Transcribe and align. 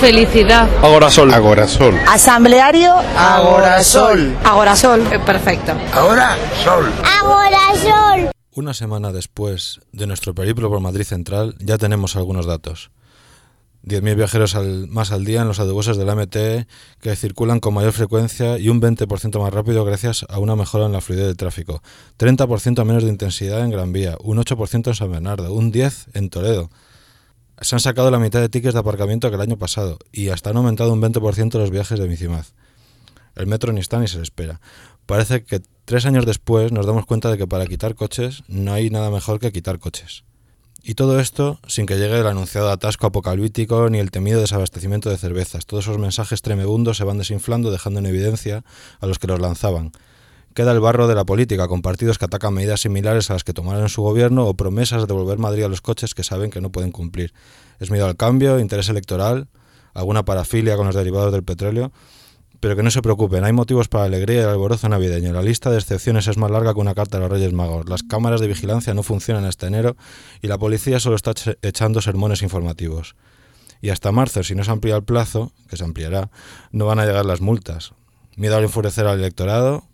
Felicidad. 0.00 0.68
Agorasol. 0.82 1.32
Agorasol. 1.32 1.94
Asambleario. 2.08 2.94
Agorasol. 3.16 4.34
Agorasol. 4.44 5.00
Eh, 5.12 5.18
perfecto. 5.18 5.72
Ahora 5.92 6.36
sol. 6.64 6.90
Agorasol. 7.20 8.30
Una 8.54 8.72
semana 8.74 9.12
después 9.12 9.80
de 9.92 10.06
nuestro 10.06 10.34
periplo 10.34 10.68
por 10.70 10.80
Madrid 10.80 11.04
Central 11.04 11.54
ya 11.60 11.76
tenemos 11.78 12.16
algunos 12.16 12.46
datos. 12.46 12.90
10.000 13.82 14.14
viajeros 14.14 14.54
al- 14.56 14.88
más 14.88 15.10
al 15.12 15.24
día 15.24 15.40
en 15.42 15.48
los 15.48 15.58
autobuses 15.60 15.96
de 15.96 16.04
la 16.04 16.14
MT 16.14 16.66
que 17.00 17.16
circulan 17.16 17.60
con 17.60 17.72
mayor 17.74 17.92
frecuencia 17.92 18.58
y 18.58 18.68
un 18.68 18.80
20% 18.80 19.38
más 19.40 19.52
rápido 19.54 19.84
gracias 19.86 20.26
a 20.28 20.38
una 20.38 20.54
mejora 20.56 20.86
en 20.86 20.92
la 20.92 21.00
fluidez 21.00 21.26
del 21.26 21.36
tráfico. 21.36 21.82
30% 22.18 22.84
menos 22.84 23.04
de 23.04 23.08
intensidad 23.10 23.60
en 23.60 23.70
Gran 23.70 23.92
Vía, 23.92 24.16
un 24.22 24.38
8% 24.38 24.88
en 24.88 24.94
San 24.94 25.10
Bernardo, 25.12 25.52
un 25.54 25.72
10% 25.72 26.08
en 26.14 26.28
Toledo. 26.30 26.70
Se 27.60 27.76
han 27.76 27.80
sacado 27.80 28.10
la 28.10 28.18
mitad 28.18 28.40
de 28.40 28.48
tickets 28.48 28.74
de 28.74 28.80
aparcamiento 28.80 29.28
que 29.28 29.36
el 29.36 29.42
año 29.42 29.58
pasado 29.58 29.98
y 30.12 30.30
hasta 30.30 30.50
han 30.50 30.56
aumentado 30.56 30.92
un 30.92 31.02
20% 31.02 31.58
los 31.58 31.70
viajes 31.70 31.98
de 31.98 32.08
Bicimaz. 32.08 32.54
El 33.34 33.46
metro 33.46 33.72
ni 33.72 33.80
está 33.80 33.98
ni 33.98 34.08
se 34.08 34.16
le 34.16 34.22
espera. 34.22 34.60
Parece 35.06 35.44
que 35.44 35.60
tres 35.84 36.06
años 36.06 36.24
después 36.24 36.72
nos 36.72 36.86
damos 36.86 37.04
cuenta 37.04 37.30
de 37.30 37.36
que 37.36 37.46
para 37.46 37.66
quitar 37.66 37.94
coches 37.94 38.44
no 38.48 38.72
hay 38.72 38.90
nada 38.90 39.10
mejor 39.10 39.40
que 39.40 39.52
quitar 39.52 39.78
coches. 39.78 40.24
Y 40.82 40.94
todo 40.94 41.20
esto 41.20 41.60
sin 41.66 41.84
que 41.84 41.98
llegue 41.98 42.18
el 42.18 42.26
anunciado 42.26 42.70
atasco 42.70 43.06
apocalíptico 43.06 43.90
ni 43.90 43.98
el 43.98 44.10
temido 44.10 44.40
desabastecimiento 44.40 45.10
de 45.10 45.18
cervezas. 45.18 45.66
Todos 45.66 45.84
esos 45.84 45.98
mensajes 45.98 46.40
tremebundos 46.40 46.96
se 46.96 47.04
van 47.04 47.18
desinflando 47.18 47.70
dejando 47.70 48.00
en 48.00 48.06
evidencia 48.06 48.64
a 49.00 49.06
los 49.06 49.18
que 49.18 49.26
los 49.26 49.40
lanzaban. 49.40 49.92
Queda 50.60 50.72
el 50.72 50.80
barro 50.80 51.08
de 51.08 51.14
la 51.14 51.24
política, 51.24 51.68
con 51.68 51.80
partidos 51.80 52.18
que 52.18 52.26
atacan 52.26 52.52
medidas 52.52 52.82
similares 52.82 53.30
a 53.30 53.32
las 53.32 53.44
que 53.44 53.54
tomaron 53.54 53.80
en 53.84 53.88
su 53.88 54.02
gobierno 54.02 54.44
o 54.44 54.52
promesas 54.52 55.00
de 55.00 55.06
devolver 55.06 55.38
Madrid 55.38 55.64
a 55.64 55.68
los 55.68 55.80
coches 55.80 56.12
que 56.12 56.22
saben 56.22 56.50
que 56.50 56.60
no 56.60 56.70
pueden 56.70 56.92
cumplir. 56.92 57.32
Es 57.78 57.90
miedo 57.90 58.04
al 58.04 58.14
cambio, 58.14 58.60
interés 58.60 58.90
electoral, 58.90 59.48
alguna 59.94 60.26
parafilia 60.26 60.76
con 60.76 60.84
los 60.84 60.94
derivados 60.94 61.32
del 61.32 61.44
petróleo, 61.44 61.92
pero 62.60 62.76
que 62.76 62.82
no 62.82 62.90
se 62.90 63.00
preocupen, 63.00 63.42
hay 63.44 63.54
motivos 63.54 63.88
para 63.88 64.04
alegría 64.04 64.42
y 64.42 64.44
alborozo 64.44 64.86
navideño. 64.90 65.32
La 65.32 65.40
lista 65.40 65.70
de 65.70 65.78
excepciones 65.78 66.28
es 66.28 66.36
más 66.36 66.50
larga 66.50 66.74
que 66.74 66.80
una 66.80 66.94
carta 66.94 67.16
a 67.16 67.20
los 67.20 67.30
Reyes 67.30 67.54
Magos. 67.54 67.88
Las 67.88 68.02
cámaras 68.02 68.42
de 68.42 68.48
vigilancia 68.48 68.92
no 68.92 69.02
funcionan 69.02 69.46
hasta 69.46 69.66
enero 69.66 69.96
y 70.42 70.48
la 70.48 70.58
policía 70.58 71.00
solo 71.00 71.16
está 71.16 71.32
echando 71.62 72.02
sermones 72.02 72.42
informativos. 72.42 73.16
Y 73.80 73.88
hasta 73.88 74.12
marzo, 74.12 74.42
si 74.42 74.54
no 74.54 74.62
se 74.62 74.70
amplía 74.70 74.96
el 74.96 75.04
plazo, 75.04 75.52
que 75.70 75.78
se 75.78 75.84
ampliará, 75.84 76.30
no 76.70 76.84
van 76.84 76.98
a 76.98 77.06
llegar 77.06 77.24
las 77.24 77.40
multas. 77.40 77.94
Miedo 78.36 78.58
al 78.58 78.64
enfurecer 78.64 79.06
al 79.06 79.18
electorado, 79.18 79.84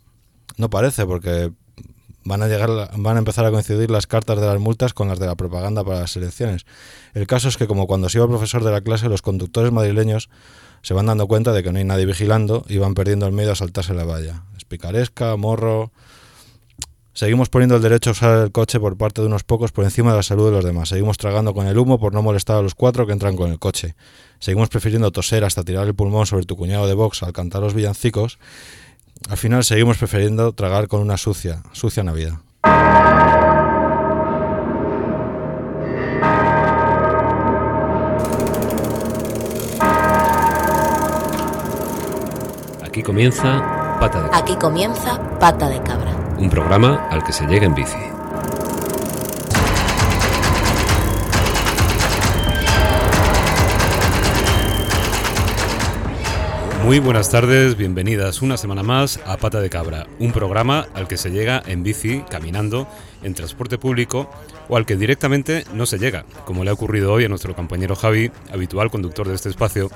no 0.57 0.71
parece, 0.71 1.07
porque 1.07 1.53
van 2.25 2.43
a 2.43 2.49
llegar, 2.49 2.91
van 2.97 3.17
a 3.17 3.19
empezar 3.19 3.45
a 3.47 3.51
coincidir 3.51 3.91
las 3.91 4.07
cartas 4.07 4.41
de 4.41 4.47
las 4.47 4.59
multas 4.59 4.93
con 4.93 5.09
las 5.09 5.19
de 5.19 5.27
la 5.27 5.37
propaganda 5.37 5.85
para 5.85 6.01
las 6.01 6.17
elecciones. 6.17 6.67
El 7.15 7.27
caso 7.27 7.49
es 7.49 7.57
que 7.57 7.67
como 7.67 7.87
cuando 7.87 8.09
se 8.09 8.19
iba 8.19 8.27
profesor 8.27 8.65
de 8.65 8.73
la 8.73 8.81
clase, 8.81 9.09
los 9.09 9.23
conductores 9.23 9.73
madrileños 9.73 10.29
se 10.83 10.95
van 10.95 11.07
dando 11.07 11.27
cuenta 11.27 11.53
de 11.53 11.63
que 11.63 11.73
no 11.73 11.79
hay 11.79 11.85
nadie 11.85 12.07
vigilando 12.07 12.65
y 12.69 12.79
van 12.79 12.95
perdiendo 12.95 13.27
el 13.27 13.33
miedo 13.33 13.53
a 13.53 13.57
saltarse 13.57 13.95
la 13.95 14.05
valla. 14.05 14.45
Es 14.57 14.65
picaresca, 14.65 15.37
morro. 15.37 15.93
Seguimos 17.13 17.49
poniendo 17.49 17.77
el 17.77 17.83
derecho 17.83 18.11
a 18.11 18.13
usar 18.13 18.45
el 18.45 18.53
coche 18.53 18.79
por 18.79 18.99
parte 18.99 19.23
de 19.23 19.27
unos 19.27 19.43
pocos 19.43 19.73
por 19.73 19.85
encima 19.85 20.11
de 20.11 20.19
la 20.19 20.23
salud 20.23 20.47
de 20.47 20.53
los 20.53 20.65
demás. 20.65 20.91
Seguimos 20.91 21.17
tragando 21.17 21.55
con 21.55 21.67
el 21.67 21.79
humo 21.79 21.99
por 21.99 22.13
no 22.13 22.23
molestar 22.23 22.59
a 22.59 22.63
los 22.63 22.75
cuatro 22.75 23.07
que 23.07 23.13
entran 23.13 23.37
con 23.37 23.51
el 23.51 23.59
coche. 23.59 23.95
Seguimos 24.39 24.69
prefiriendo 24.69 25.11
toser 25.13 25.43
hasta 25.43 25.65
tirar 25.65 25.87
el 25.87 25.95
pulmón 25.95 26.27
sobre 26.27 26.45
tu 26.45 26.57
cuñado 26.57 26.87
de 26.87 26.93
box 26.93 27.23
al 27.23 27.33
cantar 27.33 27.63
los 27.63 27.73
villancicos. 27.73 28.39
Al 29.29 29.37
final 29.37 29.65
seguimos 29.65 29.99
prefiriendo 29.99 30.53
tragar 30.53 30.89
con 30.89 31.01
una 31.01 31.17
sucia, 31.17 31.63
sucia 31.73 32.03
Navidad. 32.03 32.35
Aquí 42.85 43.03
comienza 43.03 43.97
Pata 44.01 44.23
de 44.23 44.29
Cabra, 44.31 44.39
Aquí 44.39 44.57
comienza 44.57 45.39
Pata 45.39 45.69
de 45.69 45.83
Cabra. 45.83 46.13
un 46.39 46.49
programa 46.51 47.09
al 47.11 47.25
que 47.25 47.33
se 47.33 47.47
llega 47.47 47.67
en 47.67 47.75
bici. 47.75 47.97
Muy 56.87 57.01
buenas 57.01 57.31
tardes, 57.31 57.77
bienvenidas 57.77 58.43
una 58.43 58.57
semana 58.57 58.85
más 58.85 59.19
a 59.27 59.37
Pata 59.39 59.61
de 59.61 59.69
Cabra, 59.69 60.07
un 60.21 60.31
programa 60.31 60.87
al 60.95 61.09
que 61.09 61.17
se 61.17 61.33
llega 61.33 61.61
en 61.67 61.83
bici, 61.83 62.23
caminando, 62.31 62.87
en 63.25 63.35
transporte 63.35 63.77
público 63.77 64.31
o 64.69 64.77
al 64.77 64.87
que 64.87 64.95
directamente 64.95 65.65
no 65.75 65.85
se 65.85 65.99
llega, 65.99 66.25
como 66.45 66.63
le 66.63 66.71
ha 66.71 66.75
ocurrido 66.75 67.13
hoy 67.13 67.25
a 67.25 67.29
nuestro 67.29 67.57
compañero 67.57 67.97
Javi, 67.97 68.31
habitual 68.53 68.93
conductor 68.93 69.27
de 69.27 69.35
este 69.35 69.49
espacio, 69.49 69.91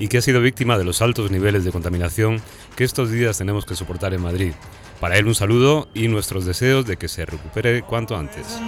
y 0.00 0.08
que 0.08 0.18
ha 0.18 0.20
sido 0.20 0.40
víctima 0.40 0.76
de 0.78 0.84
los 0.84 1.00
altos 1.00 1.30
niveles 1.30 1.62
de 1.62 1.70
contaminación 1.70 2.42
que 2.74 2.82
estos 2.82 3.12
días 3.12 3.38
tenemos 3.38 3.64
que 3.64 3.76
soportar 3.76 4.12
en 4.12 4.22
Madrid. 4.22 4.52
Para 4.98 5.18
él 5.18 5.28
un 5.28 5.36
saludo 5.36 5.86
y 5.94 6.08
nuestros 6.08 6.44
deseos 6.44 6.84
de 6.86 6.96
que 6.96 7.06
se 7.06 7.24
recupere 7.24 7.82
cuanto 7.82 8.16
antes. 8.16 8.58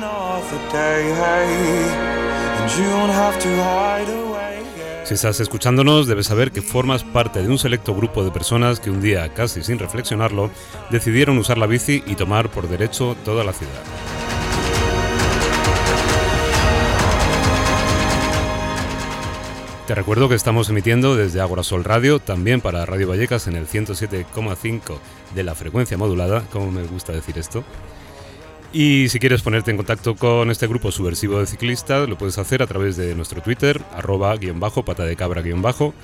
Si 5.05 5.13
estás 5.13 5.39
escuchándonos, 5.39 6.07
debes 6.07 6.29
saber 6.29 6.51
que 6.51 6.63
formas 6.63 7.05
parte 7.05 7.43
de 7.43 7.49
un 7.49 7.59
selecto 7.59 7.95
grupo 7.95 8.25
de 8.25 8.31
personas 8.31 8.81
que 8.81 8.89
un 8.89 9.03
día, 9.03 9.29
casi 9.35 9.63
sin 9.63 9.79
reflexionarlo, 9.79 10.51
decidieron 10.91 11.37
usar 11.37 11.59
la 11.59 11.67
bici 11.67 12.03
y 12.07 12.15
tomar 12.15 12.49
por 12.49 12.69
derecho 12.69 13.15
toda 13.23 13.45
la 13.45 13.53
ciudad. 13.53 13.83
Te 19.87 19.95
recuerdo 19.95 20.31
que 20.31 20.37
estamos 20.37 20.71
emitiendo 20.71 21.15
desde 21.15 21.43
Agora 21.43 21.63
Sol 21.63 21.85
Radio, 21.85 22.19
también 22.19 22.63
para 22.63 22.87
Radio 22.87 23.07
Vallecas 23.07 23.47
en 23.47 23.57
el 23.57 23.67
107,5 23.67 24.97
de 25.35 25.43
la 25.45 25.55
frecuencia 25.55 25.99
modulada, 25.99 26.45
como 26.51 26.71
me 26.73 26.85
gusta 26.85 27.13
decir 27.13 27.39
esto. 27.39 27.63
Y 28.75 29.09
si 29.09 29.21
quieres 29.21 29.41
ponerte 29.41 29.71
en 29.71 29.77
contacto 29.77 30.17
con 30.17 30.51
este 30.51 30.67
grupo 30.67 30.91
subversivo 30.91 31.39
de 31.39 31.47
ciclistas, 31.47 32.09
lo 32.09 32.19
puedes 32.19 32.39
hacer 32.39 32.61
a 32.61 32.67
través 32.67 32.97
de 32.97 33.15
nuestro 33.15 33.41
Twitter, 33.41 33.81
arroba 33.93 34.37
guion 34.37 34.59
bajo, 34.59 34.85
pata 34.85 35.05
de 35.05 35.15
cabra 35.15 35.43
guion 35.43 35.62
bajo, 35.62 35.95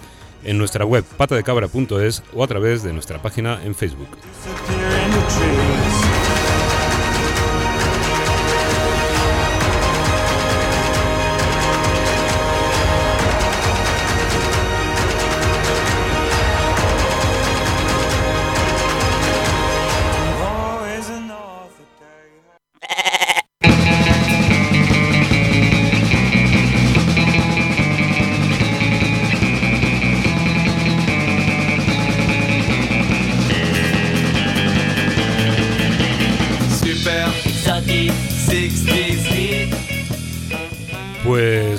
en 0.44 0.56
nuestra 0.56 0.84
web 0.84 1.04
patadecabra.es 1.16 2.22
o 2.32 2.44
a 2.44 2.46
través 2.46 2.84
de 2.84 2.92
nuestra 2.92 3.20
página 3.20 3.60
en 3.64 3.74
Facebook. 3.74 4.08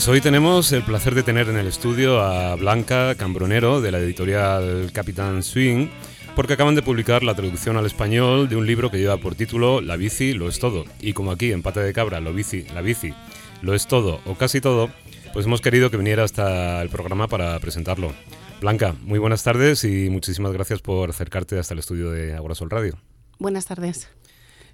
Pues 0.01 0.09
hoy 0.09 0.19
tenemos 0.19 0.71
el 0.71 0.81
placer 0.81 1.13
de 1.13 1.21
tener 1.21 1.47
en 1.47 1.57
el 1.57 1.67
estudio 1.67 2.21
a 2.21 2.55
Blanca 2.55 3.13
Cambronero 3.13 3.81
de 3.81 3.91
la 3.91 3.99
editorial 3.99 4.89
Capitán 4.91 5.43
Swing, 5.43 5.89
porque 6.35 6.53
acaban 6.53 6.73
de 6.73 6.81
publicar 6.81 7.21
la 7.21 7.35
traducción 7.35 7.77
al 7.77 7.85
español 7.85 8.49
de 8.49 8.55
un 8.55 8.65
libro 8.65 8.89
que 8.89 8.97
lleva 8.97 9.17
por 9.17 9.35
título 9.35 9.79
La 9.79 9.97
bici 9.97 10.33
lo 10.33 10.49
es 10.49 10.57
todo. 10.57 10.85
Y 11.01 11.13
como 11.13 11.29
aquí 11.29 11.51
en 11.51 11.61
Pata 11.61 11.81
de 11.81 11.93
Cabra 11.93 12.19
lo 12.19 12.33
bici, 12.33 12.63
la 12.73 12.81
bici 12.81 13.13
lo 13.61 13.75
es 13.75 13.85
todo 13.85 14.21
o 14.25 14.33
casi 14.33 14.59
todo, 14.59 14.89
pues 15.33 15.45
hemos 15.45 15.61
querido 15.61 15.91
que 15.91 15.97
viniera 15.97 16.23
hasta 16.23 16.81
el 16.81 16.89
programa 16.89 17.27
para 17.27 17.59
presentarlo. 17.59 18.11
Blanca, 18.59 18.95
muy 19.03 19.19
buenas 19.19 19.43
tardes 19.43 19.83
y 19.83 20.09
muchísimas 20.09 20.51
gracias 20.51 20.81
por 20.81 21.11
acercarte 21.11 21.59
hasta 21.59 21.75
el 21.75 21.79
estudio 21.79 22.09
de 22.09 22.33
Agorasol 22.33 22.71
Radio. 22.71 22.97
Buenas 23.37 23.67
tardes. 23.67 24.09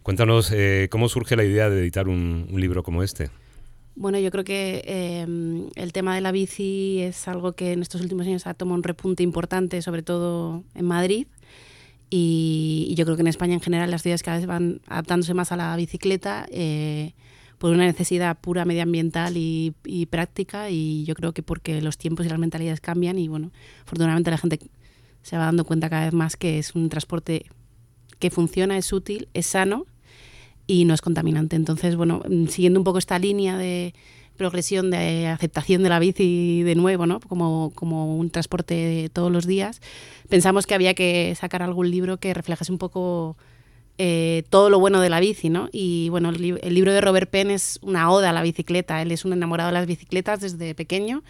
Cuéntanos 0.04 0.54
eh, 0.54 0.88
cómo 0.90 1.10
surge 1.10 1.36
la 1.36 1.44
idea 1.44 1.70
de 1.70 1.82
editar 1.82 2.08
un, 2.08 2.48
un 2.50 2.62
libro 2.62 2.82
como 2.82 3.04
este. 3.04 3.30
Bueno, 4.00 4.20
yo 4.20 4.30
creo 4.30 4.44
que 4.44 4.84
eh, 4.86 5.26
el 5.74 5.92
tema 5.92 6.14
de 6.14 6.22
la 6.22 6.32
bici 6.32 7.00
es 7.02 7.28
algo 7.28 7.54
que 7.54 7.74
en 7.74 7.82
estos 7.82 8.00
últimos 8.00 8.28
años 8.28 8.46
ha 8.46 8.54
tomado 8.54 8.76
un 8.76 8.84
repunte 8.84 9.24
importante, 9.24 9.82
sobre 9.82 10.04
todo 10.04 10.64
en 10.76 10.86
Madrid. 10.86 11.26
Y, 12.12 12.86
y 12.92 12.94
yo 12.94 13.06
creo 13.06 13.18
que 13.18 13.22
en 13.22 13.28
España 13.28 13.56
en 13.56 13.60
general 13.60 13.90
las 13.90 14.04
ciudades 14.04 14.22
cada 14.22 14.38
vez 14.38 14.46
van 14.46 14.82
adaptándose 14.86 15.34
más 15.34 15.52
a 15.52 15.58
la 15.58 15.76
bicicleta 15.76 16.46
eh, 16.52 17.14
por 17.58 17.72
una 17.72 17.86
necesidad 17.86 18.38
pura 18.40 18.66
medioambiental 18.66 19.36
y, 19.36 19.74
y 19.84 20.06
práctica. 20.06 20.70
Y 20.70 21.04
yo 21.06 21.16
creo 21.16 21.34
que 21.34 21.42
porque 21.42 21.82
los 21.82 21.98
tiempos 21.98 22.24
y 22.28 22.30
las 22.30 22.38
mentalidades 22.38 22.82
cambian 22.82 23.18
y 23.18 23.28
bueno, 23.28 23.52
afortunadamente 23.82 24.30
la 24.30 24.38
gente 24.38 24.60
se 25.24 25.38
va 25.38 25.46
dando 25.46 25.66
cuenta 25.66 25.90
cada 25.90 26.06
vez 26.06 26.14
más 26.14 26.38
que 26.38 26.60
es 26.60 26.76
un 26.76 26.90
transporte 26.90 27.48
que 28.20 28.30
funciona, 28.30 28.78
es 28.78 28.94
útil, 28.94 29.28
es 29.34 29.48
sano 29.48 29.88
y 30.68 30.86
no 30.86 30.94
es 30.94 31.02
contaminante. 31.02 31.56
Entonces, 31.56 31.96
bueno, 31.96 32.22
mm, 32.30 32.48
siguiendo 32.48 32.80
un 32.80 32.84
poco 32.84 32.98
esta 33.00 33.18
línea 33.18 33.58
de 33.58 33.94
progresión 34.38 34.92
de 34.92 35.28
aceptación 35.28 35.82
de 35.82 35.90
la 35.90 35.98
bici 35.98 36.62
de 36.62 36.76
nuevo, 36.76 37.08
¿no? 37.08 37.20
Como, 37.22 37.72
como 37.74 38.18
un 38.18 38.30
transporte 38.30 38.76
de 38.76 39.10
todos 39.10 39.32
los 39.32 39.48
días, 39.48 39.82
pensamos 40.30 40.68
que 40.68 40.76
había 40.76 40.94
que 40.94 41.34
sacar 41.36 41.64
algún 41.64 41.90
libro 41.90 42.18
que 42.18 42.36
reflejase 42.36 42.72
un 42.72 42.78
poco 42.78 43.36
eh, 43.98 44.44
todo 44.52 44.70
lo 44.70 44.80
bueno 44.80 45.02
de 45.02 45.10
la 45.10 45.20
bici, 45.20 45.50
¿no? 45.50 45.70
Y 45.72 46.10
bueno, 46.10 46.30
el, 46.30 46.40
li- 46.40 46.60
el 46.62 46.74
libro 46.76 46.94
de 46.94 47.02
Robert 47.02 47.32
Penn 47.32 47.50
es 47.50 47.80
una 47.82 48.12
oda 48.12 48.30
a 48.30 48.34
la 48.34 48.44
bicicleta. 48.44 49.02
Él 49.02 49.12
es 49.12 49.26
un 49.26 49.34
enamorado 49.34 49.70
de 49.70 49.74
las 49.74 49.88
bicicletas 49.88 50.40
desde 50.40 50.76
pequeño 50.76 51.24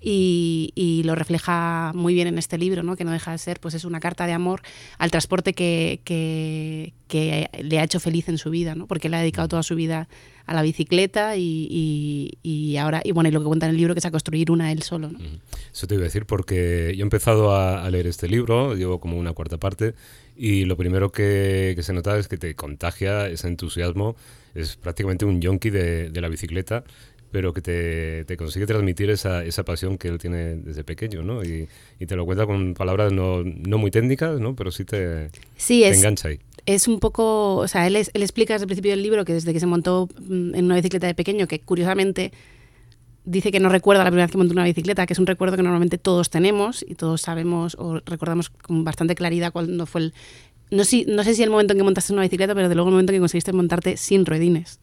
y, 0.00 0.72
y 0.74 1.02
lo 1.04 1.14
refleja 1.14 1.92
muy 1.94 2.14
bien 2.14 2.26
en 2.28 2.38
este 2.38 2.56
libro, 2.58 2.82
¿no? 2.82 2.96
Que 2.96 3.04
no 3.04 3.10
deja 3.12 3.32
de 3.32 3.38
ser, 3.38 3.60
pues 3.60 3.74
es 3.74 3.84
una 3.84 4.00
carta 4.00 4.26
de 4.26 4.32
amor 4.32 4.62
al 4.98 5.10
transporte 5.10 5.52
que, 5.52 6.00
que, 6.04 6.92
que 7.08 7.48
le 7.62 7.78
ha 7.78 7.84
hecho 7.84 8.00
feliz 8.00 8.28
en 8.28 8.38
su 8.38 8.50
vida, 8.50 8.74
¿no? 8.74 8.86
Porque 8.86 9.08
le 9.08 9.16
ha 9.16 9.20
dedicado 9.20 9.48
toda 9.48 9.62
su 9.62 9.74
vida 9.74 10.08
a 10.46 10.54
la 10.54 10.62
bicicleta 10.62 11.36
y, 11.36 11.68
y- 11.70 12.38
y 12.42 12.76
ahora, 12.78 13.02
y 13.04 13.12
bueno, 13.12 13.28
y 13.28 13.32
lo 13.32 13.40
que 13.40 13.46
cuenta 13.46 13.66
en 13.66 13.70
el 13.70 13.76
libro 13.76 13.94
que 13.94 13.98
es 14.00 14.04
a 14.06 14.10
construir 14.10 14.50
una 14.50 14.72
él 14.72 14.82
solo, 14.82 15.10
¿no? 15.10 15.18
Eso 15.72 15.86
te 15.86 15.94
iba 15.94 16.02
a 16.02 16.04
decir 16.04 16.26
porque 16.26 16.92
yo 16.96 17.02
he 17.02 17.06
empezado 17.06 17.54
a, 17.54 17.84
a 17.84 17.90
leer 17.90 18.06
este 18.08 18.26
libro, 18.28 18.74
llevo 18.74 18.98
como 19.00 19.16
una 19.18 19.32
cuarta 19.32 19.58
parte, 19.58 19.94
y 20.36 20.64
lo 20.64 20.76
primero 20.76 21.12
que, 21.12 21.74
que 21.76 21.82
se 21.82 21.92
nota 21.92 22.18
es 22.18 22.26
que 22.26 22.38
te 22.38 22.54
contagia 22.56 23.28
ese 23.28 23.46
entusiasmo, 23.46 24.16
es 24.54 24.76
prácticamente 24.76 25.24
un 25.24 25.40
yonki 25.40 25.70
de, 25.70 26.10
de 26.10 26.20
la 26.20 26.28
bicicleta, 26.28 26.82
pero 27.32 27.52
que 27.52 27.60
te, 27.62 28.24
te 28.24 28.36
consigue 28.36 28.66
transmitir 28.66 29.08
esa, 29.10 29.44
esa 29.44 29.64
pasión 29.64 29.98
que 29.98 30.08
él 30.08 30.18
tiene 30.18 30.56
desde 30.56 30.82
pequeño, 30.84 31.22
¿no? 31.22 31.44
Y, 31.44 31.68
y 32.00 32.06
te 32.06 32.16
lo 32.16 32.24
cuenta 32.26 32.46
con 32.46 32.74
palabras 32.74 33.12
no, 33.12 33.42
no 33.44 33.78
muy 33.78 33.90
técnicas, 33.90 34.40
¿no? 34.40 34.54
Pero 34.56 34.70
sí 34.72 34.84
te, 34.84 35.30
Sí, 35.56 35.82
te 35.82 35.88
es, 35.90 35.98
engancha 35.98 36.28
ahí. 36.28 36.40
es 36.66 36.88
un 36.88 36.98
poco, 36.98 37.56
o 37.56 37.68
sea, 37.68 37.86
él, 37.86 37.96
es- 37.96 38.10
él 38.14 38.22
explica 38.22 38.54
desde 38.54 38.64
el 38.64 38.68
principio 38.68 38.90
del 38.90 39.02
libro 39.02 39.24
que 39.24 39.32
desde 39.34 39.52
que 39.52 39.60
se 39.60 39.66
montó 39.66 40.08
mm, 40.18 40.54
en 40.56 40.64
una 40.64 40.74
bicicleta 40.74 41.06
de 41.06 41.14
pequeño, 41.14 41.46
que 41.46 41.60
curiosamente 41.60 42.32
dice 43.24 43.52
que 43.52 43.60
no 43.60 43.68
recuerda 43.68 44.02
la 44.02 44.10
primera 44.10 44.24
vez 44.26 44.32
que 44.32 44.38
montó 44.38 44.52
una 44.52 44.64
bicicleta, 44.64 45.06
que 45.06 45.12
es 45.12 45.18
un 45.18 45.26
recuerdo 45.26 45.56
que 45.56 45.62
normalmente 45.62 45.98
todos 45.98 46.30
tenemos 46.30 46.84
y 46.88 46.94
todos 46.94 47.20
sabemos 47.20 47.76
o 47.78 48.00
recordamos 48.06 48.50
con 48.50 48.82
bastante 48.82 49.14
claridad 49.14 49.52
cuando 49.52 49.86
fue 49.86 50.00
el... 50.00 50.14
No, 50.72 50.84
si, 50.84 51.04
no 51.04 51.22
sé 51.24 51.34
si 51.34 51.42
el 51.42 51.50
momento 51.50 51.72
en 51.74 51.78
que 51.78 51.84
montaste 51.84 52.12
una 52.12 52.22
bicicleta, 52.22 52.54
pero 52.54 52.68
de 52.68 52.74
luego 52.74 52.88
el 52.88 52.94
momento 52.94 53.12
en 53.12 53.16
que 53.16 53.20
conseguiste 53.20 53.52
montarte 53.52 53.96
sin 53.96 54.24
ruedines. 54.26 54.80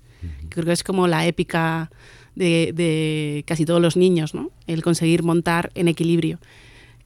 Creo 0.50 0.66
que 0.66 0.72
es 0.72 0.84
como 0.84 1.08
la 1.08 1.26
épica 1.28 1.90
de, 2.38 3.44
casi 3.46 3.66
todos 3.66 3.82
los 3.82 3.98
niños, 3.98 4.34
¿no? 4.34 4.52
El 4.68 4.84
conseguir 4.84 5.24
montar 5.24 5.72
en 5.76 5.88
equilibrio. 5.88 6.40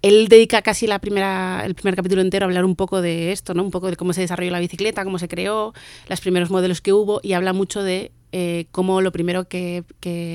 Él 0.01 0.27
dedica 0.29 0.61
casi 0.61 0.87
la 0.87 0.99
primera, 0.99 1.63
el 1.65 1.75
primer 1.75 1.95
capítulo 1.95 2.21
entero 2.21 2.45
a 2.45 2.47
hablar 2.47 2.65
un 2.65 2.75
poco 2.75 3.01
de 3.01 3.31
esto, 3.31 3.53
¿no? 3.53 3.63
Un 3.63 3.71
poco 3.71 3.89
de 3.89 3.97
cómo 3.97 4.13
se 4.13 4.21
desarrolló 4.21 4.51
la 4.51 4.59
bicicleta, 4.59 5.03
cómo 5.03 5.19
se 5.19 5.27
creó, 5.27 5.73
los 6.09 6.21
primeros 6.21 6.49
modelos 6.49 6.81
que 6.81 6.91
hubo 6.91 7.19
y 7.23 7.33
habla 7.33 7.53
mucho 7.53 7.83
de 7.83 8.11
eh, 8.31 8.65
cómo 8.71 9.01
lo 9.01 9.11
primero 9.11 9.47
que, 9.47 9.83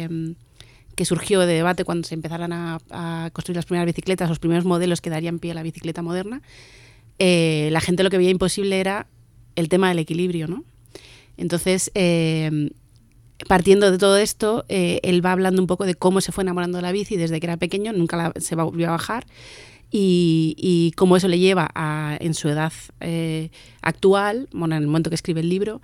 mm, 0.08 0.30
que 0.94 1.04
surgió 1.04 1.40
de 1.40 1.54
debate 1.54 1.84
cuando 1.84 2.06
se 2.06 2.14
empezaron 2.14 2.52
a, 2.52 2.78
a 2.90 3.30
construir 3.32 3.56
las 3.56 3.66
primeras 3.66 3.86
bicicletas, 3.86 4.28
los 4.28 4.38
primeros 4.38 4.64
modelos 4.64 5.00
que 5.00 5.10
darían 5.10 5.40
pie 5.40 5.50
a 5.50 5.54
la 5.54 5.62
bicicleta 5.62 6.00
moderna, 6.00 6.42
eh, 7.18 7.68
la 7.72 7.80
gente 7.80 8.02
lo 8.02 8.10
que 8.10 8.18
veía 8.18 8.30
imposible 8.30 8.78
era 8.78 9.06
el 9.56 9.68
tema 9.68 9.88
del 9.88 9.98
equilibrio, 9.98 10.46
¿no? 10.48 10.64
Entonces, 11.36 11.90
eh, 11.94 12.70
partiendo 13.48 13.90
de 13.90 13.98
todo 13.98 14.16
esto, 14.16 14.64
eh, 14.68 15.00
él 15.02 15.24
va 15.24 15.32
hablando 15.32 15.60
un 15.60 15.66
poco 15.66 15.84
de 15.84 15.94
cómo 15.94 16.20
se 16.20 16.32
fue 16.32 16.42
enamorando 16.42 16.78
de 16.78 16.82
la 16.82 16.92
bici 16.92 17.16
desde 17.16 17.38
que 17.40 17.46
era 17.46 17.56
pequeño, 17.56 17.92
nunca 17.92 18.16
la- 18.16 18.32
se 18.40 18.54
volvió 18.56 18.88
a 18.88 18.92
bajar, 18.92 19.26
y, 19.90 20.54
y 20.58 20.92
cómo 20.96 21.16
eso 21.16 21.28
le 21.28 21.38
lleva 21.38 21.70
a, 21.74 22.16
en 22.20 22.34
su 22.34 22.48
edad 22.48 22.72
eh, 23.00 23.50
actual, 23.82 24.48
bueno, 24.52 24.74
en 24.74 24.82
el 24.82 24.88
momento 24.88 25.10
que 25.10 25.14
escribe 25.16 25.40
el 25.40 25.48
libro, 25.48 25.80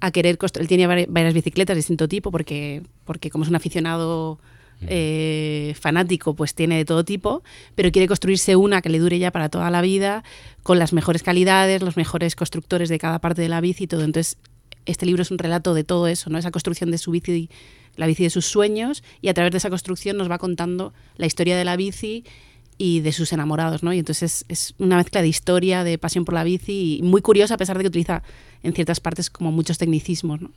a 0.00 0.10
querer 0.10 0.36
construir. 0.36 0.64
Él 0.64 0.68
tiene 0.68 0.86
vari- 0.86 1.06
varias 1.08 1.32
bicicletas 1.32 1.74
de 1.74 1.78
distinto 1.78 2.06
tipo, 2.06 2.30
porque, 2.30 2.82
porque 3.04 3.30
como 3.30 3.44
es 3.44 3.50
un 3.50 3.56
aficionado 3.56 4.38
eh, 4.82 5.74
fanático, 5.80 6.34
pues 6.34 6.54
tiene 6.54 6.76
de 6.76 6.84
todo 6.84 7.02
tipo, 7.02 7.42
pero 7.74 7.90
quiere 7.90 8.06
construirse 8.06 8.56
una 8.56 8.82
que 8.82 8.90
le 8.90 8.98
dure 8.98 9.18
ya 9.18 9.30
para 9.30 9.48
toda 9.48 9.70
la 9.70 9.80
vida, 9.80 10.22
con 10.62 10.78
las 10.78 10.92
mejores 10.92 11.22
calidades, 11.22 11.80
los 11.80 11.96
mejores 11.96 12.36
constructores 12.36 12.90
de 12.90 12.98
cada 12.98 13.20
parte 13.20 13.40
de 13.40 13.48
la 13.48 13.62
bici 13.62 13.84
y 13.84 13.86
todo. 13.86 14.04
Entonces, 14.04 14.36
este 14.86 15.06
libro 15.06 15.22
es 15.22 15.30
un 15.30 15.38
relato 15.38 15.74
de 15.74 15.84
todo 15.84 16.06
eso, 16.06 16.30
¿no? 16.30 16.38
Esa 16.38 16.50
construcción 16.50 16.90
de 16.90 16.98
su 16.98 17.10
bici, 17.10 17.50
la 17.96 18.06
bici 18.06 18.24
de 18.24 18.30
sus 18.30 18.46
sueños, 18.46 19.02
y 19.20 19.28
a 19.28 19.34
través 19.34 19.52
de 19.52 19.58
esa 19.58 19.70
construcción 19.70 20.16
nos 20.16 20.30
va 20.30 20.38
contando 20.38 20.94
la 21.16 21.26
historia 21.26 21.56
de 21.56 21.64
la 21.64 21.76
bici 21.76 22.24
y 22.78 23.00
de 23.00 23.12
sus 23.12 23.32
enamorados, 23.32 23.82
¿no? 23.82 23.92
Y 23.92 23.98
entonces 23.98 24.22
es, 24.22 24.44
es 24.48 24.74
una 24.78 24.96
mezcla 24.96 25.22
de 25.22 25.28
historia, 25.28 25.84
de 25.84 25.98
pasión 25.98 26.24
por 26.24 26.34
la 26.34 26.44
bici, 26.44 26.98
y 26.98 27.02
muy 27.02 27.22
curiosa 27.22 27.54
a 27.54 27.58
pesar 27.58 27.76
de 27.76 27.84
que 27.84 27.88
utiliza 27.88 28.22
en 28.62 28.72
ciertas 28.72 29.00
partes 29.00 29.30
como 29.30 29.52
muchos 29.52 29.78
tecnicismos, 29.78 30.40
¿no? 30.40 30.50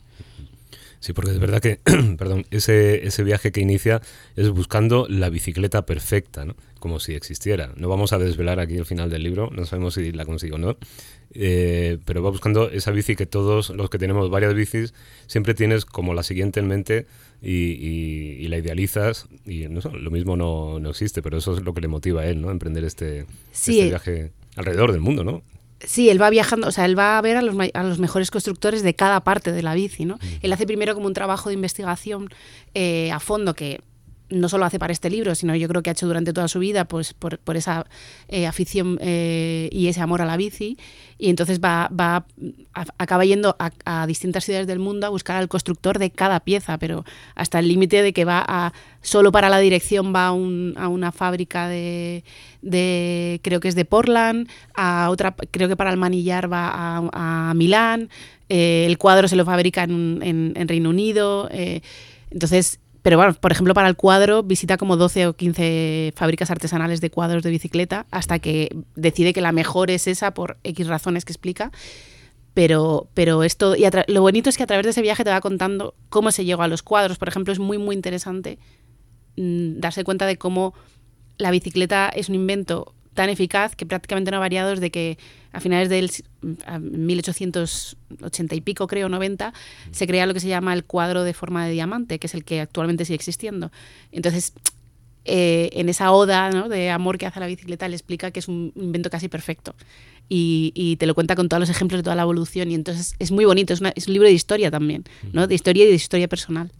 Sí, 1.01 1.13
porque 1.13 1.31
es 1.31 1.39
verdad 1.39 1.61
que, 1.61 1.79
perdón, 2.17 2.45
ese, 2.51 3.07
ese 3.07 3.23
viaje 3.23 3.51
que 3.53 3.61
inicia 3.61 4.01
es 4.35 4.49
buscando 4.49 5.07
la 5.09 5.29
bicicleta 5.29 5.85
perfecta, 5.85 6.43
¿no? 6.43 6.55
Como 6.79 6.99
si 6.99 7.13
existiera. 7.13 7.71
No 7.77 7.87
vamos 7.87 8.11
a 8.11 8.17
desvelar 8.19 8.59
aquí 8.59 8.75
el 8.75 8.85
final 8.85 9.09
del 9.09 9.23
libro, 9.23 9.49
no 9.51 9.65
sabemos 9.65 9.93
si 9.93 10.11
la 10.11 10.25
consigo 10.25 10.55
o 10.55 10.59
no, 10.59 10.77
eh, 11.33 11.99
pero 12.05 12.21
va 12.23 12.29
buscando 12.31 12.69
esa 12.69 12.91
bici 12.91 13.15
que 13.15 13.25
todos 13.25 13.69
los 13.69 13.89
que 13.89 13.97
tenemos 13.97 14.29
varias 14.29 14.53
bicis 14.53 14.93
siempre 15.27 15.53
tienes 15.53 15.85
como 15.85 16.13
la 16.13 16.23
siguiente 16.23 16.59
en 16.59 16.67
mente 16.67 17.05
y, 17.41 17.51
y- 17.71 18.37
y 18.43 18.47
la 18.49 18.57
idealizas 18.57 19.27
y 19.45 19.67
no 19.69 19.79
lo 19.91 20.11
mismo 20.11 20.35
no, 20.35 20.79
no 20.79 20.89
existe, 20.89 21.21
pero 21.21 21.37
eso 21.37 21.53
es 21.55 21.63
lo 21.63 21.73
que 21.73 21.81
le 21.81 21.87
motiva 21.87 22.21
a 22.21 22.27
él, 22.27 22.41
¿no? 22.41 22.51
Emprender 22.51 22.83
este, 22.83 23.25
Sí, 23.51 23.79
este 23.79 23.89
viaje 23.89 24.31
alrededor 24.55 24.91
del 24.91 25.01
mundo, 25.01 25.23
¿no? 25.23 25.43
Sí, 25.85 26.09
él 26.09 26.21
va 26.21 26.29
viajando, 26.29 26.67
o 26.67 26.71
sea, 26.71 26.85
él 26.85 26.97
va 26.97 27.17
a 27.17 27.21
ver 27.21 27.37
a 27.37 27.41
los, 27.41 27.55
a 27.73 27.83
los 27.83 27.99
mejores 27.99 28.31
constructores 28.31 28.83
de 28.83 28.95
cada 28.95 29.21
parte 29.21 29.51
de 29.51 29.63
la 29.63 29.73
bici, 29.73 30.05
¿no? 30.05 30.19
Él 30.41 30.51
hace 30.51 30.65
primero 30.65 30.93
como 30.93 31.07
un 31.07 31.13
trabajo 31.13 31.49
de 31.49 31.55
investigación 31.55 32.29
eh, 32.73 33.11
a 33.11 33.19
fondo 33.19 33.53
que 33.53 33.81
no 34.29 34.47
solo 34.49 34.65
hace 34.65 34.77
para 34.79 34.93
este 34.93 35.09
libro, 35.09 35.33
sino 35.35 35.55
yo 35.55 35.67
creo 35.67 35.81
que 35.81 35.89
ha 35.89 35.93
hecho 35.93 36.05
durante 36.07 36.33
toda 36.33 36.47
su 36.47 36.59
vida, 36.59 36.85
pues 36.85 37.13
por, 37.13 37.39
por 37.39 37.57
esa 37.57 37.85
eh, 38.27 38.45
afición 38.45 38.97
eh, 39.01 39.69
y 39.71 39.87
ese 39.87 40.01
amor 40.01 40.21
a 40.21 40.25
la 40.25 40.37
bici. 40.37 40.77
Y 41.17 41.29
entonces 41.29 41.59
va, 41.59 41.89
va 41.97 42.25
a- 42.73 42.85
acaba 42.97 43.25
yendo 43.25 43.55
a, 43.59 44.05
distintas 44.07 44.45
ciudades 44.45 44.67
del 44.67 44.79
mundo 44.79 45.07
a 45.07 45.09
buscar 45.09 45.35
al 45.37 45.47
constructor 45.47 45.99
de 45.99 46.11
cada 46.11 46.39
pieza, 46.41 46.77
pero 46.77 47.05
hasta 47.35 47.59
el 47.59 47.67
límite 47.67 48.01
de 48.03 48.13
que 48.13 48.23
va 48.23 48.43
a 48.47 48.71
solo 49.01 49.31
para 49.31 49.49
la 49.49 49.59
dirección 49.59 50.13
va 50.13 50.27
a, 50.27 50.31
un- 50.31 50.75
a 50.77 50.87
una 50.89 51.11
fábrica 51.11 51.67
de, 51.67 52.23
de 52.61 53.39
creo 53.43 53.59
que 53.59 53.67
es 53.67 53.75
de 53.75 53.85
Portland, 53.85 54.47
a 54.75 55.09
otra 55.09 55.35
creo 55.51 55.67
que 55.67 55.75
para 55.75 55.89
el 55.91 55.97
manillar 55.97 56.51
va 56.51 56.69
a, 57.13 57.53
Milán, 57.55 58.09
eh, 58.47 58.85
el 58.87 58.97
cuadro 58.97 59.27
se 59.27 59.35
lo 59.35 59.43
fabrica 59.45 59.83
en, 59.83 60.19
en- 60.21 60.53
en 60.55 60.67
Reino 60.67 60.89
Unido, 60.89 61.49
entonces 62.31 62.79
pero 63.01 63.17
bueno, 63.17 63.33
por 63.33 63.51
ejemplo, 63.51 63.73
para 63.73 63.87
el 63.87 63.95
cuadro 63.95 64.43
visita 64.43 64.77
como 64.77 64.97
12 64.97 65.27
o 65.27 65.33
15 65.33 66.13
fábricas 66.15 66.51
artesanales 66.51 66.99
de 67.01 67.09
cuadros 67.09 67.43
de 67.43 67.49
bicicleta 67.49 68.05
hasta 68.11 68.39
que 68.39 68.75
decide 68.95 69.33
que 69.33 69.41
la 69.41 69.51
mejor 69.51 69.89
es 69.89 70.07
esa 70.07 70.33
por 70.33 70.57
X 70.63 70.87
razones 70.87 71.23
que 71.23 71.31
explica. 71.31 71.71
Pero, 72.53 73.07
pero 73.13 73.43
esto, 73.43 73.75
y 73.75 73.85
lo 74.07 74.21
bonito 74.21 74.49
es 74.49 74.57
que 74.57 74.63
a 74.63 74.67
través 74.67 74.83
de 74.83 74.89
ese 74.89 75.01
viaje 75.01 75.23
te 75.23 75.29
va 75.29 75.39
contando 75.39 75.95
cómo 76.09 76.31
se 76.31 76.43
llegó 76.43 76.63
a 76.63 76.67
los 76.67 76.83
cuadros. 76.83 77.17
Por 77.17 77.29
ejemplo, 77.29 77.53
es 77.53 77.59
muy, 77.59 77.77
muy 77.77 77.95
interesante 77.95 78.57
mm, 79.37 79.79
darse 79.79 80.03
cuenta 80.03 80.25
de 80.25 80.37
cómo 80.37 80.73
la 81.37 81.51
bicicleta 81.51 82.09
es 82.09 82.27
un 82.27 82.35
invento 82.35 82.95
tan 83.19 83.29
eficaz 83.29 83.75
que 83.75 83.85
prácticamente 83.85 84.31
no 84.31 84.37
ha 84.37 84.39
variado 84.39 84.69
desde 84.69 84.89
que 84.91 85.17
a 85.51 85.59
finales 85.59 85.89
del 85.89 86.09
si- 86.09 86.23
a 86.65 86.79
1880 86.79 88.55
y 88.55 88.61
pico, 88.61 88.87
creo, 88.87 89.09
90, 89.09 89.53
se 89.91 90.07
crea 90.07 90.25
lo 90.25 90.33
que 90.33 90.39
se 90.39 90.47
llama 90.47 90.73
el 90.73 90.83
cuadro 90.85 91.23
de 91.23 91.33
forma 91.33 91.65
de 91.65 91.71
diamante, 91.73 92.19
que 92.19 92.27
es 92.27 92.33
el 92.33 92.43
que 92.43 92.61
actualmente 92.61 93.05
sigue 93.05 93.15
existiendo. 93.15 93.71
Entonces, 94.11 94.53
eh, 95.25 95.69
en 95.73 95.89
esa 95.89 96.11
oda 96.11 96.49
¿no? 96.51 96.69
de 96.69 96.89
amor 96.89 97.17
que 97.17 97.25
hace 97.25 97.39
a 97.39 97.41
la 97.41 97.47
bicicleta, 97.47 97.87
le 97.87 97.95
explica 97.95 98.31
que 98.31 98.39
es 98.39 98.47
un 98.47 98.71
invento 98.75 99.09
casi 99.09 99.27
perfecto. 99.27 99.75
Y, 100.29 100.71
y 100.75 100.95
te 100.97 101.05
lo 101.07 101.15
cuenta 101.15 101.35
con 101.35 101.49
todos 101.49 101.59
los 101.59 101.69
ejemplos 101.69 101.99
de 101.99 102.03
toda 102.03 102.15
la 102.15 102.21
evolución. 102.21 102.71
Y 102.71 102.75
entonces 102.75 103.15
es 103.19 103.31
muy 103.31 103.45
bonito, 103.45 103.73
es, 103.73 103.81
una- 103.81 103.93
es 103.95 104.07
un 104.07 104.13
libro 104.13 104.27
de 104.27 104.33
historia 104.33 104.71
también, 104.71 105.03
¿no? 105.33 105.45
de 105.47 105.55
historia 105.55 105.85
y 105.85 105.87
de 105.89 105.95
historia 105.95 106.27
personal. 106.27 106.71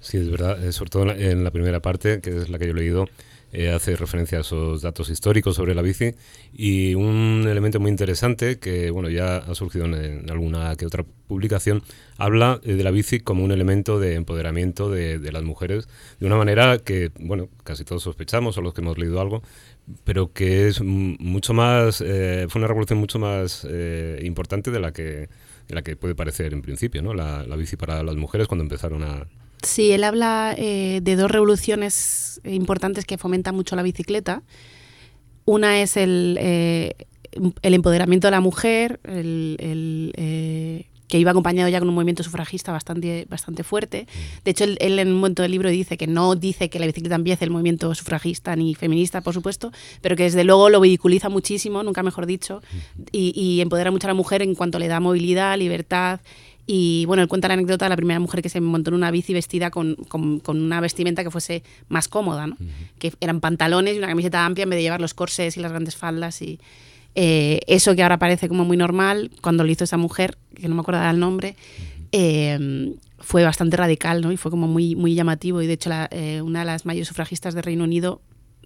Sí, 0.00 0.16
es 0.18 0.30
verdad, 0.30 0.62
eh, 0.64 0.70
sobre 0.72 0.90
todo 0.90 1.02
en 1.02 1.08
la, 1.08 1.14
en 1.32 1.42
la 1.44 1.50
primera 1.50 1.80
parte, 1.80 2.20
que 2.20 2.30
es 2.36 2.48
la 2.50 2.58
que 2.58 2.66
yo 2.66 2.70
he 2.72 2.74
leído, 2.74 3.08
eh, 3.52 3.70
hace 3.70 3.96
referencia 3.96 4.38
a 4.38 4.40
esos 4.42 4.82
datos 4.82 5.10
históricos 5.10 5.56
sobre 5.56 5.74
la 5.74 5.82
bici 5.82 6.14
y 6.52 6.94
un 6.94 7.46
elemento 7.48 7.80
muy 7.80 7.90
interesante 7.90 8.58
que 8.58 8.90
bueno 8.90 9.08
ya 9.08 9.38
ha 9.38 9.54
surgido 9.54 9.86
en, 9.86 9.94
en 9.94 10.30
alguna 10.30 10.74
que 10.76 10.86
otra 10.86 11.04
publicación, 11.28 11.82
habla 12.16 12.60
eh, 12.64 12.74
de 12.74 12.82
la 12.82 12.90
bici 12.90 13.20
como 13.20 13.44
un 13.44 13.52
elemento 13.52 14.00
de 14.00 14.14
empoderamiento 14.14 14.90
de, 14.90 15.18
de 15.18 15.32
las 15.32 15.44
mujeres 15.44 15.88
de 16.18 16.26
una 16.26 16.36
manera 16.36 16.78
que 16.78 17.12
bueno 17.20 17.48
casi 17.62 17.84
todos 17.84 18.02
sospechamos 18.02 18.58
o 18.58 18.62
los 18.62 18.74
que 18.74 18.80
hemos 18.80 18.98
leído 18.98 19.20
algo, 19.20 19.42
pero 20.04 20.32
que 20.32 20.68
es 20.68 20.80
mucho 20.82 21.54
más, 21.54 22.00
eh, 22.00 22.46
fue 22.48 22.60
una 22.60 22.68
revolución 22.68 22.98
mucho 22.98 23.18
más 23.18 23.66
eh, 23.68 24.20
importante 24.24 24.70
de 24.70 24.80
la 24.80 24.92
que 24.92 25.28
de 25.68 25.74
la 25.74 25.82
que 25.82 25.96
puede 25.96 26.14
parecer 26.14 26.54
en 26.54 26.62
principio, 26.62 27.02
¿no? 27.02 27.12
La, 27.12 27.44
la 27.46 27.54
bici 27.56 27.76
para 27.76 28.02
las 28.02 28.16
mujeres 28.16 28.48
cuando 28.48 28.62
empezaron 28.62 29.02
a, 29.02 29.26
Sí, 29.62 29.92
él 29.92 30.04
habla 30.04 30.54
eh, 30.56 31.00
de 31.02 31.16
dos 31.16 31.30
revoluciones 31.30 32.40
importantes 32.44 33.04
que 33.04 33.18
fomentan 33.18 33.54
mucho 33.54 33.76
la 33.76 33.82
bicicleta. 33.82 34.42
Una 35.44 35.80
es 35.82 35.96
el, 35.96 36.36
eh, 36.40 36.94
el 37.62 37.74
empoderamiento 37.74 38.26
de 38.26 38.30
la 38.32 38.40
mujer, 38.40 39.00
el, 39.04 40.12
eh, 40.16 40.86
que 41.08 41.18
iba 41.18 41.30
acompañado 41.30 41.70
ya 41.70 41.78
con 41.78 41.88
un 41.88 41.94
movimiento 41.94 42.22
sufragista 42.22 42.70
bastante, 42.70 43.26
bastante 43.30 43.64
fuerte. 43.64 44.06
De 44.44 44.50
hecho, 44.50 44.64
él, 44.64 44.76
él 44.80 44.98
en 44.98 45.08
un 45.08 45.14
momento 45.14 45.42
del 45.42 45.52
libro 45.52 45.70
dice 45.70 45.96
que 45.96 46.06
no 46.06 46.36
dice 46.36 46.68
que 46.68 46.78
la 46.78 46.86
bicicleta 46.86 47.14
empiece 47.14 47.44
el 47.46 47.50
movimiento 47.50 47.94
sufragista 47.94 48.54
ni 48.56 48.74
feminista, 48.74 49.22
por 49.22 49.32
supuesto, 49.32 49.72
pero 50.02 50.16
que 50.16 50.24
desde 50.24 50.44
luego 50.44 50.68
lo 50.68 50.80
vehiculiza 50.80 51.30
muchísimo, 51.30 51.82
nunca 51.82 52.02
mejor 52.02 52.26
dicho, 52.26 52.60
y, 53.10 53.32
y 53.34 53.62
empodera 53.62 53.90
mucho 53.90 54.06
a 54.06 54.10
la 54.10 54.14
mujer 54.14 54.42
en 54.42 54.54
cuanto 54.54 54.78
le 54.78 54.86
da 54.86 55.00
movilidad, 55.00 55.58
libertad. 55.58 56.20
Y 56.70 57.06
bueno, 57.06 57.22
él 57.22 57.28
cuenta 57.28 57.48
la 57.48 57.54
anécdota 57.54 57.86
de 57.86 57.88
la 57.88 57.96
primera 57.96 58.20
mujer 58.20 58.42
que 58.42 58.50
se 58.50 58.60
montó 58.60 58.90
en 58.90 58.94
una 58.94 59.10
bici 59.10 59.32
vestida 59.32 59.70
con, 59.70 59.94
con- 59.94 60.38
con 60.38 60.60
una 60.60 60.82
vestimenta 60.82 61.24
que 61.24 61.30
fuese 61.30 61.62
más 61.88 62.08
cómoda, 62.08 62.46
¿no? 62.46 62.56
que 62.98 63.10
eran 63.20 63.40
pantalones 63.40 63.94
y 63.94 63.98
una 63.98 64.06
camiseta 64.08 64.44
amplia 64.44 64.64
en 64.64 64.70
vez 64.70 64.76
de 64.76 64.82
llevar 64.82 65.00
los 65.00 65.14
corsés 65.14 65.56
y 65.56 65.60
las 65.60 65.72
grandes 65.72 65.96
faldas. 65.96 66.42
Y 66.42 66.60
eh, 67.14 67.60
eso 67.68 67.96
que 67.96 68.02
ahora 68.02 68.18
parece 68.18 68.48
como 68.48 68.66
muy 68.66 68.76
normal, 68.76 69.30
cuando 69.40 69.64
lo 69.64 69.70
hizo 69.72 69.84
esa 69.84 69.96
mujer, 69.96 70.36
que 70.54 70.68
no 70.68 70.74
me 70.74 70.82
acuerdo 70.82 71.02
el 71.08 71.18
nombre, 71.18 71.56
eh, 72.12 72.94
fue 73.18 73.44
bastante 73.44 73.76
radical 73.78 74.20
¿no? 74.20 74.30
y 74.30 74.36
fue 74.36 74.50
como 74.50 74.68
muy, 74.68 74.94
muy 74.94 75.14
llamativo. 75.14 75.62
Y 75.62 75.66
de 75.66 75.72
hecho, 75.72 75.88
la, 75.88 76.08
eh, 76.10 76.42
una 76.42 76.60
de 76.60 76.64
las 76.66 76.84
mayores 76.84 77.08
sufragistas 77.08 77.54
de 77.54 77.62
Reino 77.62 77.84
Unido 77.84 78.20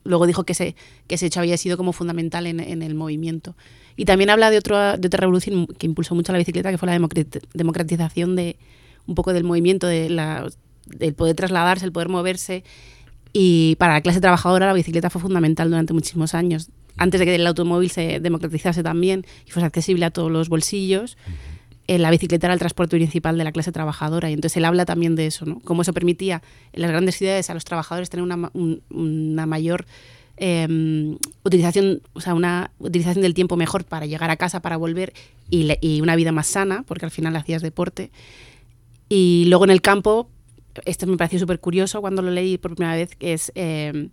luego 0.05 0.27
dijo 0.27 0.43
que 0.43 0.53
ese, 0.55 0.75
que 1.07 1.15
ese 1.15 1.27
hecho 1.27 1.39
había 1.39 1.57
sido 1.57 1.77
como 1.77 1.93
fundamental 1.93 2.49
en, 2.49 2.59
en 2.59 2.83
el 2.83 2.97
movimiento. 2.97 3.55
Y 3.97 4.05
también 4.05 4.31
habla 4.31 4.51
de, 4.51 4.59
otro, 4.59 4.97
de 4.97 5.07
otra 5.07 5.21
revolución 5.21 5.67
que 5.67 5.87
impulsó 5.87 6.15
mucho 6.15 6.33
la 6.33 6.39
bicicleta, 6.39 6.71
que 6.71 6.79
fue 6.79 6.87
la 6.87 6.99
democrat- 6.99 7.43
democratización 7.55 8.37
de 8.37 8.57
un 9.07 9.15
poco 9.15 9.33
del 9.33 9.45
movimiento, 9.45 9.87
de 9.87 10.09
la, 10.09 10.49
del 10.87 11.15
poder 11.15 11.37
trasladarse, 11.37 11.85
el 11.85 11.93
poder 11.93 12.09
moverse. 12.09 12.65
Y 13.33 13.77
para 13.77 13.95
la 13.95 14.01
clase 14.01 14.21
trabajadora 14.21 14.67
la 14.67 14.73
bicicleta 14.75 15.11
fue 15.11 15.21
fundamental 15.21 15.69
durante 15.69 15.93
muchísimos 15.93 16.35
años. 16.35 16.69
Antes 16.99 17.21
de 17.21 17.27
que 17.27 17.35
el 17.35 17.47
automóvil 17.47 17.91
se 17.91 18.21
democratizase 18.21 18.83
también 18.83 19.25
y 19.47 19.51
fuese 19.51 19.67
accesible 19.67 20.05
a 20.05 20.11
todos 20.11 20.31
los 20.31 20.51
bolsillos, 20.51 21.17
eh, 21.89 21.99
la 21.99 22.11
bicicleta 22.11 22.47
era 22.47 22.55
el 22.55 22.59
transporte 22.59 22.97
principal 22.97 23.39
de 23.39 23.45
la 23.45 23.53
clase 23.53 23.73
trabajadora. 23.73 24.29
Y 24.31 24.35
entonces 24.35 24.59
él 24.59 24.67
habla 24.67 24.85
también 24.85 25.17
de 25.17 25.27
eso, 25.27 25.47
¿no? 25.47 25.61
Cómo 25.61 25.83
eso 25.83 25.93
permitía 25.95 26.43
en 26.73 26.83
las 26.83 26.91
grandes 26.91 27.17
ciudades 27.17 27.49
a 27.49 27.55
los 27.55 27.65
trabajadores 27.65 28.11
tener 28.11 28.23
una, 28.23 28.51
una 28.91 29.47
mayor 29.47 29.87
eh, 30.37 31.17
utilización, 31.45 32.03
o 32.13 32.21
sea, 32.21 32.35
una 32.35 32.71
utilización 32.79 33.23
del 33.23 33.35
tiempo 33.35 33.57
mejor 33.57 33.85
para 33.85 34.07
llegar 34.07 34.31
a 34.31 34.37
casa, 34.37 34.61
para 34.61 34.77
volver 34.77 35.13
y, 35.51 36.01
una 36.01 36.17
vida 36.17 36.33
más 36.33 36.47
sana, 36.47 36.85
porque 36.87 37.05
al 37.05 37.11
final 37.11 37.37
hacías 37.37 37.63
deporte. 37.63 38.11
Y 39.09 39.45
luego 39.49 39.65
en 39.65 39.71
el 39.71 39.83
campo, 39.83 40.31
esto 40.85 41.07
me 41.07 41.17
pareció 41.17 41.39
súper 41.39 41.61
curioso 41.61 42.01
cuando 42.01 42.23
lo 42.23 42.31
leí 42.31 42.59
por 42.59 42.75
primera 42.75 42.97
vez, 42.97 43.15
que 43.17 43.35
es... 43.35 43.53
eh, 43.55 44.09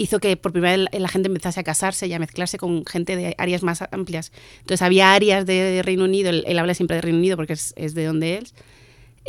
hizo 0.00 0.20
que 0.20 0.36
por 0.36 0.52
primera 0.52 0.76
vez 0.76 0.86
la- 1.00 1.08
gente 1.08 1.26
empezase 1.28 1.58
a 1.58 1.64
casarse 1.64 2.06
y 2.06 2.12
a 2.12 2.20
mezclarse 2.20 2.56
con 2.56 2.86
gente 2.86 3.16
de 3.16 3.34
áreas 3.36 3.64
más 3.64 3.82
amplias. 3.90 4.30
Entonces 4.60 4.82
había 4.82 5.12
áreas 5.12 5.44
de 5.44 5.82
Reino 5.84 6.04
Unido, 6.04 6.30
él, 6.30 6.44
él 6.46 6.58
habla 6.58 6.74
siempre 6.74 6.96
de 6.96 7.02
Reino 7.02 7.18
Unido 7.18 7.36
porque 7.36 7.54
es, 7.54 7.74
es 7.76 7.94
de 7.94 8.04
donde 8.04 8.38
es. 8.38 8.54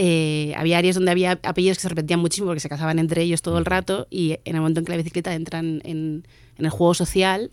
Eh, 0.02 0.54
había 0.56 0.78
áreas 0.78 0.96
donde 0.96 1.12
había 1.12 1.40
apellidos 1.44 1.78
que 1.78 1.82
se 1.82 1.90
repetían 1.90 2.22
muchísimo 2.22 2.48
porque 2.48 2.62
se 2.62 2.70
casaban 2.70 3.00
entre 3.00 3.22
ellos 3.22 3.42
todo 3.42 3.58
el 3.58 3.66
rato 3.66 4.08
y 4.10 4.38
en 4.46 4.56
el 4.56 4.62
momento 4.62 4.80
en 4.80 4.86
que 4.86 4.94
la 4.94 4.98
bicicleta 4.98 5.36
entra 5.36 5.60
en, 5.60 5.82
en- 5.84 6.26
el 6.58 6.70
juego 6.70 6.94
social, 6.94 7.52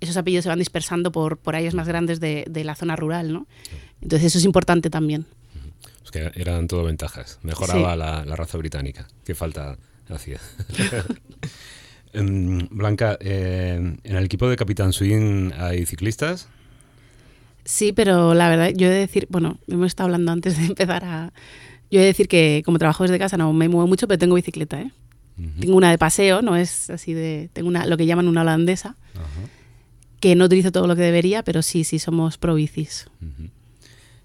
esos 0.00 0.16
apellidos 0.18 0.42
se 0.42 0.50
van 0.50 0.58
dispersando 0.58 1.10
por, 1.10 1.38
por 1.38 1.56
áreas 1.56 1.72
más 1.74 1.88
grandes 1.88 2.20
de, 2.20 2.44
de 2.50 2.64
la 2.64 2.74
zona 2.74 2.96
rural. 2.96 3.32
¿no? 3.32 3.46
Entonces 4.02 4.26
eso 4.26 4.38
es 4.38 4.44
importante 4.44 4.90
también. 4.90 5.24
Es 6.04 6.10
que 6.10 6.30
eran 6.34 6.68
todo 6.68 6.84
ventajas. 6.84 7.38
Mejoraba 7.42 7.92
Sí. 7.94 7.98
la, 7.98 8.24
la 8.26 8.36
raza 8.36 8.58
británica. 8.58 9.08
Qué 9.24 9.34
falta 9.34 9.78
hacía. 10.10 10.38
Em, 12.12 12.66
Blanca, 12.70 13.18
eh, 13.20 13.74
¿en 14.02 14.16
el 14.16 14.24
equipo 14.24 14.48
de 14.48 14.56
Capitán 14.56 14.92
Swing 14.92 15.50
hay 15.58 15.84
ciclistas? 15.84 16.48
Sí, 17.64 17.92
pero 17.92 18.32
la 18.32 18.48
verdad, 18.48 18.70
yo 18.74 18.86
he 18.86 18.90
de 18.90 19.00
decir, 19.00 19.26
bueno, 19.28 19.58
hemos 19.68 19.88
estado 19.88 20.06
hablando 20.06 20.32
antes 20.32 20.56
de 20.58 20.66
empezar 20.66 21.04
a... 21.04 21.32
Yo 21.90 22.00
he 22.00 22.02
de 22.02 22.08
decir 22.08 22.28
que 22.28 22.62
como 22.64 22.78
trabajo 22.78 23.04
desde 23.04 23.18
casa 23.18 23.36
no 23.36 23.52
me 23.52 23.68
muevo 23.68 23.86
mucho, 23.86 24.08
pero 24.08 24.18
tengo 24.18 24.34
bicicleta, 24.34 24.80
¿eh? 24.80 24.90
Tengo 25.60 25.76
una 25.76 25.90
de 25.90 25.98
paseo, 25.98 26.40
no 26.40 26.56
es 26.56 26.88
así 26.88 27.12
de... 27.12 27.50
Tengo 27.52 27.68
una, 27.68 27.84
lo 27.84 27.98
que 27.98 28.06
llaman 28.06 28.26
una 28.26 28.40
holandesa, 28.40 28.96
que 30.18 30.34
no 30.34 30.46
utilizo 30.46 30.72
todo 30.72 30.86
lo 30.86 30.96
que 30.96 31.02
debería, 31.02 31.42
pero 31.42 31.60
sí, 31.60 31.84
sí, 31.84 31.98
somos 31.98 32.38
pro 32.38 32.54
bicis. 32.54 33.06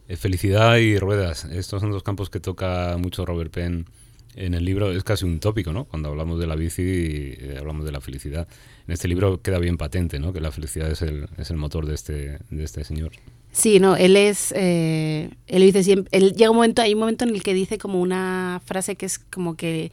Eh, 0.07 0.15
Felicidad 0.15 0.77
y 0.77 0.97
ruedas. 0.97 1.45
Estos 1.45 1.81
son 1.81 1.91
dos 1.91 2.03
campos 2.03 2.29
que 2.29 2.39
toca 2.39 2.95
mucho 2.97 3.25
Robert 3.25 3.51
Penn 3.51 3.87
en 4.35 4.53
el 4.53 4.63
libro. 4.63 4.91
Es 4.91 5.03
casi 5.03 5.25
un 5.25 5.41
tópico, 5.41 5.73
¿no? 5.73 5.83
Cuando 5.83 6.09
hablamos 6.09 6.39
de 6.39 6.47
la 6.47 6.55
bici, 6.55 6.83
eh, 6.85 7.57
hablamos 7.59 7.85
de 7.85 7.91
la 7.91 7.99
felicidad. 7.99 8.47
En 8.87 8.93
este 8.93 9.09
libro 9.09 9.41
queda 9.41 9.59
bien 9.59 9.77
patente, 9.77 10.17
¿no? 10.19 10.31
Que 10.31 10.39
la 10.39 10.51
felicidad 10.51 10.89
es 10.89 11.01
el, 11.01 11.27
es 11.37 11.49
el 11.49 11.57
motor 11.57 11.85
de 11.85 11.95
este, 11.95 12.39
de 12.49 12.63
este 12.63 12.85
señor. 12.85 13.11
Sí, 13.51 13.79
no, 13.79 13.97
él 13.97 14.15
es, 14.15 14.53
eh, 14.55 15.29
él 15.47 15.71
dice 15.73 16.05
él 16.11 16.33
llega 16.33 16.49
un 16.49 16.55
momento, 16.55 16.81
hay 16.81 16.93
un 16.93 17.01
momento 17.01 17.25
en 17.25 17.31
el 17.31 17.43
que 17.43 17.53
dice 17.53 17.77
como 17.77 17.99
una 17.99 18.61
frase 18.65 18.95
que 18.95 19.05
es 19.05 19.19
como 19.19 19.55
que 19.55 19.91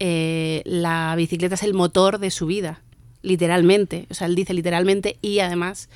eh, 0.00 0.62
la 0.64 1.14
bicicleta 1.16 1.54
es 1.54 1.62
el 1.62 1.72
motor 1.72 2.18
de 2.18 2.32
su 2.32 2.46
vida, 2.46 2.82
literalmente, 3.22 4.06
o 4.10 4.14
sea, 4.14 4.26
él 4.26 4.34
dice 4.34 4.54
literalmente 4.54 5.18
y 5.22 5.38
además 5.38 5.88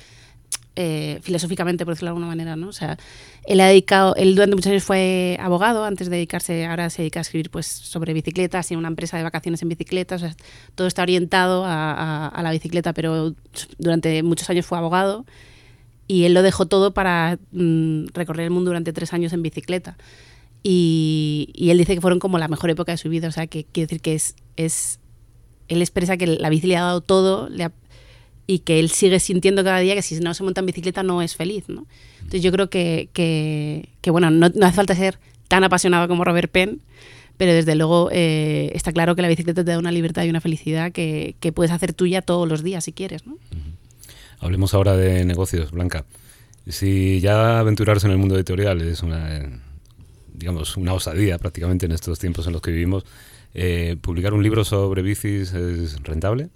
eh, 0.77 1.19
filosóficamente, 1.21 1.83
por 1.83 1.95
decirlo 1.95 2.07
de 2.07 2.11
alguna 2.11 2.27
manera, 2.27 2.55
¿no? 2.55 2.69
O 2.69 2.73
sea, 2.73 2.97
él 3.45 3.59
ha 3.59 3.67
dedicado, 3.67 4.15
él 4.15 4.33
durante 4.35 4.55
muchos 4.55 4.71
años 4.71 4.85
fue 4.85 5.37
abogado, 5.41 5.83
antes 5.83 6.09
de 6.09 6.15
dedicarse, 6.15 6.65
ahora 6.65 6.89
se 6.89 7.01
dedica 7.01 7.19
a 7.19 7.23
escribir 7.23 7.51
pues 7.51 7.67
sobre 7.67 8.13
bicicletas, 8.13 8.67
tiene 8.67 8.79
una 8.79 8.87
empresa 8.87 9.17
de 9.17 9.23
vacaciones 9.23 9.61
en 9.61 9.67
bicicletas, 9.67 10.23
o 10.23 10.27
sea, 10.27 10.35
todo 10.75 10.87
está 10.87 11.01
orientado 11.01 11.65
a 11.65 12.39
la 12.41 12.51
bicicleta, 12.51 12.93
pero 12.93 13.35
durante 13.79 14.23
muchos 14.23 14.49
años 14.49 14.65
fue 14.65 14.77
abogado 14.77 15.25
y 16.07 16.23
él 16.23 16.33
lo 16.33 16.41
dejó 16.41 16.65
todo 16.65 16.93
para 16.93 17.39
mm, 17.51 18.07
recorrer 18.13 18.45
el 18.45 18.51
mundo 18.51 18.69
durante 18.69 18.93
tres 18.93 19.13
años 19.13 19.33
en 19.33 19.41
bicicleta. 19.41 19.97
Y, 20.63 21.49
y 21.53 21.71
él 21.71 21.77
dice 21.77 21.95
que 21.95 22.01
fueron 22.01 22.19
como 22.19 22.37
la 22.37 22.47
mejor 22.47 22.69
época 22.69 22.91
de 22.91 22.97
su 22.97 23.09
vida, 23.09 23.27
o 23.27 23.31
sea, 23.31 23.47
que 23.47 23.63
quiere 23.63 23.87
decir 23.87 24.01
que 24.01 24.13
es, 24.13 24.35
es 24.57 24.99
él 25.71 25.81
expresa 25.81 26.17
que 26.17 26.27
la 26.27 26.49
bici 26.49 26.67
le 26.67 26.77
ha 26.77 26.81
dado 26.81 27.01
todo 27.01 27.49
y 28.45 28.59
que 28.59 28.79
él 28.79 28.89
sigue 28.89 29.19
sintiendo 29.19 29.63
cada 29.63 29.79
día 29.79 29.95
que 29.95 30.01
si 30.01 30.19
no 30.19 30.33
se 30.33 30.43
monta 30.43 30.59
en 30.59 30.65
bicicleta 30.65 31.01
no 31.01 31.21
es 31.21 31.35
feliz, 31.35 31.69
¿no? 31.69 31.87
Entonces 32.17 32.43
yo 32.43 32.51
creo 32.51 32.69
que, 32.69 33.09
que, 33.13 34.11
bueno, 34.11 34.29
no, 34.29 34.49
no 34.49 34.65
hace 34.65 34.75
falta 34.75 34.95
ser 34.95 35.19
tan 35.47 35.63
apasionado 35.63 36.09
como 36.09 36.25
Robert 36.25 36.51
Penn, 36.51 36.81
pero 37.37 37.53
desde 37.53 37.75
luego 37.75 38.09
eh, 38.11 38.71
está 38.75 38.91
claro 38.91 39.15
que 39.15 39.21
la 39.21 39.29
bicicleta 39.29 39.63
te 39.63 39.71
da 39.71 39.79
una 39.79 39.91
libertad 39.91 40.25
y 40.25 40.29
una 40.29 40.41
felicidad 40.41 40.91
que, 40.91 41.35
que 41.39 41.53
puedes 41.53 41.71
hacer 41.71 41.93
tuya 41.93 42.21
todos 42.21 42.47
los 42.47 42.63
días 42.63 42.83
si 42.83 42.91
quieres, 42.91 43.25
¿no? 43.25 43.37
Hablemos 44.41 44.73
ahora 44.73 44.97
de 44.97 45.23
negocios, 45.23 45.71
Blanca. 45.71 46.05
Si 46.67 47.19
ya 47.21 47.59
aventurarse 47.59 48.07
en 48.07 48.11
el 48.11 48.17
mundo 48.17 48.35
editorial 48.35 48.81
es 48.81 49.03
una, 49.03 49.61
digamos, 50.33 50.77
una 50.77 50.93
osadía 50.93 51.37
prácticamente 51.37 51.85
en 51.85 51.91
estos 51.91 52.17
tiempos 52.17 52.47
en 52.47 52.53
los 52.53 52.61
que 52.61 52.71
vivimos, 52.71 53.05
eh, 53.53 53.97
¿publicar 54.01 54.33
un 54.33 54.41
libro 54.41 54.65
sobre 54.65 55.03
bicis 55.03 55.53
es 55.53 56.01
rentable? 56.01 56.49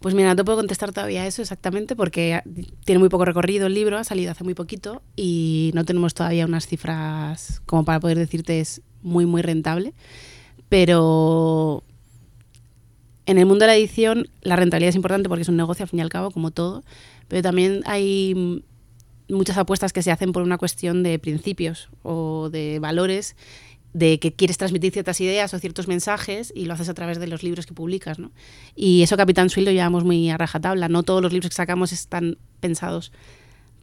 Pues 0.00 0.14
mira, 0.14 0.34
no 0.34 0.44
puedo 0.44 0.58
contestar 0.58 0.92
todavía 0.92 1.26
eso 1.26 1.40
exactamente 1.40 1.96
porque 1.96 2.42
tiene 2.84 2.98
muy 2.98 3.08
poco 3.08 3.24
recorrido 3.24 3.66
el 3.66 3.74
libro, 3.74 3.98
ha 3.98 4.04
salido 4.04 4.32
hace 4.32 4.44
muy 4.44 4.54
poquito 4.54 5.02
y 5.16 5.70
no 5.74 5.84
tenemos 5.84 6.12
todavía 6.14 6.46
unas 6.46 6.66
cifras 6.66 7.62
como 7.66 7.84
para 7.84 8.00
poder 8.00 8.18
decirte 8.18 8.60
es 8.60 8.82
muy, 9.02 9.24
muy 9.24 9.42
rentable. 9.42 9.94
Pero 10.68 11.82
en 13.30 13.38
el 13.38 13.46
mundo 13.46 13.62
de 13.62 13.68
la 13.68 13.76
edición 13.76 14.28
la 14.42 14.56
rentabilidad 14.56 14.88
es 14.88 14.96
importante 14.96 15.28
porque 15.28 15.42
es 15.42 15.48
un 15.48 15.56
negocio 15.56 15.84
al 15.84 15.88
fin 15.88 16.00
y 16.00 16.02
al 16.02 16.08
cabo, 16.08 16.32
como 16.32 16.50
todo, 16.50 16.82
pero 17.28 17.42
también 17.42 17.82
hay 17.86 18.64
muchas 19.28 19.56
apuestas 19.56 19.92
que 19.92 20.02
se 20.02 20.10
hacen 20.10 20.32
por 20.32 20.42
una 20.42 20.58
cuestión 20.58 21.04
de 21.04 21.16
principios 21.20 21.90
o 22.02 22.50
de 22.50 22.80
valores 22.80 23.36
de 23.92 24.18
que 24.18 24.32
quieres 24.32 24.58
transmitir 24.58 24.92
ciertas 24.92 25.20
ideas 25.20 25.54
o 25.54 25.58
ciertos 25.60 25.86
mensajes 25.86 26.52
y 26.56 26.64
lo 26.64 26.74
haces 26.74 26.88
a 26.88 26.94
través 26.94 27.20
de 27.20 27.28
los 27.28 27.44
libros 27.44 27.66
que 27.66 27.72
publicas, 27.74 28.18
¿no? 28.18 28.32
Y 28.74 29.02
eso 29.02 29.16
Capitán 29.16 29.48
Swill 29.48 29.66
lo 29.66 29.72
llevamos 29.72 30.02
muy 30.02 30.28
a 30.30 30.36
rajatabla. 30.36 30.88
No 30.88 31.04
todos 31.04 31.22
los 31.22 31.32
libros 31.32 31.50
que 31.50 31.56
sacamos 31.56 31.92
están 31.92 32.36
pensados 32.58 33.12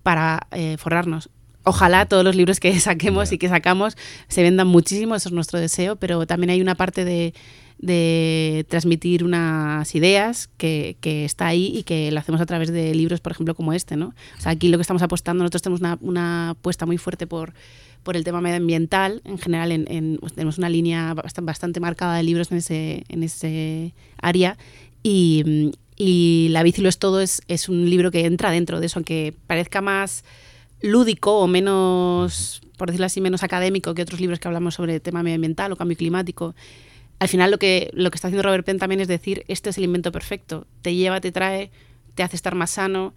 para 0.04 0.48
eh, 0.52 0.76
forrarnos. 0.78 1.30
Ojalá 1.64 2.06
todos 2.06 2.26
los 2.26 2.36
libros 2.36 2.60
que 2.60 2.78
saquemos 2.82 3.32
y 3.32 3.38
que 3.38 3.48
sacamos 3.48 3.96
se 4.28 4.44
vendan 4.44 4.68
muchísimo, 4.68 5.16
eso 5.16 5.30
es 5.30 5.34
nuestro 5.34 5.58
deseo, 5.58 5.96
pero 5.96 6.28
también 6.28 6.50
hay 6.50 6.62
una 6.62 6.76
parte 6.76 7.06
de, 7.06 7.34
de 7.80 8.66
transmitir 8.70 9.24
unas 9.24 9.94
ideas 9.94 10.50
que, 10.58 10.98
que 11.00 11.26
está 11.26 11.48
ahí 11.48 11.72
y 11.76 11.84
que 11.84 12.12
lo 12.12 12.20
hacemos 12.20 12.42
a 12.42 12.46
través 12.46 12.72
de 12.72 12.96
libros, 12.96 13.20
por 13.20 13.32
ejemplo, 13.34 13.54
como 13.54 13.72
este, 13.74 13.96
¿no? 13.96 14.16
O 14.38 14.42
sea, 14.42 14.52
aquí 14.54 14.68
lo 14.70 14.78
que 14.78 14.82
estamos 14.82 15.04
apostando, 15.04 15.44
nosotros 15.44 15.62
tenemos 15.62 15.80
una, 15.82 15.98
una 16.02 16.50
apuesta 16.52 16.86
muy 16.88 16.98
fuerte 16.98 17.28
por, 17.28 17.54
por 18.04 18.18
el 18.18 18.24
tema 18.24 18.42
medioambiental. 18.42 19.22
En 19.26 19.38
general, 19.38 19.72
en, 19.72 19.86
en- 19.92 20.18
pues, 20.20 20.34
tenemos 20.34 20.58
una 20.58 20.70
línea 20.70 21.14
bast- 21.14 21.44
bastante 21.44 21.80
marcada 21.80 22.16
de 22.18 22.24
libros 22.24 22.52
en 22.52 22.58
ese, 22.58 23.04
en 23.10 23.22
ese 23.22 23.94
área. 24.20 24.58
Y, 25.04 25.72
y 25.96 26.48
La 26.50 26.64
bici 26.64 26.82
lo 26.82 26.90
es 26.90 26.98
todo 26.98 27.22
es, 27.22 27.42
es 27.48 27.70
un 27.70 27.88
libro 27.90 28.10
que 28.10 28.26
entra 28.26 28.50
dentro 28.50 28.80
de 28.80 28.88
eso, 28.88 28.98
aunque 29.00 29.36
parezca 29.46 29.82
más 29.82 30.24
lúdico 30.82 31.40
o 31.40 31.48
menos, 31.48 32.62
por 32.78 32.88
decirlo 32.90 33.06
así, 33.06 33.22
menos 33.22 33.44
académico 33.44 33.94
que 33.94 34.02
otros 34.02 34.20
libros 34.20 34.40
que 34.40 34.48
hablamos 34.48 34.74
sobre 34.76 35.00
tema 35.00 35.22
medioambiental 35.22 35.72
o 35.72 35.76
cambio 35.76 35.96
climático. 35.98 36.56
Al 37.20 37.28
final 37.28 37.50
lo 37.52 37.58
que, 37.58 37.90
lo 37.94 38.12
que 38.12 38.16
está 38.16 38.28
haciendo 38.28 38.44
Robert 38.44 38.66
Penn 38.66 38.78
también 38.78 39.02
es 39.02 39.08
decir, 39.08 39.44
este 39.48 39.72
es 39.72 39.78
el 39.78 39.86
invento 39.86 40.12
perfecto. 40.12 40.68
Te 40.82 40.94
lleva, 40.96 41.20
te 41.20 41.32
trae, 41.32 41.72
te 42.16 42.24
hace 42.24 42.36
estar 42.36 42.54
más 42.54 42.72
sano, 42.72 43.14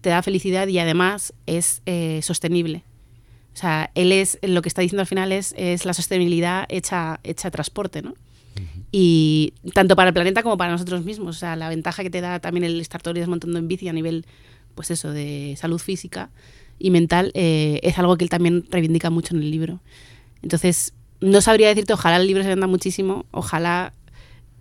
te 0.00 0.10
da 0.10 0.22
felicidad 0.22 0.66
y 0.68 0.78
además 0.78 1.34
es 1.46 1.82
eh, 1.86 2.20
sostenible. 2.22 2.84
O 3.52 3.56
sea, 3.60 3.90
él 3.94 4.12
es, 4.12 4.38
lo 4.42 4.62
que 4.62 4.68
está 4.68 4.82
diciendo 4.82 5.02
al 5.02 5.06
final 5.06 5.32
es, 5.32 5.54
es 5.58 5.84
la 5.84 5.92
sostenibilidad 5.92 6.66
hecha, 6.68 7.20
hecha 7.24 7.50
transporte, 7.50 8.02
¿no? 8.02 8.14
Y 8.90 9.52
tanto 9.74 9.94
para 9.94 10.08
el 10.08 10.14
planeta 10.14 10.42
como 10.42 10.56
para 10.56 10.72
nosotros 10.72 11.04
mismos. 11.04 11.36
O 11.36 11.38
sea, 11.38 11.56
la 11.56 11.68
ventaja 11.68 12.02
que 12.02 12.10
te 12.10 12.20
da 12.20 12.40
también 12.40 12.64
el 12.64 12.80
estar 12.80 13.00
los 13.04 13.14
días 13.14 13.28
montando 13.28 13.58
en 13.58 13.68
bici 13.68 13.88
a 13.88 13.92
nivel, 13.92 14.26
pues 14.74 14.90
eso, 14.90 15.12
de 15.12 15.54
salud 15.58 15.78
física 15.78 16.30
y 16.78 16.90
mental, 16.90 17.30
eh, 17.34 17.80
es 17.82 17.98
algo 17.98 18.16
que 18.16 18.24
él 18.24 18.30
también 18.30 18.64
reivindica 18.70 19.10
mucho 19.10 19.34
en 19.34 19.42
el 19.42 19.50
libro. 19.50 19.80
Entonces, 20.42 20.94
no 21.20 21.40
sabría 21.40 21.68
decirte, 21.68 21.92
ojalá 21.92 22.16
el 22.16 22.26
libro 22.26 22.42
se 22.42 22.48
venda 22.48 22.66
muchísimo, 22.66 23.26
ojalá 23.30 23.92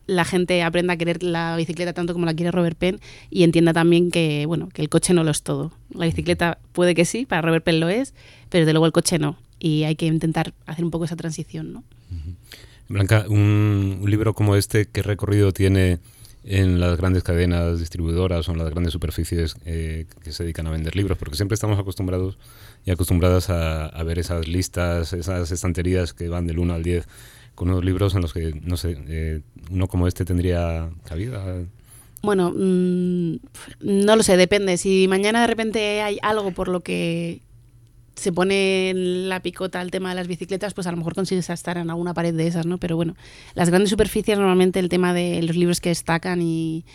la 0.07 0.23
gente 0.23 0.63
aprenda 0.63 0.93
a 0.93 0.97
querer 0.97 1.21
la 1.21 1.55
bicicleta 1.57 1.93
tanto 1.93 2.13
como 2.13 2.25
la 2.25 2.33
quiere 2.33 2.51
Robert 2.51 2.77
Penn 2.77 2.99
y 3.29 3.43
entienda 3.43 3.73
también 3.73 4.09
que, 4.09 4.45
bueno, 4.45 4.69
que 4.69 4.81
el 4.81 4.89
coche 4.89 5.13
no 5.13 5.23
lo 5.23 5.31
es 5.31 5.43
todo. 5.43 5.71
La 5.93 6.05
bicicleta 6.05 6.59
puede 6.71 6.95
que 6.95 7.05
sí, 7.05 7.25
para 7.25 7.41
Robert 7.41 7.63
Penn 7.63 7.79
lo 7.79 7.89
es, 7.89 8.13
pero 8.49 8.61
desde 8.61 8.73
luego 8.73 8.85
el 8.85 8.93
coche 8.93 9.19
no. 9.19 9.37
Y 9.59 9.83
hay 9.83 9.95
que 9.95 10.05
intentar 10.05 10.53
hacer 10.65 10.85
un 10.85 10.91
poco 10.91 11.05
esa 11.05 11.15
transición, 11.15 11.73
¿no? 11.73 11.83
Blanca, 12.87 13.25
un, 13.27 14.01
libro 14.05 14.33
como 14.33 14.55
este, 14.55 14.87
¿qué 14.87 15.01
recorrido 15.01 15.51
tiene 15.51 15.99
en 16.45 16.79
las 16.79 16.97
grandes 16.97 17.23
cadenas 17.23 17.79
distribuidoras 17.79 18.47
o 18.47 18.53
en 18.53 18.59
las 18.59 18.69
grandes 18.69 18.93
superficies 18.93 19.55
eh, 19.65 20.05
que 20.23 20.31
se 20.31 20.43
dedican 20.43 20.67
a 20.67 20.71
vender 20.71 20.95
libros? 20.95 21.17
Porque 21.17 21.35
siempre 21.35 21.55
estamos 21.55 21.77
acostumbrados 21.77 22.37
y 22.87 22.91
acostumbradas 22.91 23.49
a, 23.49 24.01
ver 24.03 24.17
esas 24.17 24.47
listas, 24.47 25.11
esas 25.11 25.51
estanterías 25.51 26.13
que 26.13 26.29
van 26.29 26.47
del 26.47 26.57
1 26.57 26.73
al 26.73 26.83
10 26.83 27.05
con 27.53 27.69
unos 27.69 27.83
libros 27.83 28.15
en 28.15 28.21
los 28.21 28.31
que, 28.31 28.57
no 28.63 28.77
sé, 28.77 28.97
eh, 29.09 29.41
uno 29.69 29.89
como 29.89 30.07
este 30.07 30.23
tendría 30.23 30.89
cabida. 31.03 31.65
Bueno, 32.21 32.53
mmm, 32.55 33.35
no 33.81 34.15
lo 34.15 34.23
sé, 34.23 34.37
depende. 34.37 34.77
Si 34.77 35.05
mañana 35.09 35.41
de 35.41 35.47
repente 35.47 36.01
hay 36.01 36.17
algo 36.21 36.51
por 36.51 36.69
lo 36.69 36.79
que 36.79 37.41
se 38.15 38.31
pone 38.31 38.93
la 38.95 39.41
picota 39.41 39.81
el 39.81 39.91
tema 39.91 40.09
de 40.09 40.15
las 40.15 40.27
bicicletas, 40.27 40.73
pues 40.73 40.87
a 40.87 40.91
lo 40.91 40.97
mejor 40.97 41.13
consigues 41.13 41.49
estar 41.49 41.77
en 41.77 41.89
alguna 41.89 42.13
pared 42.13 42.33
de 42.33 42.47
esas, 42.47 42.65
¿no? 42.65 42.77
Pero 42.77 42.95
bueno, 42.95 43.17
las 43.53 43.69
grandes 43.69 43.89
superficies 43.89 44.37
normalmente 44.37 44.79
el 44.79 44.87
tema 44.87 45.13
de 45.13 45.43
los 45.43 45.57
libros 45.57 45.81
que 45.81 45.89
destacan 45.89 46.41
y, 46.41 46.85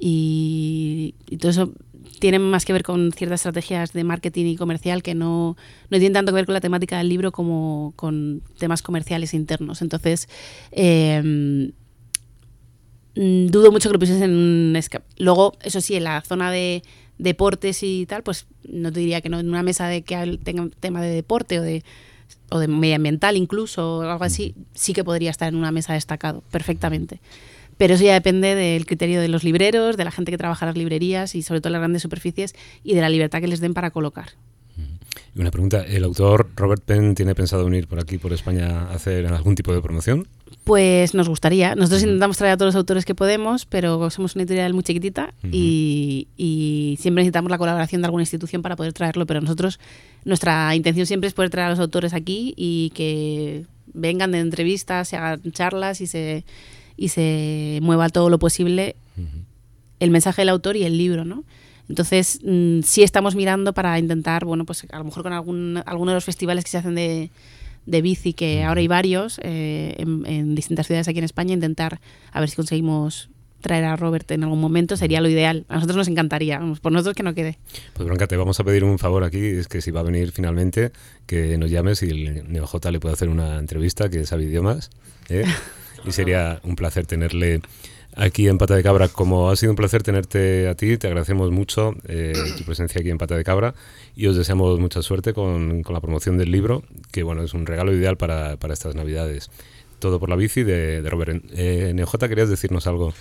y, 0.00 1.14
y 1.30 1.36
todo 1.36 1.52
eso 1.52 1.72
tienen 2.20 2.42
más 2.42 2.64
que 2.64 2.72
ver 2.72 2.82
con 2.82 3.12
ciertas 3.12 3.40
estrategias 3.40 3.92
de 3.92 4.04
marketing 4.04 4.46
y 4.46 4.56
comercial 4.56 5.02
que 5.02 5.14
no, 5.14 5.56
no 5.90 5.98
tienen 5.98 6.12
tanto 6.12 6.32
que 6.32 6.36
ver 6.36 6.46
con 6.46 6.54
la 6.54 6.60
temática 6.60 6.98
del 6.98 7.08
libro 7.08 7.32
como 7.32 7.92
con 7.96 8.42
temas 8.58 8.82
comerciales 8.82 9.34
internos. 9.34 9.82
Entonces, 9.82 10.28
eh, 10.72 11.70
dudo 13.14 13.72
mucho 13.72 13.88
que 13.88 13.94
lo 13.94 13.98
pusieses 13.98 14.22
en 14.22 14.30
un 14.30 14.76
escape. 14.76 15.04
Luego, 15.18 15.54
eso 15.62 15.80
sí, 15.80 15.96
en 15.96 16.04
la 16.04 16.20
zona 16.20 16.50
de 16.50 16.82
deportes 17.18 17.82
y 17.82 18.06
tal, 18.06 18.22
pues 18.22 18.46
no 18.64 18.92
te 18.92 19.00
diría 19.00 19.20
que 19.20 19.28
no 19.28 19.40
en 19.40 19.48
una 19.48 19.62
mesa 19.62 19.88
de 19.88 20.02
que 20.02 20.38
tenga 20.42 20.62
un 20.62 20.70
tema 20.70 21.02
de 21.02 21.10
deporte 21.10 21.58
o 21.58 21.62
de 21.62 21.82
o 22.50 22.58
de 22.58 22.68
medioambiental 22.68 23.36
incluso 23.36 23.98
o 23.98 24.02
algo 24.02 24.24
así, 24.24 24.54
sí 24.74 24.92
que 24.92 25.04
podría 25.04 25.30
estar 25.30 25.48
en 25.48 25.56
una 25.56 25.72
mesa 25.72 25.92
destacado 25.92 26.42
perfectamente. 26.50 27.20
Pero 27.78 27.94
eso 27.94 28.04
ya 28.04 28.12
depende 28.12 28.54
del 28.54 28.84
criterio 28.84 29.20
de 29.20 29.28
los 29.28 29.44
libreros, 29.44 29.96
de 29.96 30.04
la 30.04 30.10
gente 30.10 30.30
que 30.30 30.38
trabaja 30.38 30.66
en 30.66 30.68
las 30.68 30.76
librerías 30.76 31.34
y 31.34 31.42
sobre 31.42 31.60
todo 31.60 31.68
en 31.68 31.72
las 31.74 31.80
grandes 31.80 32.02
superficies 32.02 32.54
y 32.84 32.94
de 32.94 33.00
la 33.00 33.08
libertad 33.08 33.40
que 33.40 33.48
les 33.48 33.60
den 33.60 33.72
para 33.72 33.90
colocar. 33.90 34.30
Y 35.34 35.40
una 35.40 35.50
pregunta, 35.50 35.84
¿el 35.84 36.04
autor 36.04 36.50
Robert 36.56 36.82
Penn 36.82 37.14
tiene 37.14 37.34
pensado 37.34 37.64
venir 37.64 37.86
por 37.86 38.00
aquí, 38.00 38.18
por 38.18 38.32
España, 38.32 38.82
a 38.82 38.94
hacer 38.94 39.26
algún 39.26 39.54
tipo 39.54 39.72
de 39.72 39.80
promoción? 39.80 40.26
Pues 40.64 41.14
nos 41.14 41.28
gustaría. 41.28 41.74
Nosotros 41.74 42.02
intentamos 42.02 42.36
traer 42.36 42.54
a 42.54 42.56
todos 42.56 42.74
los 42.74 42.78
autores 42.78 43.04
que 43.04 43.14
podemos, 43.14 43.64
pero 43.64 44.10
somos 44.10 44.34
una 44.34 44.42
editorial 44.42 44.74
muy 44.74 44.82
chiquitita 44.82 45.34
uh 45.42 45.46
-huh. 45.46 45.50
y, 45.52 46.28
y, 46.36 46.96
siempre 47.00 47.22
necesitamos 47.22 47.50
la 47.50 47.58
colaboración 47.58 48.02
de 48.02 48.06
alguna 48.06 48.22
institución 48.22 48.62
para 48.62 48.76
poder 48.76 48.92
traerlo. 48.92 49.26
Pero 49.26 49.40
nosotros, 49.40 49.78
nuestra 50.24 50.74
intención 50.74 51.06
siempre 51.06 51.28
es 51.28 51.34
poder 51.34 51.50
traer 51.50 51.68
a 51.68 51.70
los 51.70 51.78
autores 51.78 52.14
aquí 52.14 52.54
y 52.56 52.90
que 52.94 53.64
vengan 53.94 54.32
de 54.32 54.40
entrevistas, 54.40 55.08
se 55.08 55.16
hagan 55.16 55.40
charlas 55.52 56.00
y 56.00 56.06
se, 56.06 56.44
y 56.98 57.08
se 57.08 57.78
mueva 57.80 58.10
todo 58.10 58.28
lo 58.28 58.38
posible 58.38 58.96
uh 59.16 59.20
-huh. 59.22 59.44
el 60.00 60.10
mensaje 60.10 60.42
del 60.42 60.50
autor 60.50 60.76
y 60.76 60.84
el 60.84 60.98
libro, 60.98 61.24
¿no? 61.24 61.44
Entonces, 61.88 62.40
mmm, 62.44 62.80
sí 62.82 63.02
estamos 63.02 63.34
mirando 63.34 63.72
para 63.72 63.98
intentar, 63.98 64.44
bueno, 64.44 64.66
pues 64.66 64.86
a 64.90 64.98
lo 64.98 65.04
mejor 65.04 65.22
con 65.22 65.32
algún, 65.32 65.82
alguno 65.86 66.10
de 66.10 66.16
los 66.16 66.24
festivales 66.24 66.64
que 66.64 66.70
se 66.70 66.78
hacen 66.78 66.94
de, 66.94 67.30
de 67.86 68.02
bici, 68.02 68.34
que 68.34 68.64
ahora 68.64 68.80
hay 68.80 68.88
varios 68.88 69.40
eh, 69.42 69.94
en, 69.96 70.26
en, 70.26 70.54
distintas 70.54 70.86
ciudades 70.86 71.08
aquí 71.08 71.18
en 71.18 71.24
España, 71.24 71.54
intentar 71.54 72.00
a 72.32 72.40
ver 72.40 72.50
si 72.50 72.56
conseguimos 72.56 73.30
traer 73.60 73.84
a 73.84 73.96
Robert 73.96 74.30
en 74.30 74.44
algún 74.44 74.60
momento, 74.60 74.96
sería 74.96 75.20
lo 75.20 75.28
ideal. 75.28 75.64
A 75.68 75.76
nosotros 75.76 75.96
nos 75.96 76.08
encantaría, 76.08 76.58
vamos, 76.58 76.80
por 76.80 76.92
nosotros 76.92 77.16
que 77.16 77.22
no 77.22 77.34
quede. 77.34 77.58
Pues 77.94 78.06
Blanca, 78.06 78.26
te 78.26 78.36
vamos 78.36 78.60
a 78.60 78.64
pedir 78.64 78.84
un 78.84 78.98
favor 78.98 79.24
aquí, 79.24 79.44
es 79.44 79.68
que 79.68 79.80
si 79.80 79.90
va 79.90 80.00
a 80.00 80.04
venir 80.04 80.32
finalmente, 80.32 80.92
que 81.26 81.58
nos 81.58 81.70
llames 81.70 82.02
y 82.02 82.10
el 82.10 82.52
NeoJ 82.52 82.90
le 82.90 83.00
puede 83.00 83.14
hacer 83.14 83.28
una 83.28 83.58
entrevista, 83.58 84.08
que 84.08 84.26
sabe 84.26 84.44
idiomas, 84.44 84.90
¿eh? 85.28 85.44
y 86.04 86.12
sería 86.12 86.60
un 86.62 86.76
placer 86.76 87.06
tenerle 87.06 87.60
aquí 88.16 88.48
en 88.48 88.58
Pata 88.58 88.74
de 88.74 88.82
Cabra. 88.82 89.08
Como 89.08 89.50
ha 89.50 89.56
sido 89.56 89.72
un 89.72 89.76
placer 89.76 90.02
tenerte 90.02 90.68
a 90.68 90.74
ti, 90.74 90.98
te 90.98 91.06
agradecemos 91.06 91.50
mucho 91.50 91.94
eh, 92.06 92.32
tu 92.58 92.64
presencia 92.64 93.00
aquí 93.00 93.10
en 93.10 93.18
Pata 93.18 93.36
de 93.36 93.44
Cabra 93.44 93.74
y 94.16 94.26
os 94.26 94.36
deseamos 94.36 94.78
mucha 94.80 95.02
suerte 95.02 95.32
con, 95.32 95.82
con, 95.82 95.94
la 95.94 96.00
promoción 96.00 96.36
del 96.36 96.50
libro, 96.50 96.82
que 97.12 97.22
bueno, 97.22 97.42
es 97.42 97.54
un 97.54 97.66
regalo 97.66 97.92
ideal 97.92 98.16
para, 98.16 98.56
para 98.56 98.74
estas 98.74 98.94
navidades. 98.94 99.50
Todo 99.98 100.20
por 100.20 100.28
la 100.28 100.36
bici 100.36 100.62
de, 100.62 101.02
Robert. 101.08 101.44
Eh, 101.52 101.92
Neojota, 101.94 102.28
¿querías 102.28 102.48
decirnos 102.48 102.86
algo? 102.86 103.14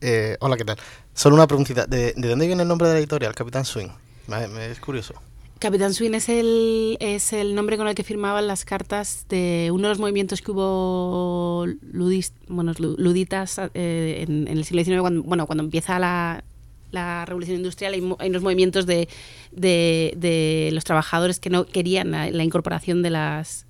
Eh, 0.00 0.36
hola, 0.40 0.56
¿qué 0.56 0.64
tal? 0.64 0.76
Solo 1.14 1.36
una 1.36 1.46
preguntita. 1.46 1.86
¿De, 1.86 2.14
¿De, 2.16 2.28
dónde 2.28 2.46
viene 2.46 2.62
el 2.62 2.68
nombre 2.68 2.88
de 2.88 2.94
la 2.94 3.00
editorial, 3.00 3.34
Capitán 3.34 3.64
Swing? 3.64 3.88
Me 4.26 4.70
es 4.70 4.80
curioso. 4.80 5.14
Capitán 5.60 5.92
Swing 5.92 6.14
es 6.14 6.30
el, 6.30 6.96
es 7.00 7.34
el 7.34 7.54
nombre 7.54 7.76
con 7.76 7.86
el 7.86 7.94
que 7.94 8.02
firmaban 8.02 8.46
las 8.46 8.64
cartas 8.64 9.26
de 9.28 9.68
uno 9.70 9.82
de 9.82 9.88
los 9.90 9.98
movimientos 9.98 10.40
que 10.40 10.52
hubo 10.52 11.66
ludis, 11.82 12.32
luditas 12.48 13.60
eh, 13.74 14.24
en, 14.26 14.48
en, 14.48 14.56
el 14.56 14.64
siglo 14.64 14.82
XIX, 14.82 15.00
cuando, 15.02 15.22
bueno, 15.22 15.46
cuando 15.46 15.62
empieza 15.62 15.98
la, 15.98 16.44
la 16.92 17.26
revolución 17.26 17.58
industrial, 17.58 17.92
hay, 17.92 18.14
hay 18.20 18.30
unos 18.30 18.42
movimientos 18.42 18.86
de, 18.86 19.10
de, 19.52 20.14
de, 20.16 20.70
los 20.72 20.84
trabajadores 20.84 21.38
que 21.40 21.50
no 21.50 21.66
querían 21.66 22.10
la, 22.10 22.30
la 22.30 22.42
incorporación 22.42 23.02
de 23.02 23.10
las, 23.10 23.66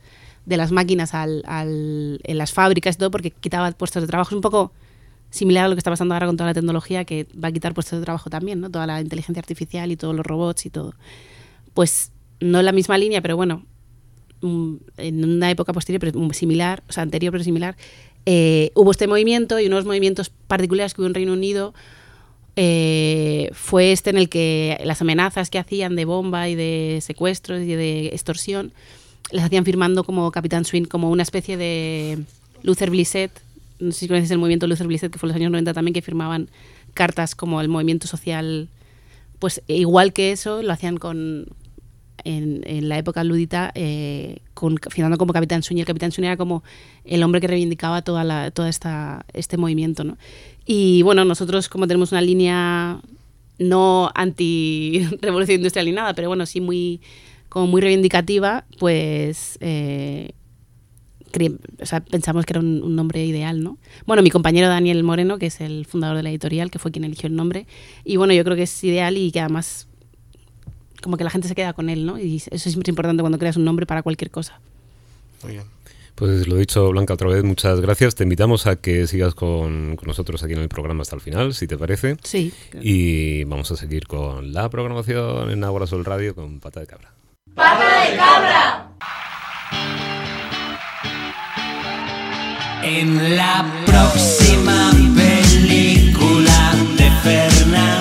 de 0.47 0.57
las 0.57 0.71
máquinas 0.71 1.13
al, 1.13 1.43
al, 1.45 2.21
en 2.23 2.39
las 2.39 2.53
fábricas 2.53 2.95
y 2.95 2.99
todo 3.01 3.11
porque 3.11 3.33
quitaba 3.33 3.69
puestos 3.73 4.01
de 4.01 4.07
trabajo. 4.07 4.31
Es 4.31 4.37
un 4.37 4.43
poco 4.43 4.71
similar 5.31 5.65
a 5.65 5.69
lo 5.69 5.75
que 5.75 5.81
está 5.81 5.91
pasando 5.91 6.15
ahora 6.15 6.27
con 6.27 6.37
toda 6.37 6.51
la 6.51 6.55
tecnología 6.55 7.05
que 7.05 7.27
va 7.35 7.49
a 7.49 7.53
quitar 7.53 7.75
puestos 7.75 7.99
de 7.99 8.05
trabajo 8.05 8.31
también, 8.31 8.61
¿no? 8.61 8.71
Toda 8.71 8.87
la 8.87 9.01
inteligencia 9.01 9.41
artificial 9.41 9.91
y 9.91 9.97
todos 9.97 10.15
los 10.15 10.25
robots 10.25 10.67
y 10.67 10.71
todo 10.71 10.95
pues 11.75 12.13
no 12.41 12.63
la 12.63 12.73
misma 12.73 12.99
línea, 12.99 13.21
pero 13.21 13.37
bueno, 13.37 13.65
mm, 14.41 14.75
en 14.97 15.25
una 15.25 15.51
época 15.51 15.73
posterior, 15.73 16.01
pero 16.01 16.33
similar, 16.33 16.83
o 16.89 16.93
sea, 16.93 17.03
anterior, 17.03 17.33
pero 17.33 17.45
similar, 17.45 17.77
eh, 18.27 18.71
hubo 18.75 18.91
este 18.91 19.07
movimiento 19.07 19.61
y 19.61 19.67
unos 19.67 19.85
movimientos 19.85 20.31
particulares 20.31 20.95
que 20.95 21.01
hubo 21.01 21.09
en 21.09 21.15
Reino 21.15 21.33
Unido 21.33 21.75
eh, 22.57 23.51
fue 23.53 23.93
este 23.93 24.11
en 24.11 24.19
el 24.19 24.29
que 24.29 24.79
las 24.85 25.01
amenazas 25.01 25.51
que 25.51 25.59
hacían 25.59 25.97
de 25.97 26.05
bomba 26.05 26.49
y 26.49 26.55
de 26.55 26.99
secuestros 27.01 27.63
y 27.63 27.75
de 27.75 28.09
extorsión 28.09 28.73
les 29.31 29.45
hacían 29.45 29.65
firmando 29.65 30.05
como 30.05 30.31
Capitán 30.33 30.65
Swing, 30.65 30.85
como 30.85 31.11
una 31.11 31.23
especie 31.23 31.57
de 31.57 32.19
Luther 32.63 32.91
Blissett, 32.91 33.31
no 33.79 33.93
sé 33.93 34.01
si 34.01 34.09
conoces 34.09 34.31
el 34.31 34.39
movimiento 34.39 34.67
Luther 34.67 34.87
Blissett, 34.87 35.13
que 35.13 35.19
fue 35.19 35.29
en 35.29 35.31
los 35.31 35.37
años 35.37 35.53
90 35.53 35.73
también, 35.73 35.95
que 35.95 36.03
firmaban 36.03 36.51
cartas 36.93 37.35
como 37.35 37.61
el 37.61 37.69
movimiento 37.69 38.07
social 38.07 38.69
pues 39.41 39.63
igual 39.67 40.13
que 40.13 40.33
eso 40.33 40.63
lo 40.63 40.73
hacían 40.73 40.99
con 40.99 41.47
en, 42.25 42.63
en 42.67 42.89
la 42.89 42.99
época 42.99 43.25
ludita 43.25 43.73
eh, 43.75 44.39
con, 44.55 44.77
como 44.77 45.33
Capitán 45.33 45.63
Sueño. 45.63 45.83
El 45.83 45.87
Capitán 45.87 46.13
Sueño 46.13 46.29
era 46.29 46.37
como 46.37 46.63
el 47.05 47.23
hombre 47.23 47.41
que 47.41 47.47
reivindicaba 47.47 48.03
toda 48.03 48.25
la, 48.25 48.51
toda 48.51 48.69
esta 48.69 49.25
este 49.33 49.57
movimiento, 49.57 50.05
¿no? 50.05 50.17
Y 50.67 51.03
bueno, 51.03 51.25
nosotros 51.25 51.69
como 51.69 51.87
tenemos 51.87 52.13
una 52.13 52.21
línea 52.21 53.01
no 53.59 54.11
anti 54.15 55.07
revolución 55.21 55.57
industrial 55.57 55.87
ni 55.87 55.93
nada, 55.93 56.15
pero 56.15 56.29
bueno, 56.29 56.47
sí 56.47 56.61
muy 56.61 57.01
como 57.49 57.67
muy 57.67 57.81
reivindicativa, 57.81 58.65
pues 58.79 59.59
eh, 59.61 60.33
o 61.81 61.87
sea, 61.87 62.01
pensamos 62.01 62.45
que 62.45 62.53
era 62.53 62.61
un, 62.61 62.83
un, 62.83 62.97
nombre 62.97 63.25
ideal, 63.25 63.63
¿no? 63.63 63.79
Bueno, 64.07 64.23
mi 64.23 64.31
compañero 64.31 64.69
Daniel 64.69 65.03
Moreno, 65.05 65.39
que 65.39 65.47
es 65.47 65.61
el 65.61 65.87
fundador 65.87 66.17
de 66.17 66.23
la 66.23 66.31
editorial, 66.31 66.71
que 66.71 66.79
fue 66.79 66.91
quien 66.91 67.05
eligió 67.05 67.29
el 67.29 67.37
nombre, 67.37 67.67
y 68.05 68.17
bueno, 68.17 68.33
yo 68.35 68.45
creo 68.45 68.57
que 68.57 68.65
es 68.65 68.85
ideal 68.85 69.17
y 69.17 69.31
que 69.31 69.41
además 69.41 69.89
como 71.01 71.17
que 71.17 71.25
la 71.25 71.31
gente 71.31 71.49
se 71.49 71.55
queda 71.55 71.73
con 71.73 71.89
él, 71.89 72.07
¿no? 72.07 72.19
Y 72.19 72.37
eso 72.37 72.51
es 72.53 72.63
siempre 72.63 72.91
importante 72.91 73.23
cuando 73.23 73.39
creas 73.39 73.57
un 73.57 73.65
nombre 73.65 73.87
para 73.87 74.03
cualquier 74.03 74.31
cosa. 74.31 74.61
Muy 75.43 75.53
bien. 75.53 75.65
Pues 76.21 76.47
lo 76.49 76.57
dicho, 76.57 76.91
Blanca, 76.91 77.15
otra 77.15 77.29
vez, 77.29 77.43
muchas 77.45 77.81
gracias. 77.81 78.15
Te 78.15 78.25
invitamos 78.25 78.67
a 78.67 78.77
que 78.77 79.07
sigas 79.07 79.35
con, 79.35 79.97
con, 79.97 80.07
nosotros 80.07 80.43
aquí 80.43 80.53
en 80.53 80.61
el 80.61 80.69
programa 80.69 81.01
hasta 81.01 81.17
el 81.17 81.23
final, 81.23 81.55
si 81.55 81.67
te 81.67 81.79
parece. 81.79 82.19
Sí. 82.23 82.53
Y 82.83 83.45
vamos 83.45 83.71
a 83.71 83.77
seguir 83.77 84.07
con 84.07 84.53
la 84.53 84.69
programación 84.69 85.51
en 85.51 85.65
Agua 85.65 85.87
Sol 85.87 86.05
Radio 86.05 86.35
con 86.35 86.61
Pata 86.61 86.81
de 86.81 86.87
Cabra. 86.87 87.11
¡Pata 87.55 88.05
de 88.05 88.17
Cabra! 88.17 88.91
En 92.83 93.37
la 93.37 93.67
próxima 93.87 94.91
película 95.15 96.75
de 96.99 97.11
Fernando 97.23 98.00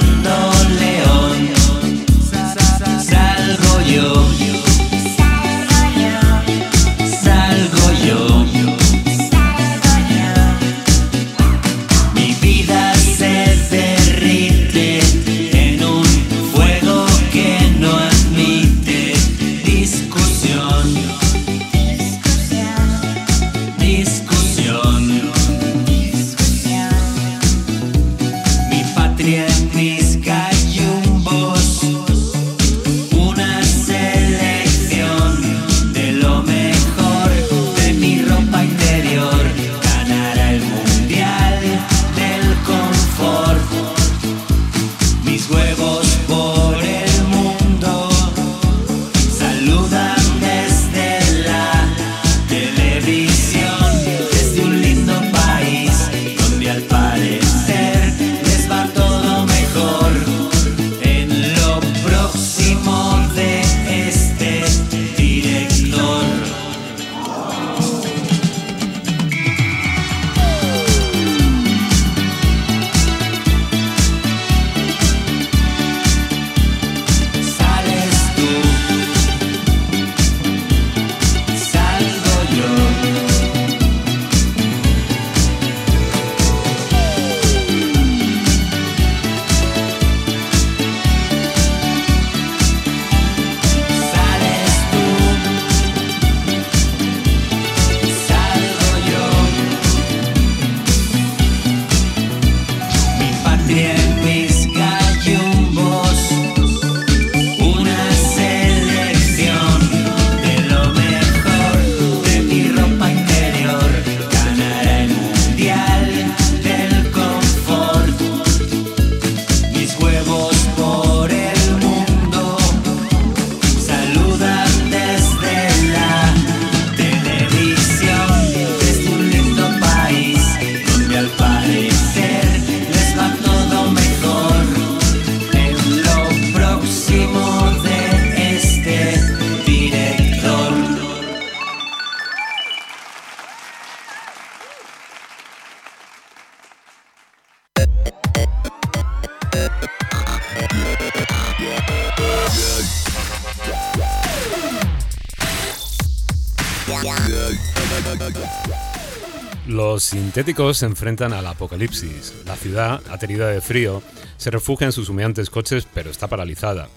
sintéticos 160.30 160.78
se 160.78 160.86
enfrentan 160.86 161.34
al 161.34 161.48
apocalipsis. 161.48 162.36
La 162.46 162.56
ciudad, 162.56 163.02
aterida 163.10 163.48
de 163.48 163.62
frío, 163.62 164.04
se 164.38 164.52
refugia 164.52 164.86
en 164.86 164.92
sus 164.92 165.10
humeantes 165.10 165.50
coches, 165.50 165.88
pero 165.92 166.12
está 166.12 166.28
paralizada. 166.28 166.88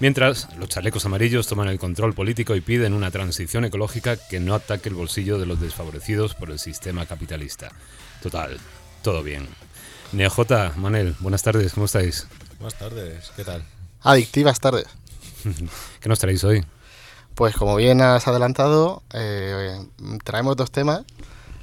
Mientras, 0.00 0.48
los 0.56 0.70
chalecos 0.70 1.04
amarillos 1.04 1.46
toman 1.46 1.68
el 1.68 1.78
control 1.78 2.14
político 2.14 2.56
y 2.56 2.62
piden 2.62 2.94
una 2.94 3.10
transición 3.10 3.66
ecológica 3.66 4.16
que 4.16 4.40
no 4.40 4.54
ataque 4.54 4.88
el 4.88 4.94
bolsillo 4.94 5.38
de 5.38 5.44
los 5.44 5.60
desfavorecidos 5.60 6.34
por 6.34 6.50
el 6.50 6.58
sistema 6.58 7.04
capitalista. 7.04 7.72
Total, 8.22 8.56
todo 9.02 9.22
bien. 9.22 9.46
NeoJ, 10.12 10.76
Manel, 10.76 11.14
buenas 11.20 11.42
tardes, 11.42 11.74
¿cómo 11.74 11.84
estáis? 11.84 12.26
Buenas 12.58 12.78
tardes, 12.78 13.32
¿qué 13.36 13.44
tal? 13.44 13.62
Adictivas 14.00 14.60
tardes. 14.60 14.86
¿Qué 16.00 16.08
nos 16.08 16.20
traéis 16.20 16.42
hoy? 16.42 16.64
Pues 17.34 17.54
como 17.54 17.76
bien 17.76 18.00
has 18.00 18.26
adelantado, 18.28 19.02
eh, 19.12 19.78
traemos 20.24 20.56
dos 20.56 20.70
temas 20.70 21.04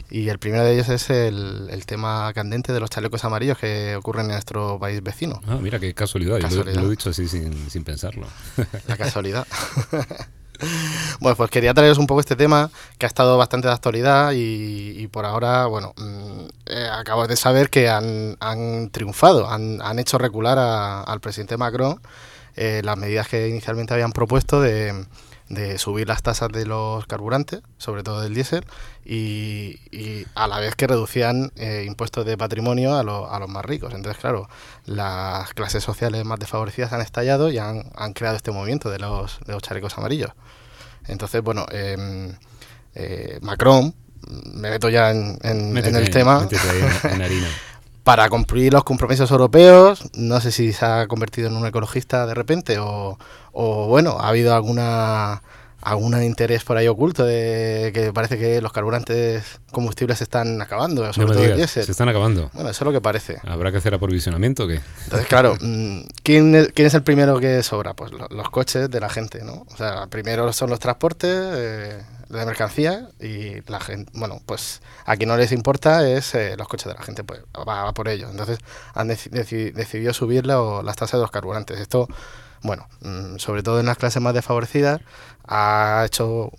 y 0.10 0.30
el 0.30 0.39
primero 0.39 0.63
de 0.63 0.74
ellos 0.74 0.89
es 0.89 1.10
el, 1.10 1.68
el 1.72 1.86
tema 1.86 2.32
candente 2.34 2.72
de 2.74 2.80
los 2.80 2.89
chalecos 2.89 3.24
amarillos 3.26 3.58
que 3.58 3.96
ocurren 3.96 4.26
en 4.28 4.32
nuestro 4.34 4.78
país 4.80 5.02
vecino. 5.04 5.41
Ah, 5.48 5.58
mira 5.62 5.80
qué 5.80 5.94
casualidad, 5.94 6.38
yo 6.38 6.44
lo- 6.44 6.50
Casualidad. 6.50 6.82
Lo, 6.82 6.88
he 6.88 6.91
dicho 6.91 7.10
así 7.10 7.28
sin, 7.28 7.70
sin 7.70 7.84
pensarlo. 7.84 8.28
La 8.88 8.98
casualidad. 8.98 9.46
bueno, 11.20 11.36
pues 11.36 11.50
quería 11.52 11.74
traeros 11.74 11.98
un 11.98 12.08
poco 12.08 12.20
este 12.22 12.36
tema 12.36 12.70
que 12.98 13.06
ha 13.06 13.08
estado 13.08 13.38
bastante 13.38 13.68
de 13.68 13.74
actualidad 13.74 14.32
y, 14.32 14.96
y 14.98 15.08
por 15.08 15.26
ahora, 15.26 15.65
bueno, 15.65 15.94
mm, 15.98 16.39
eh, 16.68 16.89
acabo 16.94 17.28
de 17.28 17.36
saber 17.36 17.70
que 17.70 17.89
han, 17.89 18.38
han 18.39 18.89
triunfado, 18.89 19.50
han, 19.50 19.82
han 19.82 20.00
hecho 20.00 20.18
recular 20.18 20.58
a- 20.58 21.02
al 21.04 21.20
presidente 21.20 21.58
Macron 21.58 22.00
eh, 22.56 22.82
las 22.86 22.98
medidas 22.98 23.28
que 23.28 23.50
inicialmente 23.50 23.94
habían 23.94 24.13
propuesto 24.13 24.62
de, 24.62 25.06
de 25.49 25.77
subir 25.77 26.08
las 26.08 26.23
tasas 26.23 26.49
de 26.49 26.65
los 26.65 27.05
carburantes, 27.05 27.62
sobre 27.77 28.01
todo 28.03 28.21
del 28.21 28.34
diésel, 28.34 28.65
y, 29.05 29.79
y 29.91 30.25
a 30.36 30.47
la 30.47 30.60
vez 30.60 30.75
que 30.75 30.88
reducían 30.88 31.51
eh, 31.55 31.84
impuestos 31.86 32.25
de 32.25 32.38
patrimonio 32.38 32.95
a, 32.97 33.03
lo- 33.03 33.31
a 33.31 33.39
los 33.39 33.47
más 33.49 33.63
ricos. 33.63 33.93
Entonces, 33.93 34.19
claro, 34.19 34.49
las 34.86 35.53
clases 35.53 35.84
sociales 35.84 36.25
más 36.25 36.39
desfavorecidas 36.39 36.93
han 36.93 37.01
estallado 37.01 37.51
y 37.51 37.58
han, 37.60 37.91
han 37.95 38.13
creado 38.13 38.36
este 38.38 38.51
movimiento 38.51 38.89
de 38.89 38.99
los, 38.99 39.39
de 39.45 39.53
los 39.53 39.62
chalecos 39.62 39.97
amarillos. 39.97 40.31
Entonces, 41.08 41.41
bueno, 41.43 41.65
em, 41.71 42.34
eh, 42.95 43.38
Macron, 43.41 43.93
me 44.53 44.71
meto 44.71 44.89
ya 44.89 45.12
en, 45.12 45.38
en- 45.43 45.71
el 45.99 46.10
tema, 46.10 46.39
métete 46.39 46.69
ahí 46.69 46.81
en, 47.03 47.12
en 47.13 47.21
harina. 47.21 47.47
para 48.06 48.30
cumplir 48.30 48.72
los 48.72 48.84
compromisos 48.84 49.32
europeos, 49.32 50.12
no 50.13 50.39
sé 50.39 50.52
si 50.52 50.74
se 50.74 50.86
ha 50.86 51.08
convertido 51.08 51.48
en 51.48 51.56
un 51.56 51.65
ecologista 51.65 52.28
de 52.28 52.36
repente 52.36 52.78
o, 52.78 53.18
o, 53.52 53.88
bueno, 53.88 54.18
ha 54.20 54.30
habido 54.30 54.54
alguna 54.54 55.41
algún 55.86 56.21
interés 56.24 56.63
por 56.63 56.78
ahí 56.78 56.88
oculto 56.88 57.24
de 57.26 57.91
que 57.93 58.12
parece 58.12 58.38
que 58.38 58.60
los 58.62 58.74
carburantes 58.74 59.43
combustibles 59.71 60.17
se 60.17 60.24
están 60.26 60.62
acabando, 60.62 61.12
sobre 61.13 61.28
todo 61.34 61.43
el 61.43 61.56
diésel. 61.56 61.86
se 61.86 61.91
están 61.91 62.10
acabando. 62.10 62.50
Bueno, 62.54 62.69
eso 62.71 62.84
es 62.84 62.86
lo 62.86 62.91
que 62.91 63.02
parece. 63.02 63.38
¿Habrá 63.45 63.71
que 63.71 63.78
hacer 63.78 63.93
aprovisionamiento 63.93 64.63
o 64.65 64.67
qué? 64.67 64.82
Entonces, 65.04 65.28
claro, 65.28 65.56
mm, 65.62 66.02
¿quién 66.24 66.56
es, 66.56 66.69
quién 66.74 66.88
es 66.88 66.93
el 66.95 67.04
primero 67.04 67.39
que 67.39 67.62
sobra? 67.63 67.93
Pues 67.93 68.12
lo- 68.12 68.28
los 68.30 68.50
coches 68.50 68.89
de 68.89 69.00
la 69.00 69.10
gente, 69.10 69.43
¿no? 69.43 69.65
O 69.71 69.78
sea, 69.78 70.08
primero 70.08 70.52
son 70.54 70.69
los 70.71 70.80
transportes 70.80 71.30
eh, 71.56 72.02
de 72.30 72.45
mercancía 72.48 73.08
y 73.21 73.62
la 73.69 73.80
gente, 73.80 74.12
bueno, 74.15 74.41
pues 74.45 74.82
a 75.06 75.15
quien 75.15 75.30
no 75.30 75.38
les 75.38 75.52
importa 75.52 76.08
es 76.10 76.34
eh, 76.34 76.56
los 76.58 76.67
coches 76.67 76.88
de 76.88 76.95
la 76.98 77.04
gente, 77.04 77.24
pues 77.24 77.41
va, 77.56 77.84
va 77.84 77.93
por 77.93 78.08
ello. 78.08 78.28
Entonces 78.32 78.58
han 78.95 79.08
deci- 79.10 79.30
deci- 79.30 79.71
decidido 79.71 80.13
subir 80.13 80.48
la- 80.48 80.82
las 80.84 80.95
tasas 80.95 81.19
de 81.19 81.21
los 81.21 81.32
carburantes. 81.32 81.80
Esto, 81.80 82.08
bueno, 82.65 82.88
mm, 83.01 83.38
sobre 83.38 83.63
todo 83.63 83.80
en 83.80 83.86
las 83.86 83.97
clases 83.97 84.21
más 84.21 84.34
desfavorecidas, 84.34 85.01
ha 85.47 86.04
hecho 86.06 86.51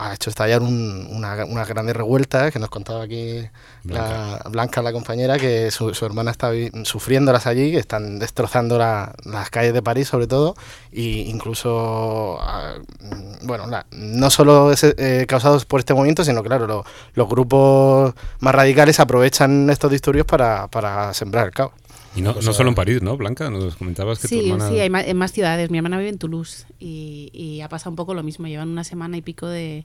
ha 0.00 0.14
hecho 0.14 0.30
estallar 0.30 0.62
un- 0.62 1.08
una, 1.10 1.44
una 1.44 1.64
grande 1.64 1.92
revuelta 1.92 2.52
que 2.52 2.60
nos 2.60 2.68
contaba 2.70 3.02
aquí 3.02 3.40
la 3.82 4.40
Blanca, 4.48 4.80
la 4.80 4.92
compañera, 4.92 5.38
que 5.40 5.72
su, 5.72 5.92
su 5.92 6.06
hermana 6.06 6.30
está 6.30 6.52
sufriéndolas 6.84 7.48
allí, 7.48 7.72
que 7.72 7.78
están 7.78 8.20
destrozando 8.20 8.78
la- 8.78 9.12
las 9.24 9.50
calles 9.50 9.72
de 9.74 9.82
París 9.82 10.06
sobre 10.06 10.28
todo, 10.28 10.54
e 10.92 11.02
incluso, 11.26 12.38
ah, 12.40 12.74
mm, 13.00 13.46
bueno, 13.48 13.66
la- 13.66 13.86
no 13.90 14.30
solo 14.30 14.70
es, 14.70 14.84
eh, 14.84 15.24
causados 15.28 15.64
por 15.64 15.80
este 15.80 15.94
movimiento, 15.94 16.22
sino 16.22 16.44
claro, 16.44 16.68
lo- 16.68 16.84
los 17.14 17.28
grupos 17.28 18.14
más 18.38 18.54
radicales 18.54 19.00
aprovechan 19.00 19.68
estos 19.68 19.90
disturbios 19.90 20.26
para, 20.26 20.68
para 20.68 21.12
sembrar 21.12 21.46
el 21.46 21.52
caos. 21.52 21.72
Y 22.18 22.22
no, 22.22 22.34
no 22.34 22.52
solo 22.52 22.68
en 22.68 22.74
París, 22.74 23.00
¿no, 23.02 23.16
Blanca? 23.16 23.48
Nos 23.50 23.76
comentabas 23.76 24.18
que 24.18 24.28
tu 24.28 24.34
Sí, 24.34 24.50
hermana... 24.50 24.68
sí, 24.68 24.78
hay 24.80 24.90
ma- 24.90 25.02
en 25.02 25.16
más 25.16 25.32
ciudades. 25.32 25.70
Mi 25.70 25.78
hermana 25.78 25.98
vive 25.98 26.10
en 26.10 26.18
Toulouse 26.18 26.66
y, 26.80 27.30
y 27.32 27.60
ha 27.60 27.68
pasado 27.68 27.90
un 27.90 27.96
poco 27.96 28.14
lo 28.14 28.22
mismo. 28.22 28.46
Llevan 28.46 28.68
una 28.68 28.84
semana 28.84 29.16
y 29.16 29.22
pico 29.22 29.46
de, 29.46 29.84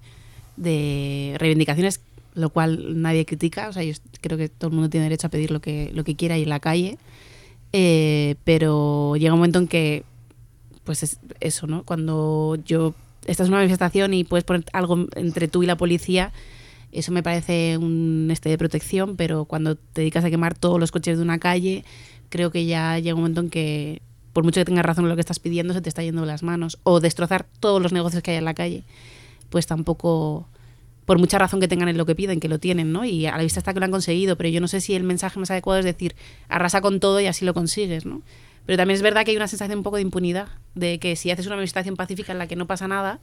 de 0.58 1.36
reivindicaciones, 1.38 2.02
lo 2.34 2.50
cual 2.50 3.02
nadie 3.02 3.26
critica. 3.26 3.70
O 3.70 3.74
sea, 3.74 3.84
yo 3.84 3.94
creo 4.22 4.38
que 4.38 4.50
todo 4.50 4.70
el 4.70 4.74
mundo 4.76 4.90
tiene 4.90 5.06
derecho 5.06 5.28
a 5.28 5.30
pedir 5.30 5.52
lo 5.52 5.62
que, 5.62 5.92
lo 5.94 6.04
que 6.04 6.16
quiera 6.16 6.38
y 6.38 6.44
en 6.44 6.50
la 6.50 6.60
calle. 6.60 6.98
Eh, 7.72 8.36
pero 8.44 9.16
llega 9.16 9.34
un 9.34 9.40
momento 9.40 9.60
en 9.60 9.68
que, 9.68 10.04
pues 10.84 11.04
es 11.04 11.20
eso, 11.40 11.68
¿no? 11.68 11.84
Cuando 11.84 12.58
yo 12.66 12.94
estás 13.26 13.48
en 13.48 13.54
una 13.54 13.60
manifestación 13.62 14.14
y 14.14 14.24
puedes 14.24 14.44
poner 14.44 14.66
algo 14.74 15.08
entre 15.16 15.48
tú 15.48 15.64
y 15.64 15.66
la 15.66 15.78
policía, 15.78 16.32
eso 16.92 17.12
me 17.12 17.24
parece 17.24 17.78
un 17.80 18.28
este 18.32 18.50
de 18.50 18.58
protección, 18.58 19.16
pero 19.16 19.46
cuando 19.46 19.76
te 19.76 20.02
dedicas 20.02 20.24
a 20.26 20.30
quemar 20.30 20.56
todos 20.56 20.80
los 20.80 20.92
coches 20.92 21.18
de 21.18 21.24
una 21.24 21.40
calle, 21.40 21.84
creo 22.34 22.50
que 22.50 22.66
ya 22.66 22.98
llega 22.98 23.14
un 23.14 23.22
momento 23.22 23.42
en 23.42 23.52
que, 23.52 24.02
por 24.34 24.44
mucho 24.44 24.60
que 24.60 24.66
tengas 24.66 24.84
razón 24.84 25.06
en 25.06 25.10
lo 25.10 25.16
que 25.16 25.22
estás 25.22 25.38
pidiendo, 25.38 25.72
se 25.76 25.82
te 25.82 25.90
está 25.90 26.02
yendo 26.02 26.22
de 26.22 26.28
las 26.28 26.42
manos. 26.42 26.80
O 26.82 27.00
destrozar 27.00 27.46
todos 27.60 27.80
los 27.80 27.94
negocios 27.94 28.24
que 28.24 28.32
hay 28.32 28.38
en 28.38 28.46
la 28.46 28.56
calle, 28.56 28.82
pues 29.52 29.68
tampoco, 29.68 30.48
por 31.06 31.20
mucha 31.20 31.38
razón 31.38 31.60
que 31.60 31.68
tengan 31.68 31.90
en 31.90 31.98
lo 31.98 32.08
que 32.08 32.16
piden, 32.16 32.40
que 32.40 32.50
lo 32.50 32.58
tienen, 32.58 32.92
¿no? 32.92 33.06
Y 33.06 33.28
a 33.28 33.38
la 33.38 33.44
vista 33.44 33.60
está 33.60 33.72
que 33.72 33.80
lo 33.80 33.86
han 33.86 33.92
conseguido, 33.92 34.36
pero 34.36 34.50
yo 34.50 34.62
no 34.62 34.68
sé 34.68 34.82
si 34.82 34.96
el 34.96 35.04
mensaje 35.04 35.40
más 35.40 35.52
adecuado 35.52 35.78
es 35.78 35.86
decir, 35.86 36.16
arrasa 36.50 36.82
con 36.82 37.00
todo 37.00 37.22
y 37.22 37.28
así 37.28 37.46
lo 37.46 37.54
consigues, 37.54 38.08
¿no? 38.08 38.24
Pero 38.66 38.78
también 38.78 38.96
es 38.96 39.04
verdad 39.04 39.26
que 39.26 39.30
hay 39.30 39.38
una 39.38 39.48
sensación 39.48 39.78
un 39.78 39.84
poco 39.84 39.98
de 39.98 40.02
impunidad, 40.02 40.48
de 40.74 40.98
que 40.98 41.16
si 41.16 41.30
haces 41.30 41.46
una 41.46 41.58
manifestación 41.58 41.96
pacífica 41.96 42.32
en 42.32 42.40
la 42.40 42.48
que 42.48 42.56
no 42.56 42.66
pasa 42.66 42.88
nada, 42.88 43.20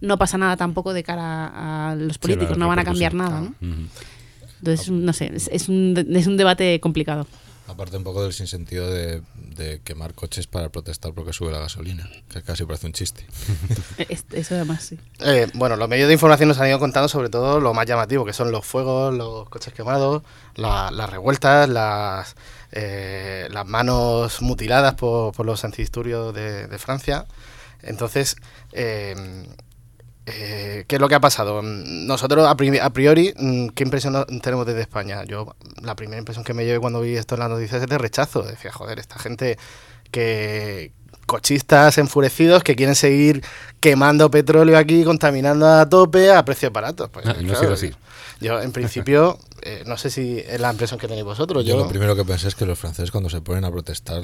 no 0.00 0.18
pasa 0.18 0.38
nada 0.38 0.56
tampoco 0.56 0.92
de 0.92 1.02
cara 1.02 1.90
a 1.90 1.96
los 1.96 2.18
políticos, 2.18 2.56
no 2.58 2.68
van 2.68 2.78
a 2.78 2.84
cambiar 2.84 3.12
nada, 3.12 3.40
¿no? 3.40 3.54
Ujú. 3.60 3.88
Entonces, 4.60 4.90
no 4.90 5.12
sé, 5.12 5.32
es, 5.34 5.48
es 5.52 5.68
un, 5.68 6.06
es 6.14 6.28
un 6.28 6.36
debate 6.36 6.78
complicado. 6.78 7.26
Aparte 7.68 7.96
un 7.96 8.04
poco 8.04 8.22
del 8.22 8.32
sinsentido 8.32 8.88
de, 8.88 9.22
de 9.34 9.80
quemar 9.82 10.14
coches 10.14 10.46
para 10.46 10.68
protestar 10.68 11.12
porque 11.14 11.32
sube 11.32 11.50
la 11.50 11.58
gasolina, 11.58 12.08
que 12.28 12.40
casi 12.42 12.64
parece 12.64 12.86
un 12.86 12.92
chiste. 12.92 13.26
Es- 14.08 14.24
Eso 14.32 14.54
además, 14.54 14.84
sí. 14.84 14.98
Eh, 15.20 15.48
bueno, 15.54 15.74
los 15.76 15.88
medios 15.88 16.06
de 16.06 16.14
información 16.14 16.48
nos 16.48 16.60
han 16.60 16.68
ido 16.68 16.78
contando 16.78 17.08
sobre 17.08 17.28
todo 17.28 17.58
lo 17.60 17.74
más 17.74 17.86
llamativo, 17.86 18.24
que 18.24 18.32
son 18.32 18.52
los 18.52 18.64
fuegos, 18.64 19.12
los 19.14 19.48
coches 19.48 19.72
quemados, 19.74 20.22
la- 20.54 20.90
las 20.92 21.10
revueltas, 21.10 21.68
las, 21.68 22.36
eh, 22.70 23.48
las 23.50 23.66
manos 23.66 24.40
mutiladas 24.42 24.94
por, 24.94 25.34
por 25.34 25.44
los 25.44 25.64
antidisturbios 25.64 26.32
de, 26.34 26.68
de 26.68 26.78
Francia. 26.78 27.26
Entonces, 27.82 28.36
eh, 28.72 29.14
eh, 30.26 30.84
¿qué 30.88 30.96
es 30.96 31.00
lo 31.00 31.08
que 31.08 31.14
ha 31.14 31.20
pasado? 31.20 31.62
Nosotros, 31.62 32.46
a, 32.46 32.56
pri- 32.56 32.78
a 32.78 32.90
priori, 32.90 33.32
mm, 33.36 33.68
¿qué 33.68 33.84
impresión 33.84 34.12
no- 34.12 34.26
tenemos 34.26 34.66
desde 34.66 34.80
España? 34.80 35.24
Yo, 35.24 35.54
la 35.82 35.94
primera 35.96 36.18
impresión 36.18 36.44
que 36.44 36.52
me 36.54 36.64
llevé 36.64 36.80
cuando 36.80 37.00
vi 37.00 37.16
esto 37.16 37.34
en 37.36 37.40
las 37.40 37.50
noticias 37.50 37.80
es 37.82 37.88
de 37.88 37.96
rechazo. 37.98 38.42
Decía, 38.42 38.72
joder, 38.72 38.98
esta 38.98 39.18
gente 39.18 39.56
que 40.10 40.92
cochistas 41.26 41.98
enfurecidos 41.98 42.62
que 42.62 42.76
quieren 42.76 42.94
seguir 42.94 43.42
quemando 43.80 44.30
petróleo 44.30 44.78
aquí, 44.78 45.02
contaminando 45.04 45.66
a 45.66 45.88
tope 45.88 46.30
a 46.32 46.44
precios 46.44 46.72
baratos. 46.72 47.10
Pues, 47.10 47.26
Ah, 47.26 47.34
no 47.40 47.52
ha 47.52 47.56
sido 47.56 47.72
así. 47.74 47.92
Yo, 48.40 48.60
en 48.60 48.70
principio, 48.72 49.38
eh, 49.68 49.82
no 49.86 49.96
sé 49.98 50.10
si 50.10 50.38
es 50.38 50.60
la 50.60 50.70
impresión 50.70 50.98
que 51.00 51.08
tenéis 51.08 51.24
vosotros. 51.24 51.64
Yo 51.64 51.74
Yo, 51.74 51.82
lo 51.82 51.88
primero 51.88 52.14
que 52.14 52.24
pensé 52.24 52.48
es 52.48 52.54
que 52.54 52.64
los 52.66 52.78
franceses 52.78 53.10
cuando 53.10 53.28
se 53.30 53.40
ponen 53.40 53.64
a 53.64 53.70
protestar 53.70 54.22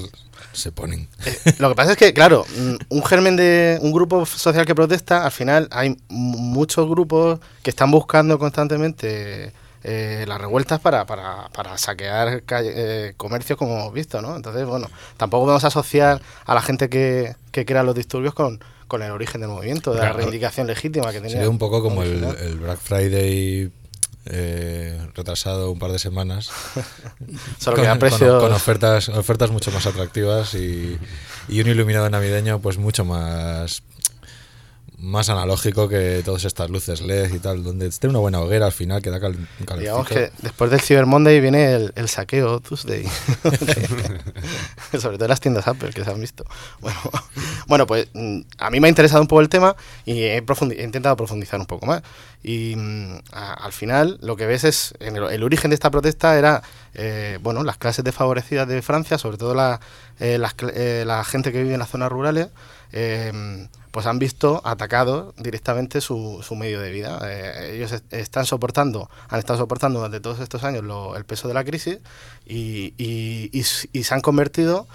se 0.53 0.71
ponen. 0.71 1.07
Eh, 1.25 1.37
lo 1.59 1.69
que 1.69 1.75
pasa 1.75 1.91
es 1.91 1.97
que, 1.97 2.13
claro, 2.13 2.45
mm, 2.57 2.75
un 2.89 3.03
germen 3.05 3.35
de 3.35 3.77
un 3.81 3.91
grupo 3.91 4.25
social 4.25 4.65
que 4.65 4.73
protesta, 4.75 5.25
al 5.25 5.31
final 5.31 5.67
hay 5.71 5.97
muchos 6.09 6.87
grupos 6.89 7.39
que 7.61 7.69
están 7.69 7.91
buscando 7.91 8.39
constantemente 8.39 9.51
eh, 9.83 10.23
las 10.27 10.39
revueltas 10.39 10.79
para, 10.79 11.05
para, 11.05 11.49
para 11.49 11.77
saquear 11.77 12.43
calle- 12.43 13.13
comercios, 13.17 13.57
como 13.59 13.77
hemos 13.77 13.93
visto, 13.93 14.21
¿no? 14.21 14.35
Entonces, 14.37 14.65
bueno, 14.65 14.89
tampoco 15.17 15.43
podemos 15.43 15.63
asociar 15.65 16.21
a 16.45 16.53
la 16.55 16.61
gente 16.61 16.87
que, 16.87 17.35
que 17.51 17.65
crea 17.65 17.83
los 17.83 17.93
disturbios 17.93 18.33
con, 18.33 18.63
con 18.87 19.01
el 19.01 19.11
origen 19.11 19.41
del 19.41 19.49
movimiento, 19.49 19.93
de 19.93 19.99
la 19.99 20.13
reivindicación 20.13 20.67
legítima 20.67 21.07
que 21.11 21.17
tenía. 21.19 21.31
Sería 21.31 21.49
un 21.49 21.57
poco 21.57 21.81
como 21.83 22.01
el 22.03 22.21
Black 22.59 22.79
Friday 22.79 23.71
eh, 24.25 24.97
retrasado 25.15 25.71
un 25.71 25.79
par 25.79 25.91
de 25.91 25.99
semanas. 25.99 26.49
Solo 27.59 27.75
con, 27.75 27.83
que 27.83 27.87
a 27.87 27.91
con- 27.91 27.99
precios... 27.99 28.41
con 28.41 28.51
ofertas, 28.53 29.09
ofertas 29.09 29.51
mucho 29.51 29.71
más 29.71 29.85
atractivas 29.85 30.53
y, 30.55 30.97
y 31.49 31.61
un 31.61 31.67
iluminado 31.67 32.09
navideño 32.09 32.59
pues 32.59 32.77
mucho 32.77 33.05
más 33.05 33.83
más 35.03 35.27
analógico 35.27 35.89
que 35.89 36.21
todas 36.23 36.45
estas 36.45 36.69
luces 36.69 37.01
LED 37.01 37.33
y 37.33 37.39
tal, 37.39 37.61
donde 37.63 37.87
esté 37.87 38.07
una 38.07 38.19
buena 38.19 38.39
hoguera 38.39 38.65
al 38.67 38.71
final 38.71 39.01
que 39.01 39.09
da 39.09 39.19
cal. 39.19 39.35
Digamos 39.77 40.07
que 40.07 40.31
después 40.41 40.71
del 40.71 40.79
Cyber 40.79 41.05
Monday 41.05 41.41
viene 41.41 41.73
el, 41.73 41.91
el 41.95 42.07
saqueo 42.07 42.61
Tuesday. 42.61 43.03
Sobre 44.99 45.17
todo 45.17 45.25
en 45.25 45.29
las 45.29 45.39
tiendas 45.41 45.67
Apple 45.67 45.89
que 45.91 46.03
se 46.05 46.09
han 46.11 46.19
visto. 46.21 46.45
Bueno, 46.79 46.99
bueno, 47.67 47.87
pues 47.87 48.07
mm, 48.13 48.41
a 48.59 48.69
mí 48.69 48.79
me 48.79 48.87
ha 48.87 48.89
interesado 48.89 49.21
un 49.21 49.27
poco 49.27 49.41
el 49.41 49.49
tema 49.49 49.75
y 50.05 50.23
he, 50.23 50.43
profundi- 50.45 50.77
he 50.79 50.83
intentado 50.83 51.15
profundizar 51.17 51.59
un 51.59 51.65
poco 51.65 51.85
más. 51.85 52.01
Y 52.43 52.75
mm, 52.75 53.17
a- 53.33 53.53
al 53.55 53.73
final 53.73 54.19
lo 54.21 54.35
que 54.35 54.45
ves 54.45 54.63
es, 54.63 54.93
en 54.99 55.17
el, 55.17 55.23
el 55.25 55.43
origen 55.43 55.69
de 55.71 55.75
esta 55.75 55.91
protesta 55.91 56.37
era, 56.37 56.61
eh, 56.93 57.39
bueno, 57.41 57.63
las 57.63 57.77
clases 57.77 58.05
desfavorecidas 58.05 58.67
de 58.67 58.81
Francia, 58.81 59.17
sobre 59.17 59.37
todo 59.37 59.53
la, 59.53 59.79
eh, 60.19 60.37
las 60.37 60.53
eh, 60.73 61.03
la 61.05 61.23
gente 61.23 61.51
que 61.51 61.61
vive 61.61 61.73
en 61.73 61.79
las 61.79 61.89
zonas 61.89 62.11
rurales, 62.11 62.47
eh, 62.91 63.67
pues 63.93 64.07
han 64.07 64.17
visto 64.17 64.59
atacado 64.65 65.35
directamente 65.37 66.01
su, 66.01 66.41
su 66.41 66.55
medio 66.55 66.81
de 66.81 66.89
vida. 66.91 67.19
Eh, 67.29 67.75
ellos 67.75 67.91
est- 67.91 68.11
están 68.11 68.45
soportando, 68.47 69.07
han 69.29 69.37
estado 69.39 69.59
soportando 69.59 69.99
durante 69.99 70.19
todos 70.19 70.39
estos 70.39 70.63
años 70.63 70.83
lo- 70.83 71.15
el 71.15 71.25
peso 71.25 71.47
de 71.47 71.53
la 71.53 71.63
crisis 71.63 71.99
y, 72.45 72.95
y- 72.97 73.49
y 73.53 73.63
y 73.99 74.03
se 74.03 74.13
han 74.15 74.21
convertido 74.21 74.87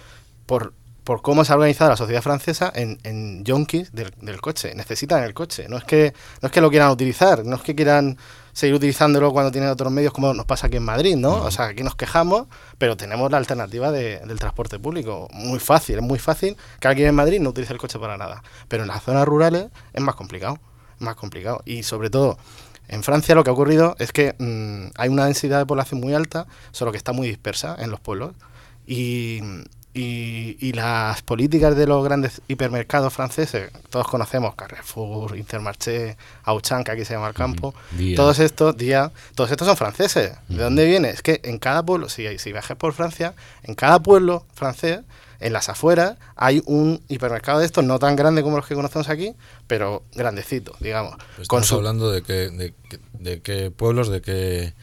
por, 0.47 0.75
por 1.05 1.23
cómo 1.23 1.45
se 1.45 1.53
ha 1.53 1.55
organizado 1.55 1.91
la 1.91 1.97
sociedad 1.97 2.23
francesa 2.23 2.73
en, 2.75 2.99
en 3.05 3.45
yonkis 3.45 3.93
del, 3.93 4.13
del 4.21 4.41
coche. 4.41 4.75
Necesitan 4.75 5.23
el 5.23 5.33
coche. 5.33 5.69
No 5.69 5.77
es, 5.79 5.85
que, 5.85 6.13
no 6.43 6.47
es 6.49 6.53
que 6.53 6.61
lo 6.61 6.69
quieran 6.71 6.91
utilizar, 6.91 7.45
no 7.47 7.55
es 7.57 7.63
que 7.63 7.77
quieran 7.77 8.19
seguir 8.59 8.75
utilizándolo 8.75 9.33
cuando 9.33 9.53
tienen 9.53 9.71
otros 9.71 9.93
medios 9.93 10.13
como 10.13 10.35
nos 10.35 10.45
pasa 10.45 10.67
aquí 10.67 10.79
en 10.79 10.83
Madrid, 10.83 11.15
¿no? 11.15 11.45
O 11.45 11.51
sea, 11.53 11.67
aquí 11.67 11.85
nos 11.85 11.95
quejamos, 11.95 12.49
pero 12.77 12.97
tenemos 12.97 13.31
la 13.31 13.37
alternativa 13.37 13.93
de- 13.93 14.19
del 14.19 14.37
transporte 14.41 14.81
público. 14.81 15.29
Muy 15.33 15.61
fácil, 15.61 15.99
es 15.99 16.03
muy 16.03 16.19
fácil 16.19 16.57
que 16.81 16.89
alguien 16.89 17.09
en 17.09 17.15
Madrid 17.15 17.39
no 17.39 17.51
utilice 17.51 17.73
el 17.73 17.79
coche 17.79 18.01
para 18.01 18.17
nada. 18.17 18.43
Pero 18.67 18.83
en 18.83 18.89
las 18.89 19.05
zonas 19.05 19.25
rurales 19.27 19.67
es 19.93 20.03
más 20.03 20.17
complicado, 20.17 20.59
más 20.99 21.15
complicado. 21.15 21.63
Y 21.67 21.85
sobre 21.85 22.11
todo, 22.11 22.37
en 22.89 23.05
Francia 23.05 23.37
lo 23.37 23.45
que 23.45 23.51
ha 23.51 23.53
ocurrido 23.53 23.95
es 24.01 24.11
que 24.11 24.35
mm, 24.41 24.91
hay 24.97 25.09
una 25.09 25.27
densidad 25.27 25.61
de 25.61 25.67
población 25.67 26.01
muy 26.01 26.15
alta, 26.15 26.49
solo 26.73 26.91
que 26.91 26.99
está 26.99 27.13
muy 27.13 27.29
dispersa 27.29 27.77
en 27.79 27.93
los 27.93 28.01
pueblos. 28.01 28.33
Y, 28.89 29.41
y- 29.95 30.57
y 30.61 30.73
las 30.73 31.23
políticas 31.23 31.77
de 31.77 31.87
los 31.87 32.05
grandes 32.05 32.41
hipermercados 32.49 33.13
franceses, 33.13 33.71
todos 33.91 34.07
conocemos 34.07 34.55
Carrefour, 34.55 35.37
Intermarché, 35.37 36.17
Auchan, 36.45 36.85
que 36.85 36.93
aquí 36.93 37.05
se 37.05 37.15
llama 37.15 37.29
el 37.29 37.35
campo, 37.35 37.75
todos 38.15 38.39
estos 38.39 38.77
días, 38.77 39.11
todos 39.35 39.51
estos 39.51 39.67
son 39.67 39.77
franceses. 39.77 40.33
¿De 40.49 40.63
dónde 40.63 40.85
viene? 40.87 41.11
Es 41.11 41.23
que 41.23 41.41
en 41.45 41.59
cada 41.59 41.83
pueblo, 41.83 42.09
si, 42.09 42.39
si 42.39 42.53
viajes 42.53 42.77
por 42.77 42.93
Francia, 42.93 43.35
en 43.63 43.75
cada 43.75 43.99
pueblo 44.01 44.45
francés, 44.55 45.01
en 45.41 45.53
las 45.53 45.69
afueras, 45.69 46.17
hay 46.35 46.63
un 46.67 47.01
hipermercado 47.09 47.61
de 47.61 47.67
estos, 47.67 47.85
no 47.85 47.99
tan 48.01 48.17
grande 48.17 48.43
como 48.43 48.57
los 48.57 48.67
que 48.67 48.75
conocemos 48.75 49.09
aquí, 49.09 49.35
pero 49.69 50.03
grandecito, 50.15 50.75
digamos. 50.81 51.15
Pues 51.37 51.47
con 51.49 51.63
estamos 51.63 51.67
su- 51.69 51.75
hablando 51.77 52.11
de 52.11 52.23
qué 52.23 52.51
de, 52.51 52.75
de 53.13 53.41
qué 53.41 53.71
pueblos, 53.71 54.09
de 54.09 54.21
qué, 54.21 54.75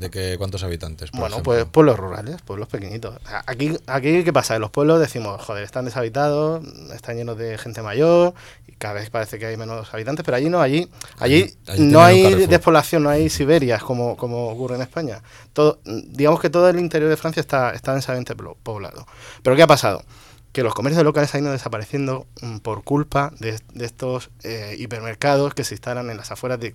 de 0.00 0.10
qué 0.10 0.36
cuántos 0.38 0.62
habitantes. 0.64 1.10
por 1.10 1.20
Bueno, 1.20 1.36
ejemplo? 1.36 1.52
pues 1.52 1.64
pueblos 1.66 1.98
rurales, 1.98 2.42
pueblos 2.42 2.68
pequeñitos. 2.68 3.16
Aquí, 3.46 3.76
aquí 3.86 4.24
¿qué 4.24 4.32
pasa? 4.32 4.54
En 4.56 4.62
los 4.62 4.70
pueblos 4.70 4.98
decimos, 4.98 5.40
joder, 5.44 5.62
están 5.62 5.84
deshabitados, 5.84 6.64
están 6.94 7.16
llenos 7.16 7.36
de 7.38 7.58
gente 7.58 7.82
mayor, 7.82 8.34
y 8.66 8.72
cada 8.72 8.94
vez 8.94 9.10
parece 9.10 9.38
que 9.38 9.46
hay 9.46 9.56
menos 9.56 9.92
habitantes, 9.92 10.24
pero 10.24 10.36
allí 10.36 10.48
no, 10.48 10.60
allí, 10.60 10.88
allí, 11.18 11.54
no 11.78 12.00
hay 12.02 12.22
Carrefour. 12.22 12.48
despoblación, 12.48 13.02
no 13.02 13.10
hay 13.10 13.28
Siberias 13.28 13.82
como, 13.82 14.16
como 14.16 14.48
ocurre 14.48 14.76
en 14.76 14.82
España. 14.82 15.22
Todo, 15.52 15.80
digamos 15.84 16.40
que 16.40 16.50
todo 16.50 16.68
el 16.68 16.78
interior 16.78 17.10
de 17.10 17.16
Francia 17.16 17.40
está, 17.40 17.70
está 17.72 17.92
densamente 17.92 18.34
poblado. 18.34 19.06
Pero 19.42 19.54
¿qué 19.54 19.62
ha 19.62 19.66
pasado? 19.66 20.02
Que 20.52 20.62
los 20.62 20.74
comercios 20.74 21.04
locales 21.04 21.34
han 21.34 21.42
ido 21.42 21.52
desapareciendo 21.52 22.26
mm, 22.42 22.58
por 22.58 22.82
culpa 22.82 23.32
de, 23.38 23.58
estos 23.76 24.30
eh, 24.42 24.76
hipermercados 24.78 25.54
que 25.54 25.64
se 25.64 25.74
instalan 25.74 26.10
en 26.10 26.16
las 26.16 26.30
afueras 26.30 26.58
de, 26.58 26.74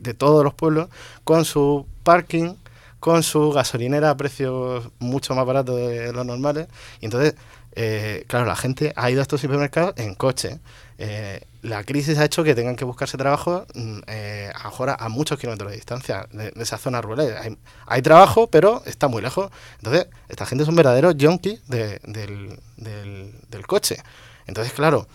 de 0.00 0.14
todos 0.14 0.42
los 0.42 0.54
pueblos 0.54 0.88
con 1.24 1.44
su 1.44 1.86
parking, 2.02 2.54
con 3.00 3.22
su 3.22 3.52
gasolinera 3.52 4.10
a 4.10 4.16
precios 4.16 4.90
mucho 4.98 5.34
más 5.34 5.44
baratos 5.44 5.76
de 5.76 6.12
los 6.12 6.24
normales. 6.24 6.68
Y 7.00 7.06
entonces, 7.06 7.34
eh, 7.72 8.24
claro, 8.28 8.46
la 8.46 8.56
gente 8.56 8.92
ha 8.96 9.10
ido 9.10 9.20
a 9.20 9.22
estos 9.22 9.40
supermercados 9.40 9.94
en 9.96 10.14
coche. 10.14 10.60
Eh, 10.98 11.42
la 11.64 11.82
crisis 11.82 12.18
ha 12.18 12.24
hecho 12.26 12.44
que 12.44 12.54
tengan 12.54 12.76
que 12.76 12.84
buscarse 12.84 13.16
trabajo 13.16 13.66
mm, 13.74 13.98
eh, 14.06 14.52
ahora 14.62 14.96
a 15.00 15.08
muchos 15.08 15.38
kilómetros 15.38 15.70
de 15.70 15.76
distancia 15.76 16.26
de, 16.30 16.52
esas 16.56 16.80
zonas 16.80 17.02
rurales. 17.02 17.34
Hay, 17.40 17.56
hay 17.86 18.02
trabajo, 18.02 18.48
pero 18.48 18.82
está 18.84 19.08
muy 19.08 19.22
lejos. 19.22 19.50
Entonces, 19.78 20.06
esta 20.28 20.44
gente 20.46 20.64
son 20.66 20.76
verdaderos 20.76 21.14
junkies 21.18 21.66
de- 21.66 22.00
del, 22.04 22.60
del- 22.76 23.34
del 23.48 23.66
coche. 23.66 23.96
Entonces, 24.46 24.74
claro, 24.74 25.08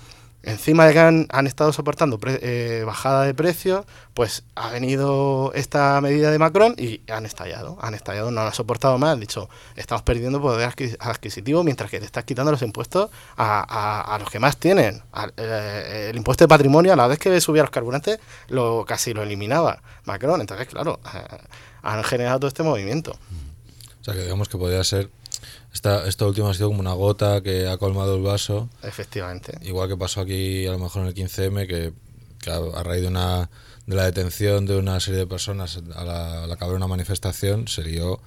encima 0.43 0.85
de 0.87 0.93
que 0.93 0.99
han, 0.99 1.47
estado 1.47 1.73
soportando 1.73 2.17
pre- 2.17 2.39
eh, 2.41 2.83
bajada 2.85 3.23
de 3.23 3.33
precios, 3.33 3.85
pues 4.13 4.43
ha 4.55 4.69
venido 4.69 5.51
esta 5.53 5.99
medida 6.01 6.31
de 6.31 6.39
Macron 6.39 6.75
y 6.77 7.01
han 7.11 7.25
estallado. 7.25 7.77
Han 7.81 7.93
estallado, 7.93 8.31
no 8.31 8.41
han 8.41 8.53
soportado 8.53 8.97
más. 8.97 9.13
Han 9.13 9.19
dicho, 9.19 9.49
estamos 9.75 10.01
perdiendo 10.03 10.41
poder 10.41 10.69
adquis- 10.69 10.97
adquisitivo 10.99 11.63
mientras 11.63 11.89
que 11.91 11.99
te 11.99 12.05
estás 12.05 12.23
quitando 12.23 12.51
los 12.51 12.61
impuestos 12.61 13.09
a, 13.37 14.17
los 14.19 14.29
que 14.29 14.39
más 14.39 14.57
tienen. 14.57 15.01
Eh, 15.37 16.07
el 16.09 16.17
impuesto 16.17 16.43
de 16.45 16.47
patrimonio, 16.47 16.93
a 16.93 16.95
la 16.95 17.07
vez 17.07 17.19
que 17.19 17.39
subía 17.41 17.61
los 17.63 17.71
carburantes, 17.71 18.19
lo 18.47 18.85
casi 18.85 19.13
lo 19.13 19.23
eliminaba 19.23 19.81
Macron. 20.05 20.41
Entonces, 20.41 20.67
claro, 20.67 20.99
eh, 21.13 21.37
han 21.81 22.03
generado 22.03 22.39
todo 22.39 22.47
este 22.47 22.63
movimiento. 22.63 23.11
O 23.11 24.03
sea, 24.03 24.13
que 24.13 24.21
digamos 24.21 24.47
que 24.49 24.57
podría 24.57 24.83
ser. 24.83 25.09
Esta, 25.73 26.07
esta 26.07 26.25
última 26.25 26.49
ha 26.49 26.53
sido 26.53 26.69
como 26.69 26.79
una 26.79 26.93
gota 26.93 27.41
que 27.41 27.67
ha 27.67 27.77
colmado 27.77 28.15
el 28.15 28.23
vaso. 28.23 28.69
Efectivamente. 28.83 29.57
Igual 29.61 29.87
que 29.87 29.97
pasó 29.97 30.21
aquí 30.21 30.65
a 30.65 30.71
lo 30.71 30.79
mejor 30.79 31.03
en 31.03 31.07
el 31.09 31.15
15M, 31.15 31.67
que, 31.67 31.93
que 32.39 32.51
a, 32.51 32.57
a 32.57 32.83
raíz 32.83 33.01
de 33.01 33.07
una 33.07 33.49
de 33.89 33.95
la 33.95 34.05
detención 34.05 34.67
de 34.67 34.77
una 34.77 34.99
serie 34.99 35.21
de 35.21 35.25
personas 35.25 35.79
a 35.95 36.03
la, 36.03 36.43
a 36.43 36.47
la 36.47 36.57
que 36.57 36.65
una 36.65 36.85
manifestación, 36.85 37.67
se 37.67 37.81
lió, 37.81 38.19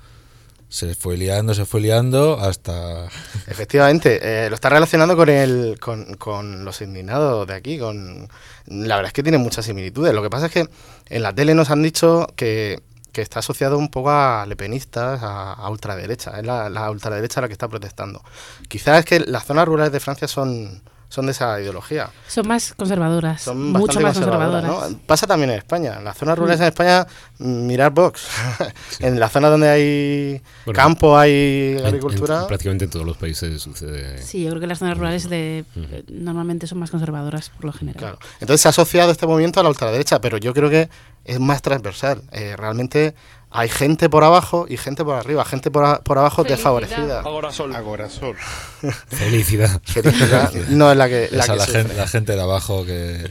se 0.68 0.96
fue 0.96 1.16
liando, 1.16 1.55
se 1.55 1.66
fue 1.66 1.81
liando 1.81 2.40
hasta... 2.40 3.07
Efectivamente, 3.46 4.18
eh, 4.22 4.48
lo 4.48 4.57
está 4.57 4.70
relacionando 4.70 5.16
con 5.16 5.29
el, 5.29 5.79
con, 5.79 6.14
con 6.14 6.64
los 6.64 6.81
indignados 6.81 7.46
de 7.46 7.55
aquí. 7.55 7.79
Con, 7.79 8.29
la 8.66 8.96
verdad 8.96 9.11
es 9.11 9.12
que 9.12 9.22
tiene 9.22 9.38
muchas 9.38 9.64
similitudes. 9.64 10.12
Lo 10.12 10.22
que 10.22 10.31
pasa 10.31 10.46
es 10.46 10.53
que 10.53 10.66
en 11.11 11.22
la 11.22 11.33
tele 11.33 11.55
nos 11.55 11.70
han 11.70 11.83
dicho 11.85 12.27
que, 12.35 12.83
que 13.12 13.22
está 13.22 13.40
asociado 13.40 13.79
un 13.79 13.90
poco 13.90 14.11
a 14.11 14.44
lepenistas, 14.46 15.20
a, 15.22 15.68
ultraderecha. 15.70 16.38
Es 16.38 16.46
la, 16.46 16.70
la 16.70 16.90
ultraderecha 16.90 17.40
la 17.40 17.48
que 17.48 17.53
está 17.53 17.68
protestando. 17.68 18.22
Quizás 18.68 19.01
es 19.01 19.05
que 19.05 19.20
las 19.20 19.44
zonas 19.44 19.66
rurales 19.66 19.92
de 19.92 20.01
Francia 20.01 20.29
son, 20.29 20.83
son 21.12 21.27
de 21.27 21.33
esa 21.33 21.61
ideología. 21.61 22.09
Son 22.27 22.48
más 22.48 22.72
conservadoras, 22.75 23.42
Son 23.42 23.70
mucho 23.70 24.01
más 24.01 24.14
conservadoras. 24.14 24.64
¿no? 24.64 24.98
Pasa 25.07 25.27
también 25.27 25.51
en 25.51 25.59
España. 25.59 25.96
En 25.98 26.05
las 26.05 26.16
zonas 26.16 26.38
rurales 26.38 26.59
en 26.61 26.68
España, 26.68 27.07
mm, 27.38 27.66
mirar 27.66 27.92
Vox. 27.92 28.27
en 29.01 29.20
las 29.20 29.31
zonas 29.31 29.51
donde 29.51 29.68
hay 29.68 30.42
Bueno, 30.64 30.75
campo, 30.77 31.18
hay 31.18 31.72
En- 31.75 31.79
en- 31.81 31.87
agricultura. 31.87 32.46
prácticamente 32.46 32.87
en 32.87 32.90
todos 32.90 33.05
los 33.05 33.18
países 33.18 33.61
sucede. 33.61 34.22
Sí, 34.22 34.42
yo 34.42 34.48
creo 34.51 34.61
que 34.62 34.66
las 34.66 34.79
zonas 34.79 34.96
rurales 34.96 35.29
de, 35.29 35.66
eh, 35.77 36.05
normalmente 36.09 36.66
son 36.66 36.79
más 36.79 36.90
conservadoras 36.90 37.51
por 37.51 37.66
lo 37.66 37.72
general. 37.75 37.98
Claro. 37.98 38.18
Entonces 38.40 38.62
se 38.62 38.68
ha 38.68 38.70
asociado 38.70 39.11
este 39.12 39.27
movimiento 39.27 39.61
a 39.61 39.62
la 39.64 39.68
ultraderecha, 39.68 40.18
pero 40.20 40.38
yo 40.38 40.55
creo 40.55 40.70
que 40.70 40.88
es 41.27 41.38
más 41.38 41.61
transversal. 41.61 42.22
Eh, 42.33 42.57
realmente 42.57 43.14
hay 43.53 43.69
gente 43.69 44.09
por 44.09 44.25
abajo 44.25 44.67
y 44.69 44.77
gente 44.77 45.05
por 45.05 45.15
arriba. 45.15 45.45
Gente 45.45 45.71
por, 45.71 45.85
a- 45.85 46.01
por 46.01 46.19
abajo 46.19 46.43
desfavorecida. 46.45 47.21
Agorasol. 47.21 47.75
Agorasol. 47.75 48.37
Felicidad. 49.09 49.81
Felicidad 49.85 50.53
no 50.71 50.91
es 50.91 50.97
la 50.97 51.09
que, 51.09 51.29
la 51.33 51.45
esa 51.45 51.53
que 51.53 51.59
la, 51.59 51.67
gente, 51.67 51.95
la 51.95 52.09
gente 52.09 52.35
de 52.35 52.41
abajo 52.43 52.85
que... 52.85 53.29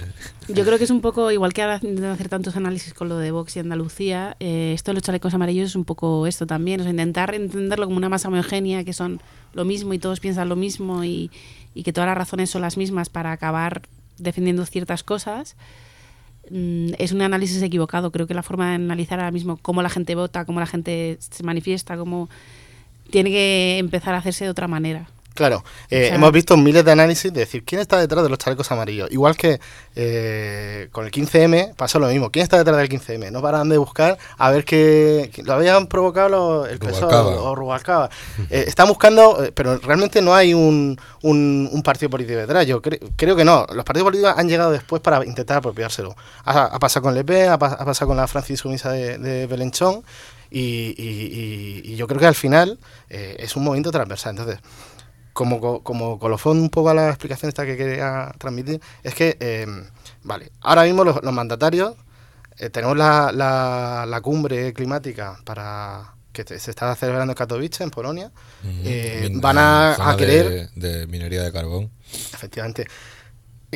Yo 0.48 0.66
creo 0.66 0.78
que 0.78 0.84
es 0.84 0.90
un 0.90 1.02
poco, 1.02 1.32
igual 1.32 1.54
que 1.54 1.62
ahora 1.62 1.76
hacer 2.12 2.28
tantos 2.30 2.56
análisis 2.56 2.94
con 2.94 3.08
lo 3.10 3.18
de 3.18 3.32
Vox 3.32 3.56
y 3.56 3.60
Andalucía, 3.60 4.36
eh, 4.40 4.74
esto 4.76 4.92
de 4.92 4.96
los 4.96 5.04
chalecos 5.04 5.34
amarillos 5.34 5.70
es 5.70 5.76
un 5.76 5.86
poco 5.86 6.28
esto 6.28 6.46
también, 6.46 6.82
o 6.82 6.84
sea, 6.84 6.92
intentar 6.92 7.34
entenderlo 7.34 7.86
como 7.86 7.98
una 7.98 8.10
masa 8.10 8.28
homogénea, 8.28 8.84
que 8.84 8.92
son 8.92 9.22
lo 9.54 9.64
mismo 9.66 9.94
y 9.94 10.00
todos 10.00 10.20
piensan 10.20 10.50
lo 10.50 10.56
mismo 10.58 11.06
y, 11.06 11.32
y 11.74 11.84
que 11.84 11.94
todas 11.94 12.08
las 12.08 12.18
razones 12.18 12.50
son 12.50 12.64
las 12.64 12.76
mismas 12.76 13.08
para 13.10 13.32
acabar 13.32 13.82
defendiendo 14.18 14.66
ciertas 14.66 15.04
cosas, 15.04 15.56
mm, 16.52 16.94
es 16.98 17.12
un 17.12 17.22
análisis 17.22 17.62
equivocado. 17.62 18.12
Creo 18.12 18.28
que 18.28 18.34
la 18.34 18.44
forma 18.44 18.70
de 18.70 18.76
analizar 18.76 19.20
ahora 19.20 19.32
mismo 19.32 19.58
cómo 19.58 19.82
la 19.82 19.90
gente 19.90 20.16
vota, 20.16 20.46
cómo 20.46 20.60
la 20.60 20.68
gente 20.68 21.18
se 21.20 21.44
manifiesta, 21.44 21.98
cómo 21.98 22.30
tiene 23.10 23.30
que 23.30 23.78
empezar 23.80 24.14
a 24.14 24.18
hacerse 24.18 24.46
de 24.46 24.52
otra 24.52 24.68
manera. 24.68 25.08
Claro, 25.34 25.64
eh, 25.90 26.04
O 26.04 26.08
sea- 26.08 26.16
hemos 26.16 26.32
visto 26.34 26.58
miles 26.58 26.84
de 26.84 26.92
análisis 26.92 27.32
de 27.32 27.40
decir 27.40 27.64
quién 27.64 27.80
está 27.80 27.98
detrás 27.98 28.22
de 28.24 28.30
los 28.30 28.38
chalecos 28.38 28.70
amarillos. 28.72 29.10
Igual 29.12 29.38
que 29.38 29.60
eh, 29.96 30.90
con 30.92 31.06
el 31.06 31.12
15M 31.12 31.74
pasó 31.76 32.00
lo 32.00 32.08
mismo. 32.08 32.30
¿Quién 32.32 32.44
está 32.44 32.58
detrás 32.58 32.78
del 32.78 32.90
15M? 32.90 33.32
No 33.32 33.42
paran 33.42 33.70
de 33.70 33.78
buscar 33.78 34.18
a 34.38 34.52
ver 34.52 34.66
qué 34.66 35.32
lo 35.46 35.54
habían 35.54 35.88
provocado 35.88 36.30
los- 36.30 36.70
el 36.70 36.80
PSOE 36.80 37.02
Rubalcaba. 37.02 37.42
o 37.44 37.56
Rubalcaba. 37.56 38.10
Eh, 38.50 38.66
están 38.68 38.88
buscando, 38.88 39.44
eh, 39.44 39.52
pero 39.54 39.78
realmente 39.80 40.22
no 40.22 40.34
hay 40.36 40.54
un, 40.54 41.00
un, 41.22 41.70
un 41.72 41.84
partido 41.84 42.10
político 42.10 42.38
detrás. 42.40 42.66
Yo 42.68 42.82
cre- 42.82 43.00
creo 43.16 43.36
que 43.36 43.46
no. 43.46 43.66
Los 43.74 43.86
partidos 43.86 44.06
políticos 44.08 44.34
han 44.38 44.50
llegado 44.50 44.72
después 44.72 45.02
para 45.02 45.24
intentar 45.26 45.58
apropiárselo. 45.58 46.16
Ha, 46.44 46.64
ha 46.66 46.80
pasado 46.80 47.04
con 47.04 47.14
Le 47.16 47.24
Pen, 47.24 47.50
ha 47.52 47.58
pasado 47.58 48.08
con 48.08 48.18
la 48.18 48.28
Francis 48.28 48.60
Sumisa 48.60 48.92
de, 48.92 49.18
de 49.18 49.48
Belenchón. 49.48 50.04
Y, 50.54 50.94
y- 50.98 51.82
y- 51.88 51.94
y 51.94 51.96
yo 51.96 52.08
creo 52.08 52.20
que 52.20 52.26
al 52.28 52.36
final 52.36 52.78
eh, 53.10 53.38
es 53.40 53.56
un 53.56 53.64
movimiento 53.64 53.90
transversal. 53.92 54.32
Entonces, 54.32 54.60
como, 55.34 55.60
co- 55.62 55.82
como 55.84 56.20
colofón 56.20 56.60
un 56.60 56.70
poco 56.70 56.90
a 56.90 56.94
la 56.94 57.10
explicación 57.10 57.50
esta 57.50 57.66
que 57.66 57.78
quería 57.78 58.32
transmitir, 58.38 58.82
es 59.04 59.14
que, 59.16 59.38
eh, 59.40 59.66
vale, 60.24 60.52
ahora 60.62 60.84
mismo 60.84 61.04
los, 61.04 61.24
los 61.24 61.34
mandatarios 61.34 61.96
eh, 62.58 62.70
tenemos 62.70 62.98
la, 62.98 63.32
la, 63.34 64.06
la 64.08 64.22
cumbre 64.22 64.74
climática 64.74 65.38
para 65.46 66.14
que 66.34 66.44
se 66.60 66.72
está 66.72 66.96
celebrando 66.96 67.32
en 67.34 67.36
Katowice, 67.36 67.84
en 67.84 67.90
Polonia. 67.92 68.32
Eh, 68.64 69.28
Min- 69.30 69.42
van 69.42 69.58
a, 69.58 69.96
querer 70.18 70.70
De, 70.76 70.90
de 70.98 71.08
minería 71.08 71.42
de 71.44 71.52
carbón. 71.52 71.90
Efectivamente. 72.34 72.88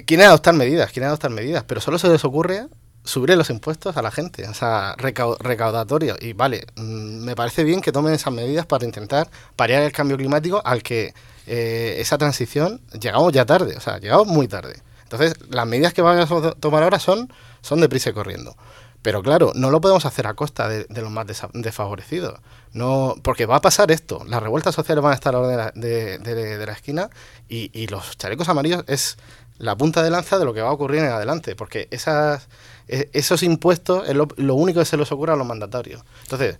Quieren 0.05 0.27
adoptar 0.27 0.53
medidas, 0.53 0.91
quieren 0.91 1.07
adoptar 1.07 1.31
medidas, 1.31 1.63
pero 1.65 1.79
solo 1.81 1.97
se 1.97 2.09
les 2.09 2.23
ocurre 2.25 2.67
subir 3.03 3.35
los 3.37 3.49
impuestos 3.49 3.95
a 3.97 4.01
la 4.01 4.09
gente, 4.11 4.47
o 4.47 4.53
sea, 4.53 4.95
recau- 4.97 5.37
recaudatorio. 5.39 6.15
Y 6.19 6.33
vale, 6.33 6.65
mm, 6.75 7.23
me 7.23 7.35
parece 7.35 7.63
bien 7.63 7.79
que 7.81 7.91
tomen 7.91 8.13
esas 8.13 8.33
medidas 8.33 8.65
para 8.65 8.83
intentar 8.85 9.29
paliar 9.55 9.83
el 9.83 9.91
cambio 9.91 10.17
climático 10.17 10.61
al 10.65 10.81
que 10.83 11.13
eh, 11.47 11.97
esa 11.99 12.17
transición 12.17 12.81
llegamos 12.99 13.31
ya 13.33 13.45
tarde, 13.45 13.75
o 13.77 13.79
sea, 13.79 13.99
llegamos 13.99 14.27
muy 14.27 14.47
tarde. 14.47 14.81
Entonces, 15.03 15.35
las 15.49 15.67
medidas 15.67 15.93
que 15.93 16.01
van 16.01 16.19
a 16.19 16.25
tomar 16.25 16.83
ahora 16.83 16.99
son, 16.99 17.31
son 17.61 17.79
deprisa 17.79 18.09
y 18.09 18.13
corriendo. 18.13 18.55
Pero 19.05 19.21
claro, 19.21 19.51
no 19.53 19.69
lo 19.69 19.81
podemos 19.81 20.03
hacer 20.05 20.25
a 20.25 20.33
costa 20.33 20.67
de, 20.67 20.87
los 20.89 21.11
más 21.11 21.27
desfavorecidos. 21.53 22.39
No, 22.73 23.15
porque 23.21 23.45
va 23.45 23.57
a 23.57 23.61
pasar 23.61 23.91
esto. 23.91 24.23
Las 24.27 24.41
revueltas 24.41 24.73
sociales 24.73 25.03
van 25.03 25.11
a 25.11 25.15
estar 25.15 25.35
a 25.35 25.39
la 25.39 25.47
orden 25.47 25.79
de 25.79 26.65
la, 26.65 26.73
esquina 26.73 27.11
y, 27.47 27.69
y 27.71 27.85
los 27.85 28.17
chalecos 28.17 28.49
amarillos 28.49 28.83
es 28.87 29.17
la 29.59 29.77
punta 29.77 30.01
de 30.01 30.09
lanza 30.09 30.39
de 30.39 30.45
lo 30.45 30.55
que 30.55 30.61
va 30.61 30.69
a 30.69 30.73
ocurrir 30.73 31.01
en 31.01 31.11
adelante. 31.11 31.55
Porque 31.55 31.87
esas, 31.91 32.47
e- 32.87 33.11
esos 33.13 33.43
impuestos 33.43 34.09
es 34.09 34.15
lo, 34.15 34.27
lo 34.37 34.55
único 34.55 34.79
que 34.79 34.85
se 34.85 34.97
les 34.97 35.11
ocurre 35.11 35.33
a 35.33 35.35
los 35.35 35.45
mandatarios. 35.45 36.01
Entonces, 36.23 36.57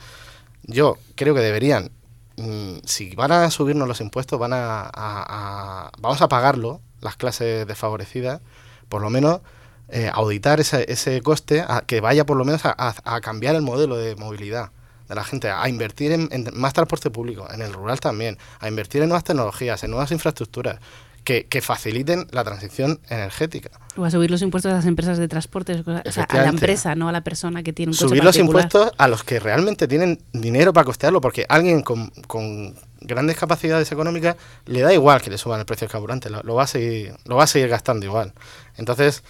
yo 0.68 1.00
creo 1.16 1.34
que 1.34 1.42
deberían, 1.42 1.90
mm, 2.38 2.78
si 2.86 3.16
van 3.16 3.32
a 3.32 3.50
subirnos 3.50 3.88
los 3.88 4.02
impuestos, 4.02 4.40
van 4.40 4.52
a, 4.54 5.92
vamos 6.00 6.22
a 6.22 6.28
pagarlo, 6.28 6.82
las 7.02 7.16
clases 7.16 7.68
desfavorecidas, 7.68 8.42
por 8.90 9.02
lo 9.02 9.10
menos 9.10 9.42
eh, 9.90 10.10
auditar 10.14 10.60
ese, 10.60 11.22
coste, 11.22 11.62
a, 11.68 11.82
que 11.82 12.02
vaya 12.02 12.26
por 12.26 12.38
lo 12.38 12.46
menos 12.46 12.62
a, 12.64 13.22
cambiar 13.22 13.56
el 13.56 13.62
modelo 13.62 13.98
de 13.98 14.16
movilidad 14.16 14.72
de 15.08 15.16
la 15.16 15.24
gente, 15.24 15.50
a 15.50 15.70
invertir 15.70 16.12
en 16.12 16.30
más 16.54 16.74
transporte 16.74 17.12
público, 17.12 17.48
en 17.52 17.62
el 17.62 17.74
rural 17.74 18.00
también, 18.00 18.38
a 18.60 18.68
invertir 18.68 19.04
en 19.04 19.10
nuevas 19.10 19.24
tecnologías, 19.24 19.84
en 19.84 19.92
nuevas 19.92 20.12
infraestructuras 20.12 20.80
que, 21.26 21.48
que 21.48 21.62
faciliten 21.62 22.28
la 22.32 22.44
transición 22.44 23.00
energética. 23.10 23.72
O 23.98 24.06
a 24.06 24.12
subir 24.12 24.32
los 24.32 24.42
impuestos 24.42 24.72
a 24.72 24.76
las 24.76 24.86
empresas 24.86 25.18
de 25.18 25.28
transporte, 25.28 25.74
o 25.74 26.12
sea, 26.12 26.24
a 26.24 26.38
la 26.38 26.48
empresa, 26.50 26.96
no 26.96 27.10
a 27.10 27.12
la 27.12 27.22
persona 27.22 27.64
que 27.64 27.74
tiene 27.74 27.92
un 27.92 27.98
coche 27.98 28.08
subir 28.08 28.24
los 28.24 28.38
impuestos 28.38 28.92
a 28.98 29.08
los 29.08 29.24
que 29.24 29.40
realmente 29.40 29.88
tienen 29.88 30.22
dinero 30.32 30.72
para 30.72 30.86
costearlo, 30.86 31.20
porque 31.20 31.46
alguien 31.50 31.82
con, 31.82 32.10
con 32.28 32.76
grandes 33.02 33.38
capacidades 33.38 33.92
económicas 33.92 34.36
le 34.68 34.82
da 34.82 34.94
igual 34.94 35.22
que 35.22 35.32
le 35.32 35.38
suban 35.38 35.60
el 35.60 35.66
precio 35.66 35.88
del 35.88 35.92
carburante, 35.92 36.30
lo, 36.30 36.44
lo 36.44 36.56
va 36.56 36.64
a 36.64 36.68
seguir, 36.68 37.16
lo 37.26 37.36
va 37.36 37.44
a 37.44 37.48
seguir 37.48 37.70
gastando 37.70 38.06
igual. 38.06 38.34
Entonces, 38.78 39.24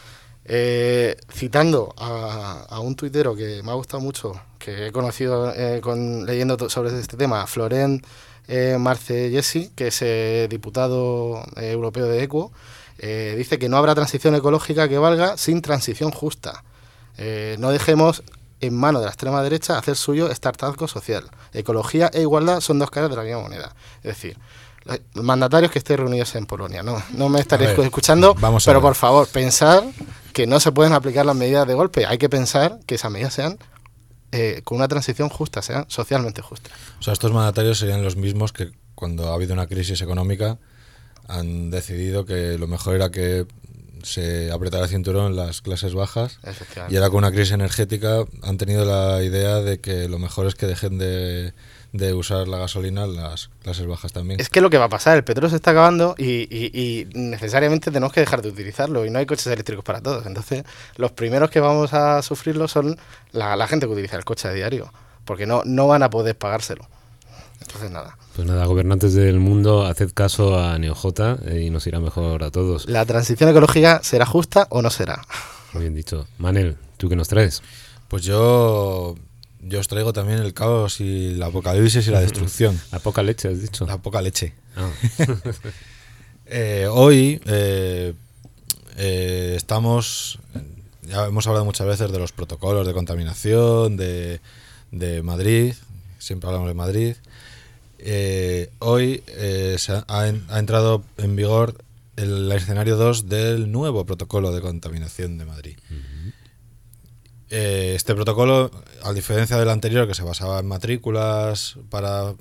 eh, 0.43 1.15
citando 1.31 1.95
a, 1.97 2.65
a 2.69 2.79
un 2.81 2.95
tuitero 2.95 3.35
que 3.35 3.63
me 3.63 3.71
ha 3.71 3.75
gustado 3.75 4.01
mucho, 4.01 4.33
que 4.59 4.87
he 4.87 4.91
conocido 4.91 5.53
eh, 5.55 5.79
con, 5.81 6.25
leyendo 6.25 6.69
sobre 6.69 6.99
este 6.99 7.15
tema, 7.15 7.47
Florent 7.47 8.05
eh, 8.47 8.77
Marce 8.79 9.29
Jessi, 9.29 9.71
que 9.75 9.87
es 9.87 10.01
eh, 10.01 10.47
diputado 10.49 11.43
eh, 11.57 11.71
europeo 11.71 12.05
de 12.05 12.23
ECO, 12.23 12.51
eh, 12.97 13.35
dice 13.37 13.59
que 13.59 13.69
no 13.69 13.77
habrá 13.77 13.95
transición 13.95 14.35
ecológica 14.35 14.87
que 14.87 14.97
valga 14.97 15.37
sin 15.37 15.61
transición 15.61 16.11
justa. 16.11 16.63
No 17.59 17.71
dejemos 17.71 18.23
en 18.59 18.75
mano 18.75 18.99
de 18.99 19.05
la 19.05 19.11
extrema 19.11 19.41
derecha 19.41 19.77
hacer 19.77 19.95
suyo 19.95 20.29
este 20.29 20.49
hartazgo 20.49 20.87
social. 20.87 21.29
Ecología 21.53 22.09
e 22.13 22.21
igualdad 22.21 22.59
son 22.59 22.77
dos 22.77 22.91
caras 22.91 23.09
de 23.09 23.15
la 23.15 23.23
misma 23.23 23.41
moneda. 23.41 23.73
Es 23.97 24.15
decir, 24.15 24.37
los 25.13 25.23
mandatarios 25.23 25.71
que 25.71 25.79
estéis 25.79 25.99
reunidos 25.99 26.35
en 26.35 26.45
Polonia, 26.45 26.83
no, 26.83 27.01
no 27.13 27.29
me 27.29 27.39
estaréis 27.39 27.75
ver, 27.75 27.85
escuchando, 27.85 28.35
vamos 28.35 28.65
pero 28.65 28.81
por 28.81 28.95
favor, 28.95 29.27
pensar 29.27 29.83
que 30.33 30.45
no 30.45 30.59
se 30.59 30.71
pueden 30.71 30.93
aplicar 30.93 31.25
las 31.25 31.35
medidas 31.35 31.65
de 31.67 31.73
golpe. 31.73 32.05
Hay 32.05 32.17
que 32.17 32.29
pensar 32.29 32.79
que 32.85 32.95
esas 32.95 33.11
medidas 33.11 33.33
sean 33.33 33.57
eh, 34.35 34.61
con 34.63 34.77
una 34.77 34.87
transición 34.87 35.29
justa, 35.29 35.61
sean 35.61 35.85
socialmente 35.87 36.41
justas. 36.41 36.73
O 36.99 37.03
sea, 37.03 37.13
estos 37.13 37.31
mandatarios 37.31 37.79
serían 37.79 38.03
los 38.03 38.17
mismos 38.17 38.51
que 38.51 38.71
cuando 38.93 39.31
ha 39.31 39.33
habido 39.33 39.53
una 39.53 39.67
crisis 39.67 40.01
económica 40.01 40.57
han 41.27 41.71
decidido 41.71 42.25
que 42.25 42.57
lo 42.57 42.67
mejor 42.67 42.95
era 42.95 43.11
que 43.11 43.47
se 44.03 44.51
apretara 44.51 44.83
el 44.83 44.89
cinturón 44.89 45.35
las 45.35 45.61
clases 45.61 45.93
bajas 45.95 46.39
y 46.89 46.95
ahora 46.97 47.09
con 47.09 47.19
una 47.19 47.31
crisis 47.31 47.53
energética 47.53 48.25
han 48.43 48.57
tenido 48.57 48.85
la 48.85 49.23
idea 49.23 49.61
de 49.61 49.79
que 49.79 50.07
lo 50.07 50.19
mejor 50.19 50.45
es 50.45 50.55
que 50.55 50.67
dejen 50.67 50.97
de, 50.97 51.53
de 51.97 52.13
usar 52.13 52.47
la 52.47 52.57
gasolina 52.57 53.07
las 53.07 53.49
clases 53.63 53.85
bajas 53.87 54.11
también. 54.11 54.39
Es 54.39 54.49
que 54.49 54.61
lo 54.61 54.69
que 54.69 54.77
va 54.77 54.85
a 54.85 54.89
pasar, 54.89 55.15
el 55.17 55.23
petróleo 55.23 55.49
se 55.49 55.55
está 55.55 55.71
acabando 55.71 56.15
y, 56.17 56.47
y- 56.53 56.71
y 56.73 57.07
necesariamente 57.13 57.91
tenemos 57.91 58.11
que 58.13 58.19
dejar 58.21 58.41
de 58.41 58.49
utilizarlo 58.49 59.05
y 59.05 59.09
no 59.09 59.19
hay 59.19 59.25
coches 59.25 59.47
eléctricos 59.47 59.83
para 59.85 60.01
todos. 60.01 60.25
Entonces, 60.25 60.63
los 60.97 61.11
primeros 61.11 61.49
que 61.49 61.59
vamos 61.59 61.93
a 61.93 62.21
sufrirlo 62.21 62.67
son 62.67 62.97
la, 63.31 63.55
la 63.55 63.67
gente 63.67 63.85
que 63.87 63.93
utiliza 63.93 64.17
el 64.17 64.25
coche 64.25 64.47
a 64.47 64.51
diario, 64.51 64.91
porque 65.25 65.45
no, 65.45 65.61
no 65.65 65.87
van 65.87 66.03
a 66.03 66.09
poder 66.09 66.37
pagárselo. 66.37 66.87
Entonces, 67.61 67.89
nada. 67.89 68.17
Pues 68.35 68.45
nada, 68.47 68.65
gobernantes 68.65 69.13
del 69.13 69.39
mundo, 69.39 69.85
haced 69.85 70.11
caso 70.13 70.59
a 70.59 70.77
NeoJ 70.77 71.05
eh, 71.45 71.63
y 71.65 71.69
nos 71.69 71.87
irá 71.87 71.99
mejor 72.01 72.43
a 72.43 72.51
todos. 72.51 72.87
¿La 72.89 73.05
transición 73.05 73.49
ecológica 73.49 74.01
será 74.03 74.25
justa 74.25 74.67
o 74.69 74.81
no 74.81 74.89
será? 74.89 75.21
Muy 75.71 75.83
bien 75.83 75.95
dicho. 75.95 76.27
Manel, 76.37 76.75
¿tú 76.97 77.07
qué 77.07 77.15
nos 77.15 77.29
traes? 77.29 77.61
Pues 78.09 78.23
yo, 78.23 79.15
yo 79.67 79.79
os 79.79 79.87
traigo 79.87 80.13
también 80.13 80.39
el 80.39 80.53
caos 80.53 81.01
y 81.01 81.33
la 81.35 81.47
apocalipsis 81.47 82.07
y 82.07 82.11
la 82.11 82.21
destrucción. 82.27 82.79
A 82.91 82.99
poca 82.99 83.23
leche, 83.23 83.47
has 83.47 83.61
dicho. 83.61 83.85
La 83.85 83.97
poca 83.97 84.21
leche. 84.21 84.53
Ah. 84.75 84.89
Eh, 86.47 86.87
hoy 86.91 87.41
eh, 87.47 88.13
eh, 88.97 89.53
estamos, 89.57 90.37
ya 91.01 91.25
hemos 91.25 91.47
hablado 91.47 91.65
muchas 91.65 91.87
veces 91.87 92.11
de 92.11 92.19
los 92.19 92.33
protocolos 92.33 92.85
de 92.85 92.93
contaminación, 92.93 93.97
de, 93.97 94.41
de 94.91 95.23
Madrid, 95.23 95.73
siempre 96.19 96.47
hablamos 96.47 96.67
de 96.67 96.75
Madrid. 96.75 97.15
Hoy 98.77 99.23
se 99.79 99.91
ha, 99.91 100.05
ha 100.07 100.59
entrado 100.59 101.03
en 101.17 101.35
vigor 101.35 101.83
el 102.15 102.51
escenario 102.51 102.95
2 102.95 103.27
del 103.27 103.71
nuevo 103.71 104.05
protocolo 104.05 104.51
de 104.51 104.61
contaminación 104.61 105.39
de 105.39 105.45
Madrid. 105.45 105.77
Eh, 107.57 107.93
este 107.95 108.13
protocolo, 108.15 108.69
a 109.01 109.13
diferencia 109.13 109.55
del 109.57 109.69
anterior, 109.69 110.05
que 110.09 110.13
se 110.13 110.23
basaba 110.23 110.59
en 110.59 110.65
matrículas 110.67 111.77
para, 111.89 112.33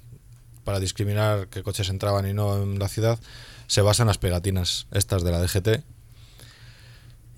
para 0.65 0.81
discriminar 0.81 1.47
qué 1.49 1.63
coches 1.63 1.89
entraban 1.89 2.29
y 2.29 2.33
no 2.33 2.61
en 2.61 2.81
la 2.81 2.89
ciudad, 2.89 3.21
se 3.69 3.81
basa 3.81 4.03
en 4.03 4.09
las 4.09 4.19
pegatinas 4.19 4.89
estas 4.91 5.23
de 5.23 5.31
la 5.31 5.41
DGT. 5.41 5.85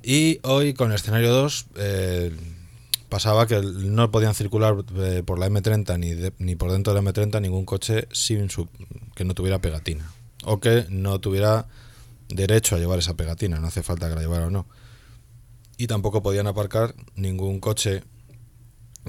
Y 0.03 0.39
hoy, 0.43 0.73
con 0.73 0.91
el 0.91 0.95
escenario 0.97 1.31
2, 1.33 1.67
eh, 1.77 2.33
pasaba 3.11 3.47
que 3.47 3.61
no 3.61 4.11
podían 4.11 4.35
circular 4.35 4.75
eh, 4.97 5.23
por 5.27 5.39
la 5.39 5.47
M30 5.49 5.99
ni, 5.99 6.15
de- 6.15 6.33
ni 6.39 6.55
por 6.57 6.73
dentro 6.73 6.95
de 6.95 7.03
la 7.03 7.11
M30 7.13 7.43
ningún 7.43 7.67
coche 7.67 8.09
sin 8.11 8.49
su, 8.49 8.69
que 9.15 9.25
no 9.25 9.35
tuviera 9.35 9.59
pegatina. 9.61 10.11
O 10.45 10.61
que 10.61 10.87
no 10.89 11.19
tuviera 11.19 11.67
derecho 12.29 12.77
a 12.77 12.79
llevar 12.79 13.01
esa 13.01 13.15
pegatina, 13.15 13.59
no 13.59 13.67
hace 13.67 13.83
falta 13.83 14.09
que 14.09 14.15
la 14.15 14.21
llevara 14.23 14.47
o 14.47 14.51
no. 14.51 14.67
Y 15.77 15.87
tampoco 15.87 16.23
podían 16.23 16.47
aparcar 16.47 16.95
ningún 17.15 17.61
coche 17.61 18.03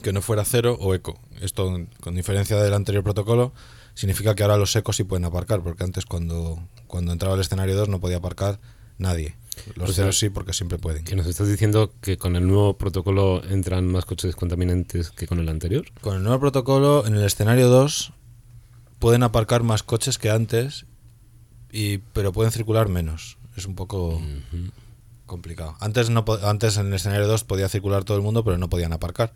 que 0.02 0.14
no 0.14 0.22
fuera 0.22 0.46
cero 0.46 0.78
o 0.80 0.94
eco. 0.94 1.20
Esto, 1.42 1.86
con 2.02 2.16
diferencia 2.16 2.62
del 2.62 2.74
anterior 2.74 3.04
protocolo, 3.04 3.54
significa 3.94 4.36
que 4.36 4.44
ahora 4.44 4.58
los 4.58 4.76
ecos 4.76 4.96
sí 4.96 5.04
pueden 5.04 5.26
aparcar, 5.26 5.62
porque 5.62 5.84
antes 5.84 6.06
cuando, 6.06 6.62
cuando 6.88 7.12
entraba 7.12 7.36
el 7.36 7.42
escenario 7.42 7.76
2 7.76 7.90
no 7.90 8.00
podía 8.00 8.18
aparcar 8.18 8.60
nadie. 8.98 9.36
Los 9.76 9.90
O 9.90 9.94
sea, 9.94 10.04
ceros 10.04 10.20
sí, 10.20 10.30
porque 10.30 10.54
siempre 10.54 10.78
pueden. 10.78 11.04
Que 11.04 11.16
nos 11.16 11.26
estás 11.26 11.48
diciendo 11.48 11.92
que 12.02 12.18
con 12.18 12.36
el 12.36 12.46
nuevo 12.46 12.78
protocolo 12.78 13.44
entran 13.44 13.88
más 13.88 14.06
coches 14.06 14.36
contaminantes 14.36 15.10
que 15.10 15.26
con 15.26 15.40
el 15.40 15.50
anterior. 15.50 15.86
Con 16.02 16.16
el 16.18 16.24
nuevo 16.24 16.40
protocolo, 16.40 17.06
en 17.08 17.16
el 17.16 17.24
escenario 17.24 17.68
2, 17.68 18.14
pueden 19.00 19.24
aparcar 19.24 19.64
más 19.64 19.82
coches 19.82 20.20
que 20.20 20.30
antes, 20.30 20.86
y, 21.72 22.00
pero 22.14 22.32
pueden 22.32 22.52
circular 22.52 22.88
menos. 22.88 23.38
Es 23.56 23.66
un 23.66 23.74
poco 23.74 24.22
complicado. 25.28 25.76
Antes, 25.80 26.10
no, 26.10 26.26
antes 26.44 26.78
en 26.78 26.88
el 26.88 26.94
escenario 26.96 27.28
2 27.28 27.44
podía 27.44 27.70
circular 27.70 28.04
todo 28.04 28.18
el 28.18 28.24
mundo, 28.24 28.44
pero 28.44 28.58
no 28.58 28.70
podían 28.70 28.94
aparcar. 28.94 29.34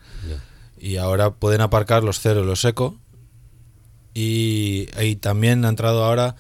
Y 0.78 0.98
ahora 0.98 1.32
pueden 1.32 1.62
aparcar 1.62 2.04
los 2.04 2.20
cero 2.20 2.42
y 2.42 2.46
los 2.46 2.66
eco. 2.66 2.98
Y, 4.16 4.89
y 5.00 5.16
también 5.18 5.64
ha 5.64 5.70
entrado 5.70 6.04
ahora 6.04 6.36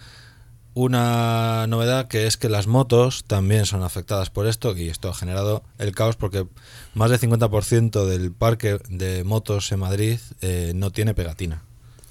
una 0.73 1.67
novedad 1.67 2.07
que 2.07 2.27
es 2.27 2.37
que 2.37 2.49
las 2.49 2.67
motos 2.67 3.23
también 3.25 3.65
son 3.65 3.83
afectadas 3.83 4.29
por 4.29 4.47
esto 4.47 4.75
y 4.75 4.89
esto 4.89 5.09
ha 5.09 5.13
generado 5.13 5.63
el 5.77 5.93
caos 5.93 6.15
porque 6.15 6.47
más 6.93 7.11
del 7.11 7.19
50% 7.19 8.05
del 8.05 8.31
parque 8.31 8.79
de 8.89 9.23
motos 9.23 9.71
en 9.71 9.79
Madrid 9.79 10.19
eh, 10.41 10.71
no 10.75 10.91
tiene 10.91 11.13
pegatina. 11.13 11.63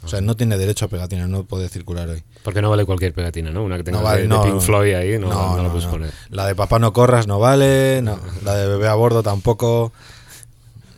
O 0.02 0.08
sea, 0.08 0.20
no 0.20 0.34
tiene 0.34 0.56
derecho 0.56 0.86
a 0.86 0.88
pegatina, 0.88 1.26
no 1.26 1.44
puede 1.44 1.68
circular 1.68 2.08
hoy. 2.08 2.22
Porque 2.42 2.62
no 2.62 2.70
vale 2.70 2.84
cualquier 2.86 3.12
pegatina, 3.12 3.50
¿no? 3.50 3.62
Una 3.62 3.76
que 3.76 3.84
tenga 3.84 3.98
No 3.98 4.04
vale, 4.04 4.18
de, 4.18 4.22
de 4.22 4.28
no, 4.28 4.42
Pink. 4.42 4.60
Floyd 4.60 4.94
ahí, 4.94 5.18
no, 5.18 5.28
no, 5.28 5.56
la 5.56 5.62
no, 5.64 5.68
puedes 5.70 5.84
no. 5.84 5.90
poner. 5.90 6.10
La 6.30 6.46
de 6.46 6.54
papá 6.54 6.78
no 6.78 6.92
corras 6.92 7.26
no 7.26 7.38
vale, 7.38 8.00
no. 8.02 8.18
la 8.44 8.54
de 8.56 8.66
bebé 8.66 8.88
a 8.88 8.94
bordo 8.94 9.22
tampoco. 9.22 9.92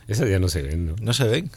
Esas 0.06 0.28
ya 0.28 0.38
no 0.38 0.48
se 0.48 0.62
ven, 0.62 0.86
¿no? 0.86 0.94
¿No 1.00 1.12
se 1.12 1.24
ven? 1.24 1.50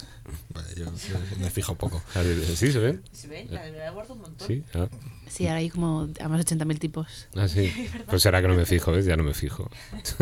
Vale, 0.53 0.67
yo, 0.75 0.85
yo 0.85 1.37
me 1.39 1.49
fijo 1.51 1.75
poco. 1.75 2.01
Ah, 2.15 2.21
¿Sí 2.55 2.71
se 2.71 2.79
ven? 2.79 3.03
¿Se 3.11 3.27
ven? 3.27 3.47
La 3.51 3.63
de 3.63 3.71
la 3.77 3.91
guardo 3.91 4.13
un 4.13 4.21
montón. 4.21 4.47
Sí. 4.47 4.63
Ah. 4.73 4.87
Sí, 5.27 5.47
ahora 5.47 5.59
hay 5.59 5.69
como 5.69 6.07
a 6.19 6.27
más 6.29 6.45
de 6.45 6.55
80.000 6.57 6.79
tipos. 6.79 7.27
Ah, 7.35 7.47
sí. 7.47 7.71
Pues 8.07 8.21
será 8.21 8.41
que 8.41 8.47
no 8.47 8.53
me 8.55 8.65
fijo, 8.65 8.91
¿ves? 8.91 9.05
Ya 9.05 9.17
no 9.17 9.23
me 9.23 9.33
fijo. 9.33 9.69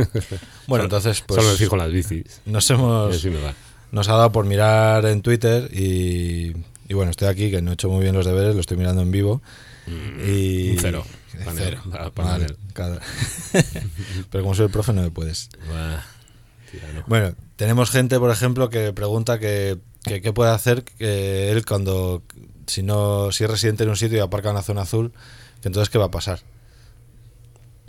Bueno, 0.68 0.86
entonces, 0.86 1.22
pues 1.26 1.40
Solo 1.40 1.52
me 1.52 1.58
fijo 1.58 1.76
en 1.76 1.80
las 1.82 1.92
bicis. 1.92 2.42
nos 2.46 2.70
hemos 2.72 3.16
así 3.16 3.30
me 3.30 3.40
va. 3.42 3.54
nos 3.92 4.08
ha 4.10 4.14
dado 4.14 4.32
por 4.32 4.46
mirar 4.46 5.06
en 5.06 5.22
Twitter 5.22 5.70
y, 5.74 6.54
y 6.88 6.94
bueno, 6.94 7.12
estoy 7.12 7.28
aquí 7.28 7.50
que 7.52 7.62
no 7.62 7.72
he 7.72 7.74
hecho 7.76 7.90
muy 7.90 8.02
bien 8.04 8.16
los 8.16 8.26
deberes, 8.26 8.56
lo 8.56 8.62
estoy 8.62 8.78
mirando 8.78 9.02
en 9.02 9.12
vivo. 9.12 9.42
Y 9.88 9.92
Mm, 9.92 10.72
un 10.72 10.78
cero. 10.80 11.06
Panel, 11.46 11.64
Cero. 11.66 11.82
cada- 12.74 13.00
Pero 14.32 14.44
como 14.44 14.56
soy 14.56 14.66
el 14.66 14.72
profe 14.72 14.94
no 14.94 15.02
me 15.02 15.12
puedes. 15.12 15.50
Buah. 15.68 16.00
Bueno, 17.08 17.36
tenemos 17.56 17.90
gente, 17.92 18.18
por 18.20 18.32
ejemplo, 18.32 18.70
que 18.70 18.94
pregunta 18.94 19.40
que 19.40 19.80
que 20.04 20.22
qué 20.22 20.34
puede 20.34 20.52
hacer 20.52 20.84
que 20.84 21.52
él 21.52 21.66
cuando 21.66 22.24
si 22.68 22.84
no 22.84 23.32
si 23.32 23.44
es 23.46 23.50
residente 23.50 23.84
en 23.84 23.90
un 23.90 23.96
sitio 23.96 24.18
y 24.18 24.22
aparca 24.22 24.50
en 24.50 24.56
la 24.56 24.62
zona 24.64 24.82
azul, 24.82 25.12
que 25.62 25.70
entonces 25.70 25.90
qué 25.90 25.98
va 25.98 26.06
a 26.06 26.12
pasar. 26.12 26.40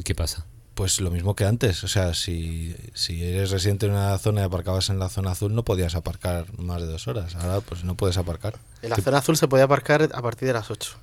¿Qué 0.04 0.14
pasa? 0.14 0.46
Pues 0.74 1.00
lo 1.00 1.10
mismo 1.12 1.36
que 1.36 1.44
antes, 1.44 1.84
o 1.84 1.88
sea, 1.88 2.14
si, 2.14 2.74
si 2.94 3.22
eres 3.24 3.50
residente 3.52 3.86
en 3.86 3.92
una 3.92 4.18
zona 4.18 4.40
y 4.40 4.44
aparcabas 4.44 4.90
en 4.90 4.98
la 4.98 5.08
zona 5.08 5.30
azul 5.30 5.54
no 5.54 5.64
podías 5.64 5.94
aparcar 5.94 6.46
más 6.58 6.80
de 6.80 6.88
dos 6.88 7.06
horas. 7.06 7.36
Ahora 7.36 7.60
pues 7.60 7.84
no 7.84 7.94
puedes 7.94 8.16
aparcar. 8.18 8.54
En 8.82 8.90
la 8.90 8.96
zona 8.96 9.18
azul 9.18 9.36
se 9.36 9.46
podía 9.46 9.64
aparcar 9.66 10.02
a 10.12 10.20
partir 10.22 10.48
de 10.48 10.54
las 10.54 10.70
8, 10.72 10.96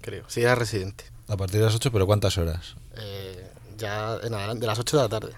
creo, 0.00 0.22
si 0.28 0.42
era 0.42 0.54
residente. 0.54 1.04
A 1.28 1.36
partir 1.36 1.58
de 1.58 1.66
las 1.66 1.74
8, 1.74 1.90
pero 1.90 2.06
¿cuántas 2.06 2.38
horas? 2.38 2.76
Eh, 2.96 3.44
ya 3.76 4.18
en 4.22 4.34
adelante, 4.34 4.60
de 4.60 4.66
las 4.68 4.78
8 4.78 4.96
de 4.96 5.02
la 5.02 5.08
tarde. 5.08 5.32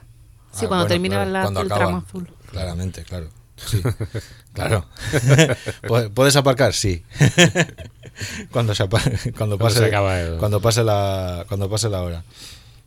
Sí, 0.52 0.66
Ah, 0.66 0.68
cuando 0.68 0.76
bueno, 0.76 0.86
termina 0.88 1.14
claro, 1.16 1.30
la- 1.30 1.42
cuando 1.42 1.60
el 1.60 1.66
acaba. 1.66 1.80
tramo 1.80 2.04
azul. 2.06 2.28
Claramente, 2.50 3.02
claro. 3.04 3.30
Sí, 3.56 3.80
claro. 4.52 4.86
Pu- 5.84 6.10
¿Puedes 6.12 6.36
aparcar? 6.36 6.74
Sí. 6.74 7.02
cuando 8.50 8.74
se 8.74 8.82
apa- 8.82 9.00
cuando 9.36 9.56
Cuando 9.56 9.58
pase 9.58 9.78
se 9.78 9.84
acaba 9.86 10.20
el- 10.20 10.36
cuando 10.38 10.60
pase 10.60 10.84
la 10.84 11.44
cuando 11.48 11.70
pase 11.70 11.88
la 11.88 12.02
hora. 12.02 12.24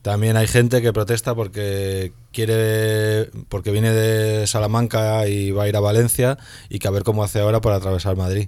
También 0.08 0.38
hay 0.38 0.48
gente 0.48 0.82
que 0.82 0.94
protesta 0.94 1.36
porque 1.36 2.14
quiere 2.32 3.30
porque 3.50 3.72
viene 3.72 3.92
de 3.92 4.48
Salamanca 4.48 5.28
y 5.28 5.52
va 5.52 5.64
a 5.64 5.68
ir 5.68 5.76
a 5.76 5.82
Valencia 5.82 6.38
y 6.70 6.80
que 6.80 6.88
a 6.88 6.92
ver 6.92 7.04
cómo 7.04 7.26
hace 7.26 7.42
ahora 7.42 7.60
para 7.60 7.76
atravesar 7.76 8.16
Madrid. 8.16 8.48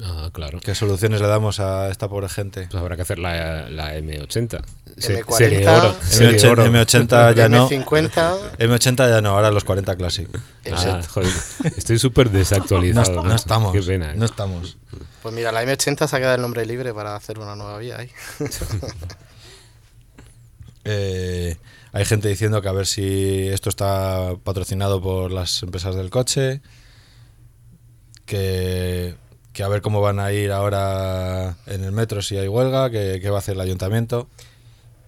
Ah, 0.00 0.30
claro. 0.32 0.60
¿Qué 0.60 0.72
soluciones 0.76 1.20
le 1.20 1.26
damos 1.26 1.58
a 1.58 1.88
esta 1.90 2.08
pobre 2.08 2.28
gente? 2.28 2.68
Pues 2.70 2.80
habrá 2.80 2.94
que 2.94 3.02
hacer 3.02 3.18
la, 3.18 3.68
la 3.70 3.96
M80. 3.96 4.62
Se- 4.96 5.24
M40, 5.24 5.36
serie 5.36 5.68
oro. 5.68 5.96
serie 6.00 6.38
M80, 6.38 6.48
oro. 6.52 6.64
M80 6.66 7.34
ya 7.38 7.48
no. 7.48 7.68
M50, 7.68 8.56
M80 8.58 9.08
ya 9.08 9.20
no, 9.20 9.30
ahora 9.30 9.50
los 9.50 9.64
40 9.64 9.96
Classic. 9.96 10.28
Ah, 10.72 11.00
joder, 11.08 11.28
estoy 11.76 11.98
súper 11.98 12.28
No, 12.30 12.38
desactualizado. 12.38 13.14
no 13.16 13.22
macho. 13.24 13.34
estamos. 13.34 13.72
Qué 13.72 13.82
pena. 13.82 14.12
¿eh? 14.12 14.14
No 14.16 14.26
estamos. 14.26 14.76
pues 15.24 15.34
mira, 15.34 15.50
la 15.50 15.64
M80 15.64 16.06
se 16.06 16.14
ha 16.14 16.18
quedado 16.20 16.36
el 16.36 16.42
nombre 16.42 16.64
libre 16.66 16.94
para 16.94 17.16
hacer 17.16 17.40
una 17.40 17.56
nueva 17.56 17.78
vía 17.78 17.98
ahí. 17.98 18.10
Eh, 20.84 21.56
hay 21.92 22.04
gente 22.04 22.28
diciendo 22.28 22.60
que 22.60 22.68
a 22.68 22.72
ver 22.72 22.86
si 22.86 23.48
esto 23.48 23.70
está 23.70 24.34
patrocinado 24.42 25.00
por 25.00 25.30
las 25.32 25.62
empresas 25.62 25.94
del 25.96 26.10
coche, 26.10 26.60
que, 28.26 29.14
que 29.52 29.62
a 29.62 29.68
ver 29.68 29.82
cómo 29.82 30.00
van 30.00 30.18
a 30.20 30.32
ir 30.32 30.52
ahora 30.52 31.56
en 31.66 31.84
el 31.84 31.92
metro 31.92 32.22
si 32.22 32.36
hay 32.36 32.48
huelga, 32.48 32.90
que, 32.90 33.20
que 33.20 33.30
va 33.30 33.36
a 33.36 33.38
hacer 33.38 33.54
el 33.54 33.60
ayuntamiento. 33.60 34.28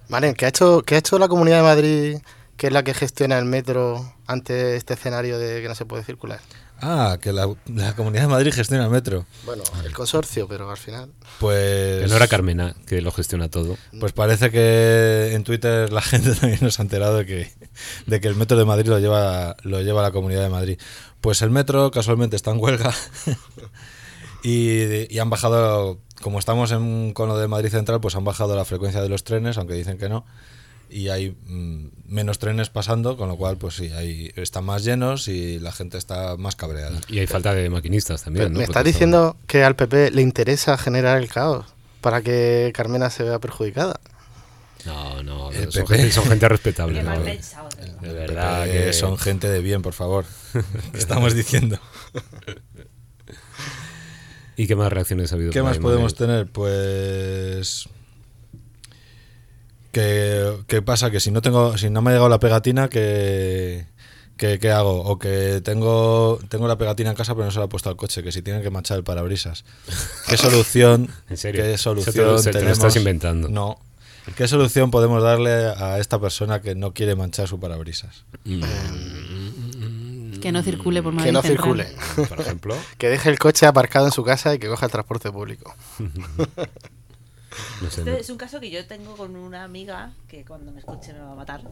Vale, 0.09 0.35
¿qué 0.35 0.47
ha, 0.47 0.49
hecho, 0.49 0.83
¿qué 0.83 0.95
ha 0.95 0.99
hecho 0.99 1.19
la 1.19 1.29
Comunidad 1.29 1.59
de 1.59 1.63
Madrid, 1.63 2.19
que 2.57 2.69
es 2.69 2.73
la 2.73 2.85
que 2.85 2.95
gestiona 2.95 3.39
el 3.39 3.45
metro 3.45 4.15
ante 4.27 4.77
este 4.77 4.95
escenario 4.95 5.39
de 5.39 5.61
que 5.63 5.69
no 5.69 5.75
se 5.75 5.85
puede 5.85 6.05
circular? 6.05 6.41
Ah, 6.81 7.19
que 7.21 7.33
la, 7.33 7.49
la 7.67 7.95
Comunidad 7.97 8.23
de 8.23 8.29
Madrid 8.29 8.53
gestiona 8.53 8.85
el 8.85 8.91
metro. 8.91 9.25
Bueno, 9.45 9.63
el 9.85 9.93
consorcio, 9.95 10.47
pero 10.47 10.71
al 10.71 10.77
final... 10.77 11.11
Pues, 11.41 12.03
Que 12.03 12.07
no 12.09 12.17
era 12.17 12.29
Carmena, 12.29 12.75
que 12.87 13.01
lo 13.01 13.13
gestiona 13.13 13.49
todo. 13.49 13.77
pues 13.99 14.13
parece 14.13 14.51
que 14.51 15.33
en 15.33 15.43
Twitter 15.45 15.91
la 15.93 16.03
gente 16.03 16.35
también 16.35 16.61
nos 16.63 16.79
ha 16.79 16.83
enterado 16.83 17.17
de 17.17 17.27
que, 17.27 17.53
de 18.07 18.21
que 18.21 18.29
el 18.29 18.37
metro 18.37 18.59
de 18.59 18.65
Madrid 18.67 18.89
lo 18.89 18.99
lleva, 18.99 19.57
lo 19.63 19.81
lleva 19.81 20.03
la 20.03 20.11
Comunidad 20.11 20.43
de 20.43 20.51
Madrid. 20.51 20.79
Pues 21.23 21.41
el 21.43 21.51
metro 21.51 21.91
casualmente 21.91 22.37
está 22.37 22.51
en 22.51 22.59
huelga 22.61 22.93
y, 24.43 25.13
y 25.15 25.19
han 25.19 25.31
bajado, 25.31 25.99
como 26.21 26.39
estamos 26.39 26.73
en, 26.73 27.13
con 27.15 27.29
lo 27.29 27.39
de 27.39 27.49
Madrid 27.49 27.71
Central, 27.71 28.01
pues 28.01 28.15
han 28.17 28.25
bajado 28.25 28.55
la 28.55 28.65
frecuencia 28.65 29.01
de 29.01 29.09
los 29.09 29.25
trenes, 29.25 29.57
aunque 29.59 29.75
dicen 29.75 29.99
que 29.99 30.09
no. 30.09 30.25
Y 30.89 31.09
hay 31.09 31.37
mm, 31.47 31.89
menos 32.07 32.39
trenes 32.39 32.71
pasando, 32.71 33.17
con 33.17 33.29
lo 33.29 33.37
cual, 33.37 33.57
pues 33.57 33.75
sí, 33.75 33.91
hay, 33.93 34.33
están 34.37 34.65
más 34.65 34.85
llenos 34.85 35.29
y 35.29 35.59
la 35.59 35.73
gente 35.73 35.99
está 35.99 36.37
más 36.37 36.55
cabreada. 36.57 37.01
Y 37.09 37.19
hay 37.19 37.27
falta 37.27 37.53
de 37.55 37.69
maquinistas 37.71 38.23
también. 38.23 38.45
Pero 38.45 38.53
¿no? 38.53 38.59
¿Me 38.59 38.65
estás 38.65 38.85
diciendo 38.85 39.37
que 39.47 39.65
al 39.65 39.75
PP 39.77 40.13
le 40.13 40.23
interesa 40.23 40.79
generar 40.79 41.19
el 41.21 41.29
caos 41.29 41.67
para 42.01 42.23
que 42.23 42.71
Carmena 42.75 43.11
se 43.11 43.25
vea 43.25 43.39
perjudicada? 43.41 43.99
No, 44.85 45.23
no, 45.25 45.51
El 45.51 45.73
son 45.73 45.85
PP. 45.85 45.97
gente, 45.97 46.13
son 46.13 46.25
gente 46.27 46.49
respetable. 46.49 47.03
¿no? 47.03 47.19
De 47.21 48.13
verdad 48.13 48.67
que 48.67 48.93
son 48.93 49.19
gente 49.19 49.49
de 49.51 49.61
bien, 49.61 49.83
por 49.83 49.93
favor. 49.95 50.25
¿Qué 50.93 50.99
estamos 50.99 51.35
diciendo? 51.35 51.81
¿Y 54.57 54.67
qué 54.67 54.77
más 54.77 54.93
reacciones 54.93 55.33
ha 55.33 55.35
habido? 55.35 55.51
¿Qué 55.51 55.63
más 55.63 55.79
podemos 55.79 56.15
Manuel? 56.15 56.45
tener? 56.45 56.53
Pues 56.53 57.89
que 59.97 60.53
qué 60.67 60.83
pasa 60.83 61.11
que 61.11 61.21
si 61.21 61.31
no 61.31 61.41
tengo 61.41 61.79
si 61.79 61.89
no 61.89 62.03
me 62.03 62.11
ha 62.11 62.13
llegado 62.13 62.29
la 62.29 62.39
pegatina 62.39 62.89
que 62.91 63.87
que- 64.37 64.59
¿qué 64.59 64.71
hago? 64.71 65.01
O 65.05 65.19
que 65.19 65.63
tengo 65.65 66.39
tengo 66.51 66.69
la 66.69 66.77
pegatina 66.77 67.09
en 67.09 67.17
casa 67.17 67.35
pero 67.35 67.47
no 67.47 67.51
se 67.51 67.59
la 67.61 67.65
he 67.65 67.69
puesto 67.69 67.89
al 67.89 67.97
coche, 67.97 68.23
que 68.23 68.31
si 68.31 68.43
tienen 68.43 68.63
que 68.63 68.69
manchar 68.69 68.99
el 68.99 69.05
parabrisas. 69.05 69.65
¿Qué 70.29 70.37
solución? 70.37 71.09
¿En 71.31 71.39
serio? 71.39 71.63
¿Qué 71.63 71.71
te 71.71 71.79
solución 71.79 72.39
se 72.39 72.51
te 72.51 72.59
lo 72.59 72.59
tenemos? 72.61 72.77
estás 72.79 72.97
inventando. 72.97 73.49
No. 73.49 73.79
¿Qué 74.37 74.47
solución 74.49 74.91
podemos 74.91 75.23
darle 75.23 75.55
a 75.79 75.99
esta 75.99 76.19
persona 76.21 76.61
que 76.61 76.75
no 76.75 76.93
quiere 76.93 77.15
manchar 77.17 77.49
su 77.49 77.59
parabrisas? 77.59 78.25
Que 80.43 80.53
no 80.53 80.63
circule 80.63 81.03
por 81.03 81.13
Madrid 81.15 81.29
que 81.29 81.33
no 81.33 81.41
Central. 81.43 81.87
circule. 81.87 82.29
Por 82.29 82.41
ejemplo, 82.41 82.77
que 82.99 83.09
deje 83.09 83.31
el 83.31 83.39
coche 83.39 83.65
aparcado 83.67 84.07
en 84.07 84.13
su 84.13 84.25
casa 84.25 84.55
y 84.55 84.59
que 84.59 84.69
coja 84.69 84.85
el 84.87 84.93
transporte 84.93 85.31
público. 85.33 85.75
no 87.83 87.91
sé. 87.91 88.01
Este 88.01 88.21
es 88.21 88.31
un 88.31 88.37
caso 88.39 88.59
que 88.61 88.71
yo 88.71 88.85
tengo 88.87 89.17
con 89.17 89.37
una 89.37 89.65
amiga 89.65 90.11
que 90.29 90.45
cuando 90.45 90.73
me 90.73 90.81
escuche 90.81 91.13
me 91.13 91.21
va 91.21 91.33
a 91.33 91.35
matar. 91.37 91.63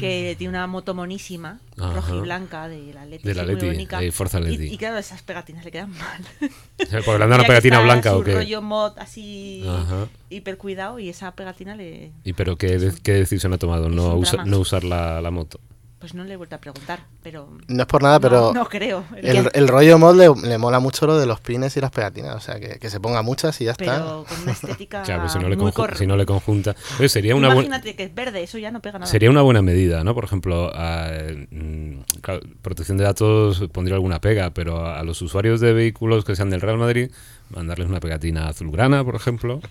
Que 0.00 0.34
tiene 0.38 0.50
una 0.50 0.66
moto 0.66 0.94
monísima, 0.94 1.60
Mm. 1.76 1.82
Ajá. 1.82 1.92
roja 1.94 2.14
y 2.16 2.20
blanca, 2.20 2.68
de 2.68 2.92
la 2.94 3.04
Leti. 3.06 3.26
De 3.26 3.34
la 3.34 3.42
muy 3.44 3.54
Leti, 3.54 3.66
bonita. 3.66 4.02
eh, 4.02 4.12
Forza 4.12 4.40
Y- 4.40 4.44
Leti. 4.44 4.74
Y, 4.74 4.78
claro, 4.78 4.98
esas 4.98 5.22
pegatinas 5.22 5.64
le 5.64 5.70
quedan 5.70 5.90
mal. 5.90 6.22
Porque 6.78 7.18
le 7.18 7.24
han 7.24 7.32
una 7.32 7.44
pegatina 7.44 7.80
blanca 7.80 8.16
o 8.16 8.22
qué. 8.22 8.34
rollo 8.34 8.62
mod 8.62 8.92
así 8.98 9.64
Ajá. 9.68 10.08
hiper 10.30 10.56
cuidado 10.58 10.98
y 10.98 11.08
esa 11.08 11.32
pegatina 11.34 11.74
le. 11.76 12.12
¿Y 12.24 12.32
pero 12.34 12.56
qué, 12.56 12.78
de- 12.78 13.00
qué 13.02 13.12
decisión 13.12 13.52
ha 13.52 13.58
tomado? 13.58 13.88
No, 13.88 14.14
usa- 14.16 14.44
no 14.44 14.58
usar 14.58 14.84
la, 14.84 15.20
la 15.20 15.30
moto. 15.30 15.60
Pues 16.04 16.12
no 16.12 16.22
le 16.24 16.34
he 16.34 16.36
vuelto 16.36 16.54
a 16.54 16.58
preguntar, 16.58 17.00
pero. 17.22 17.48
No 17.66 17.80
es 17.80 17.86
por 17.86 18.02
nada, 18.02 18.20
pero 18.20 18.52
No, 18.52 18.52
no 18.52 18.68
creo. 18.68 19.04
el, 19.16 19.48
el 19.54 19.68
rollo 19.68 19.96
mod 19.98 20.14
le, 20.14 20.28
le 20.46 20.58
mola 20.58 20.78
mucho 20.78 21.06
lo 21.06 21.16
de 21.18 21.24
los 21.24 21.40
pines 21.40 21.74
y 21.78 21.80
las 21.80 21.90
pegatinas. 21.92 22.36
O 22.36 22.40
sea, 22.40 22.60
que, 22.60 22.78
que 22.78 22.90
se 22.90 23.00
ponga 23.00 23.22
muchas 23.22 23.58
y 23.62 23.64
ya 23.64 23.70
está. 23.70 23.84
Pero 23.86 24.26
con 24.28 24.42
una 24.42 24.52
estética. 24.52 25.02
Claro, 25.06 25.30
si 25.30 25.38
no 25.38 25.48
le, 25.48 25.56
muy 25.56 25.70
conju- 25.70 25.74
cor- 25.74 25.96
si 25.96 26.06
no 26.06 26.14
le 26.18 26.26
conjunta. 26.26 26.76
Oye, 26.98 27.08
sería 27.08 27.34
una 27.34 27.48
buena. 27.54 27.68
Imagínate 27.68 27.96
que 27.96 28.02
es 28.02 28.14
verde, 28.14 28.42
eso 28.42 28.58
ya 28.58 28.70
no 28.70 28.80
pega 28.82 28.98
nada. 28.98 29.10
Sería 29.10 29.30
una 29.30 29.40
buena 29.40 29.62
medida, 29.62 30.04
¿no? 30.04 30.14
Por 30.14 30.24
ejemplo, 30.24 30.70
a, 30.74 31.10
mm, 31.50 31.94
claro, 32.20 32.40
protección 32.60 32.98
de 32.98 33.04
datos 33.04 33.64
pondría 33.72 33.94
alguna 33.94 34.20
pega, 34.20 34.50
pero 34.50 34.84
a, 34.84 35.00
a 35.00 35.04
los 35.04 35.22
usuarios 35.22 35.58
de 35.60 35.72
vehículos 35.72 36.26
que 36.26 36.36
sean 36.36 36.50
del 36.50 36.60
Real 36.60 36.76
Madrid, 36.76 37.10
mandarles 37.48 37.88
una 37.88 38.00
pegatina 38.00 38.48
azulgrana, 38.48 39.02
por 39.04 39.14
ejemplo, 39.14 39.62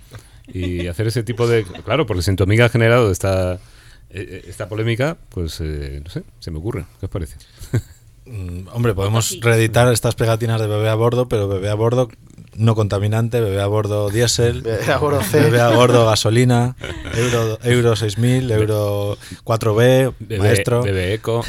y 0.48 0.88
hacer 0.88 1.06
ese 1.06 1.22
tipo 1.22 1.46
de... 1.48 1.64
Claro, 1.86 2.08
porque 2.08 2.24
si 2.24 2.32
en 2.32 2.38
tu 2.38 2.44
amiga 2.44 2.66
ha 2.66 2.70
generado 2.70 3.12
esta, 3.12 3.60
eh, 4.14 4.46
esta 4.48 4.68
polémica, 4.70 5.18
pues, 5.30 5.60
eh, 5.62 6.02
no 6.04 6.10
sé, 6.10 6.24
se 6.40 6.52
me 6.52 6.60
ocurre. 6.60 6.86
¿Qué 7.00 7.06
os 7.08 7.12
parece? 7.12 7.36
Mm, 8.26 8.68
hombre, 8.72 8.94
podemos 8.94 9.38
reeditar 9.42 9.92
estas 9.92 10.16
pegatinas 10.16 10.62
de 10.62 10.68
bebé 10.68 10.90
a 10.90 10.96
bordo, 10.96 11.28
pero 11.28 11.48
bebé 11.48 11.70
a 11.70 11.74
bordo 11.76 12.10
no 12.56 12.76
contaminante, 12.76 13.42
bebé 13.42 13.62
a 13.62 13.68
bordo 13.68 14.10
diésel, 14.10 14.62
Bebé 14.62 14.92
a 14.94 14.98
bordo 14.98 15.22
C. 15.24 15.42
bebé 15.42 15.60
a 15.60 15.70
bordo 15.70 16.06
gasolina, 16.06 16.76
euro, 17.16 17.58
euro 17.64 17.96
6000, 17.96 18.52
euro 18.52 19.18
4B, 19.44 20.14
Bebé, 20.20 20.40
maestro. 20.40 20.84
bebé 20.84 21.16
eco. 21.16 21.44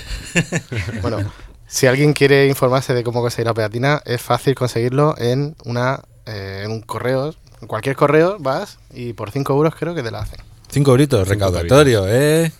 Bueno, 1.03 1.19
si 1.67 1.87
alguien 1.87 2.13
quiere 2.15 2.49
informarse 2.49 2.95
de 2.95 3.05
cómo 3.05 3.21
conseguir 3.21 3.47
la 3.47 3.55
pegatina, 3.55 4.03
es 4.05 4.21
fácil 4.23 4.55
conseguirlo 4.55 5.15
en 5.19 5.55
una 5.65 6.01
eh, 6.27 6.63
en 6.65 6.71
un 6.71 6.81
correo. 6.81 7.35
En 7.61 7.69
cualquier 7.69 7.97
correo 7.97 8.39
vas 8.41 8.79
y 8.93 9.13
por 9.13 9.31
5 9.31 9.53
euros 9.53 9.75
creo 9.79 9.95
que 9.95 10.03
te 10.03 10.11
la 10.11 10.21
hacen. 10.21 10.41
5 10.75 10.91
euritos, 10.91 11.21
Cinco 11.29 11.31
recaudatorio, 11.35 12.05
¿eh? 12.09 12.53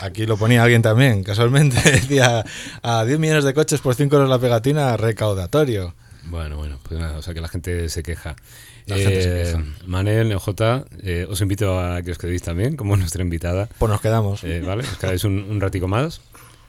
Aquí 0.00 0.26
lo 0.26 0.36
ponía 0.36 0.62
alguien 0.62 0.82
también, 0.82 1.24
casualmente 1.24 1.76
decía 1.90 2.44
a 2.82 3.04
10 3.04 3.18
millones 3.18 3.44
de 3.44 3.54
coches 3.54 3.80
por 3.80 3.94
5 3.94 4.14
euros 4.14 4.28
la 4.30 4.38
pegatina, 4.38 4.96
recaudatorio. 4.96 5.94
Bueno, 6.24 6.56
bueno, 6.56 6.78
pues 6.82 7.00
nada, 7.00 7.18
o 7.18 7.22
sea 7.22 7.34
que 7.34 7.40
la 7.40 7.48
gente 7.48 7.88
se 7.88 8.02
queja. 8.04 8.36
La 8.86 8.96
gente 8.96 9.22
se 9.22 9.40
Eh, 9.40 9.44
queja. 9.44 9.64
Manel, 9.86 10.28
NeoJ, 10.28 10.48
eh, 11.02 11.26
os 11.28 11.40
invito 11.40 11.80
a 11.80 12.02
que 12.02 12.12
os 12.12 12.18
quedéis 12.18 12.42
también, 12.42 12.76
como 12.76 12.96
nuestra 12.98 13.22
invitada. 13.22 13.68
Pues 13.78 13.90
nos 13.90 14.00
quedamos. 14.00 14.44
Eh, 14.44 14.60
¿Vale? 14.64 14.82
Os 14.84 14.98
quedáis 14.98 15.24
un, 15.24 15.44
un 15.50 15.60
ratico 15.60 15.88
más 15.88 16.20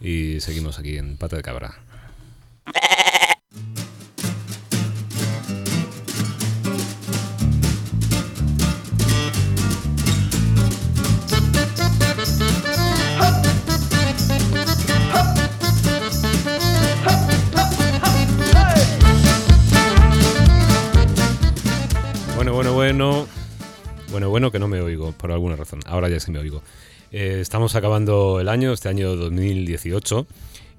y 0.01 0.39
seguimos 0.41 0.79
aquí 0.79 0.97
en 0.97 1.17
Pata 1.17 1.35
de 1.35 1.43
Cabra. 1.43 1.75
bueno. 22.97 23.27
Bueno, 24.11 24.29
bueno 24.29 24.51
que 24.51 24.59
no 24.59 24.67
me 24.67 24.79
oigo, 24.79 25.13
por 25.13 25.31
alguna 25.31 25.55
razón. 25.55 25.79
Ahora 25.87 26.09
ya 26.09 26.19
sí 26.19 26.29
me 26.29 26.37
oigo. 26.37 26.61
Eh, 27.11 27.39
estamos 27.41 27.73
acabando 27.73 28.39
el 28.39 28.47
año, 28.47 28.71
este 28.71 28.87
año 28.87 29.15
2018. 29.15 30.27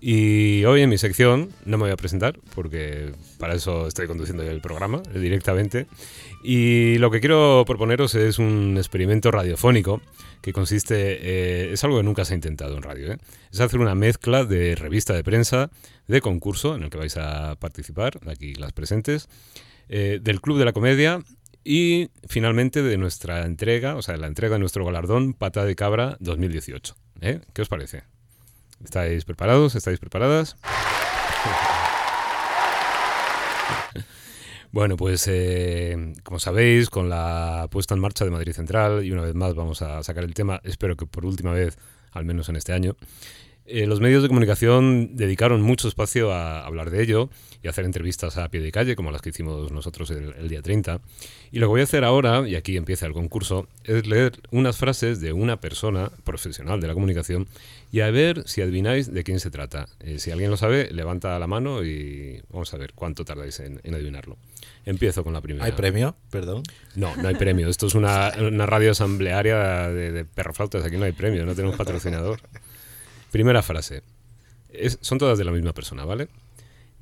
Y 0.00 0.64
hoy 0.64 0.82
en 0.82 0.90
mi 0.90 0.98
sección 0.98 1.50
no 1.64 1.76
me 1.76 1.84
voy 1.84 1.90
a 1.90 1.96
presentar 1.96 2.38
porque 2.54 3.10
para 3.38 3.54
eso 3.54 3.88
estoy 3.88 4.06
conduciendo 4.06 4.44
el 4.44 4.60
programa 4.60 5.02
eh, 5.12 5.18
directamente. 5.18 5.88
Y 6.44 6.98
lo 6.98 7.10
que 7.10 7.18
quiero 7.18 7.64
proponeros 7.66 8.14
es 8.14 8.38
un 8.38 8.76
experimento 8.76 9.32
radiofónico 9.32 10.00
que 10.40 10.52
consiste, 10.52 10.94
eh, 11.20 11.72
es 11.72 11.82
algo 11.82 11.96
que 11.96 12.04
nunca 12.04 12.24
se 12.24 12.34
ha 12.34 12.36
intentado 12.36 12.76
en 12.76 12.82
radio, 12.84 13.12
¿eh? 13.12 13.18
es 13.50 13.58
hacer 13.58 13.80
una 13.80 13.96
mezcla 13.96 14.44
de 14.44 14.76
revista 14.76 15.14
de 15.14 15.24
prensa, 15.24 15.70
de 16.06 16.20
concurso 16.20 16.76
en 16.76 16.84
el 16.84 16.90
que 16.90 16.98
vais 16.98 17.16
a 17.16 17.56
participar, 17.56 18.20
aquí 18.28 18.54
las 18.54 18.72
presentes, 18.72 19.28
del 19.88 20.40
Club 20.40 20.58
de 20.58 20.64
la 20.64 20.72
Comedia 20.72 21.22
y 21.64 22.10
finalmente 22.28 22.82
de 22.82 22.98
nuestra 22.98 23.44
entrega, 23.44 23.96
o 23.96 24.02
sea, 24.02 24.16
la 24.16 24.26
entrega 24.26 24.54
de 24.54 24.60
nuestro 24.60 24.84
galardón 24.84 25.32
Pata 25.32 25.64
de 25.64 25.74
Cabra 25.74 26.16
2018. 26.20 26.94
¿eh? 27.22 27.40
¿Qué 27.52 27.62
os 27.62 27.68
parece? 27.68 28.04
¿Estáis 28.84 29.24
preparados? 29.24 29.74
¿Estáis 29.74 29.98
preparadas? 29.98 30.56
Bueno, 34.74 34.96
pues 34.96 35.28
eh, 35.28 36.14
como 36.24 36.40
sabéis, 36.40 36.90
con 36.90 37.08
la 37.08 37.68
puesta 37.70 37.94
en 37.94 38.00
marcha 38.00 38.24
de 38.24 38.32
Madrid 38.32 38.52
Central, 38.52 39.04
y 39.04 39.12
una 39.12 39.22
vez 39.22 39.32
más 39.36 39.54
vamos 39.54 39.82
a 39.82 40.02
sacar 40.02 40.24
el 40.24 40.34
tema, 40.34 40.60
espero 40.64 40.96
que 40.96 41.06
por 41.06 41.24
última 41.24 41.52
vez, 41.52 41.78
al 42.10 42.24
menos 42.24 42.48
en 42.48 42.56
este 42.56 42.72
año, 42.72 42.96
eh, 43.66 43.86
los 43.86 44.00
medios 44.00 44.22
de 44.22 44.28
comunicación 44.28 45.16
dedicaron 45.16 45.62
mucho 45.62 45.88
espacio 45.88 46.32
a 46.32 46.66
hablar 46.66 46.90
de 46.90 47.02
ello 47.02 47.30
y 47.62 47.66
a 47.66 47.70
hacer 47.70 47.86
entrevistas 47.86 48.36
a 48.36 48.48
pie 48.50 48.60
de 48.60 48.70
calle, 48.70 48.94
como 48.94 49.10
las 49.10 49.22
que 49.22 49.30
hicimos 49.30 49.72
nosotros 49.72 50.10
el, 50.10 50.34
el 50.38 50.48
día 50.48 50.60
30. 50.60 51.00
Y 51.50 51.60
lo 51.60 51.66
que 51.66 51.70
voy 51.70 51.80
a 51.80 51.84
hacer 51.84 52.04
ahora, 52.04 52.46
y 52.46 52.56
aquí 52.56 52.76
empieza 52.76 53.06
el 53.06 53.14
concurso, 53.14 53.66
es 53.84 54.06
leer 54.06 54.32
unas 54.50 54.76
frases 54.76 55.20
de 55.20 55.32
una 55.32 55.60
persona 55.60 56.10
profesional 56.24 56.80
de 56.80 56.88
la 56.88 56.94
comunicación 56.94 57.46
y 57.90 58.00
a 58.00 58.10
ver 58.10 58.42
si 58.46 58.60
adivináis 58.60 59.12
de 59.14 59.24
quién 59.24 59.40
se 59.40 59.50
trata. 59.50 59.88
Eh, 60.00 60.18
si 60.18 60.30
alguien 60.30 60.50
lo 60.50 60.58
sabe, 60.58 60.90
levanta 60.90 61.38
la 61.38 61.46
mano 61.46 61.84
y 61.84 62.42
vamos 62.50 62.74
a 62.74 62.76
ver 62.76 62.92
cuánto 62.94 63.24
tardáis 63.24 63.60
en, 63.60 63.80
en 63.82 63.94
adivinarlo. 63.94 64.36
Empiezo 64.84 65.24
con 65.24 65.32
la 65.32 65.40
primera. 65.40 65.64
¿Hay 65.64 65.72
premio? 65.72 66.16
Perdón. 66.28 66.64
No, 66.96 67.16
no 67.16 67.28
hay 67.28 67.36
premio. 67.36 67.68
Esto 67.68 67.86
es 67.86 67.94
una, 67.94 68.32
una 68.38 68.66
radio 68.66 68.90
asamblearia 68.90 69.88
de, 69.88 70.12
de 70.12 70.24
perroflautas. 70.26 70.84
Aquí 70.84 70.98
no 70.98 71.04
hay 71.04 71.12
premio, 71.12 71.46
no 71.46 71.54
tenemos 71.54 71.76
patrocinador. 71.76 72.40
Primera 73.34 73.64
frase. 73.64 74.04
Es- 74.68 74.96
son 75.00 75.18
todas 75.18 75.36
de 75.38 75.44
la 75.44 75.50
misma 75.50 75.72
persona, 75.72 76.04
¿vale? 76.04 76.28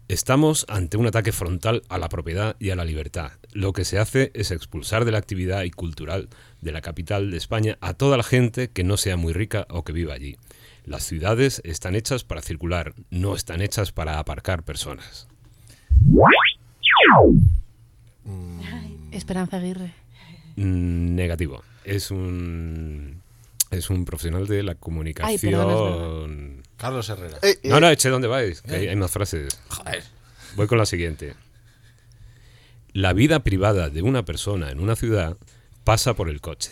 Estamos 0.08 0.64
ante 0.66 0.96
un 0.96 1.04
ataque 1.06 1.30
frontal 1.30 1.82
a 1.90 1.98
la 1.98 2.08
propiedad 2.08 2.56
y 2.58 2.70
a 2.70 2.74
la 2.74 2.86
libertad. 2.86 3.32
Lo 3.52 3.74
que 3.74 3.84
se 3.84 3.98
hace 3.98 4.30
es 4.32 4.50
expulsar 4.50 5.04
de 5.04 5.12
la 5.12 5.18
actividad 5.18 5.64
y 5.64 5.70
cultural 5.70 6.30
de 6.62 6.72
la 6.72 6.80
capital 6.80 7.30
de 7.30 7.36
España 7.36 7.76
a 7.82 7.92
toda 7.92 8.16
la 8.16 8.22
gente 8.22 8.68
que 8.68 8.82
no 8.82 8.96
sea 8.96 9.18
muy 9.18 9.34
rica 9.34 9.66
o 9.68 9.84
que 9.84 9.92
viva 9.92 10.14
allí. 10.14 10.38
Las 10.86 11.04
ciudades 11.04 11.60
están 11.64 11.94
hechas 11.96 12.24
para 12.24 12.40
circular, 12.40 12.94
no 13.10 13.34
están 13.36 13.60
hechas 13.60 13.92
para 13.92 14.18
aparcar 14.18 14.62
personas. 14.62 15.28
Esperanza 19.10 19.58
Aguirre. 19.58 19.92
Mm, 20.56 21.14
negativo. 21.14 21.62
Es 21.84 22.10
un 22.10 23.21
es 23.72 23.90
un 23.90 24.04
profesional 24.04 24.46
de 24.46 24.62
la 24.62 24.74
comunicación. 24.74 25.54
Ay, 26.58 26.62
Carlos 26.76 27.08
Herrera. 27.08 27.38
Eh, 27.42 27.58
eh, 27.62 27.68
No, 27.68 27.80
no, 27.80 27.88
eche 27.88 28.08
dónde 28.08 28.28
vais, 28.28 28.62
que 28.62 28.74
hay, 28.74 28.86
Eh. 28.86 28.90
hay 28.90 28.96
más 28.96 29.10
frases. 29.10 29.58
Joder. 29.68 30.02
Voy 30.56 30.66
con 30.66 30.78
la 30.78 30.86
siguiente. 30.86 31.34
La 32.92 33.14
vida 33.14 33.40
privada 33.40 33.88
de 33.88 34.02
una 34.02 34.24
persona 34.24 34.70
en 34.70 34.78
una 34.80 34.96
ciudad 34.96 35.36
pasa 35.84 36.14
por 36.14 36.28
el 36.28 36.40
coche. 36.40 36.70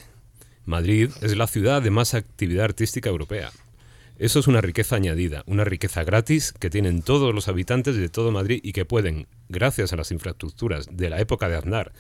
Madrid 0.67 1.11
es 1.23 1.37
la 1.37 1.47
ciudad 1.47 1.81
de 1.81 1.91
más 1.91 2.15
actividad 2.15 2.67
artística 2.67 3.09
europea. 3.09 3.51
Eso 4.19 4.39
es 4.39 4.47
una 4.47 4.61
riqueza 4.61 4.97
añadida, 4.97 5.43
una 5.47 5.65
riqueza 5.65 6.05
gratis 6.05 6.53
que 6.53 6.69
tienen 6.69 7.01
todos 7.01 7.35
los 7.35 7.49
habitantes 7.49 7.97
de 7.97 8.11
todo 8.11 8.31
Madrid 8.31 8.61
y 8.63 8.73
que 8.73 8.85
pueden, 8.85 9.27
gracias 9.49 9.95
a 9.95 9.97
las 9.97 10.11
infraestructuras 10.13 10.89
de 10.93 11.09
la 11.09 11.21
época 11.21 11.49
de 11.49 11.57
Aznar 11.57 11.93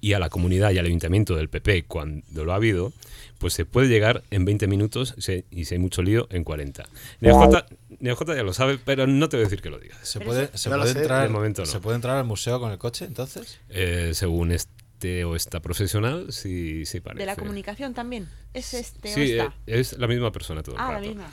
y 0.00 0.12
a 0.14 0.18
la 0.18 0.28
comunidad 0.30 0.70
y 0.72 0.78
al 0.78 0.86
ayuntamiento 0.86 1.36
del 1.36 1.48
PP 1.48 1.84
cuando 1.86 2.44
lo 2.44 2.52
ha 2.52 2.56
habido, 2.56 2.92
pues 3.38 3.52
se 3.54 3.64
puede 3.64 3.88
llegar 3.88 4.22
en 4.30 4.44
20 4.44 4.66
minutos 4.66 5.14
y 5.50 5.64
si 5.64 5.74
hay 5.74 5.78
mucho 5.78 6.02
lío 6.02 6.26
en 6.30 6.44
40. 6.44 6.84
NeoJ, 7.20 7.64
NeoJ 8.00 8.26
ya 8.34 8.42
lo 8.42 8.52
sabe, 8.52 8.78
pero 8.84 9.06
no 9.06 9.28
te 9.28 9.36
voy 9.36 9.42
a 9.44 9.46
decir 9.46 9.62
que 9.62 9.70
lo 9.70 9.78
digas. 9.78 9.98
¿Se 10.02 10.20
puede, 10.20 10.50
se 10.56 10.70
puede 10.70 10.90
entrar, 10.90 11.22
de 11.22 11.28
momento 11.28 11.62
no. 11.62 11.66
¿Se 11.66 11.80
puede 11.80 11.96
entrar 11.96 12.16
al 12.16 12.24
museo 12.24 12.60
con 12.60 12.70
el 12.72 12.78
coche 12.78 13.04
entonces? 13.04 13.58
Eh, 13.68 14.12
según 14.14 14.52
este 14.52 15.24
o 15.24 15.34
esta 15.34 15.60
profesional, 15.60 16.26
sí, 16.30 16.84
sí 16.84 17.00
parece. 17.00 17.20
De 17.20 17.26
la 17.26 17.34
comunicación 17.36 17.94
también. 17.94 18.28
¿Es 18.52 18.74
este 18.74 19.08
Sí, 19.14 19.20
o 19.20 19.24
eh, 19.24 19.38
esta? 19.38 19.54
es 19.66 19.98
la 19.98 20.06
misma 20.06 20.30
persona 20.32 20.62
todo 20.62 20.74
el 20.76 20.80
Ah, 20.82 20.92
la 20.92 21.00
misma. 21.00 21.28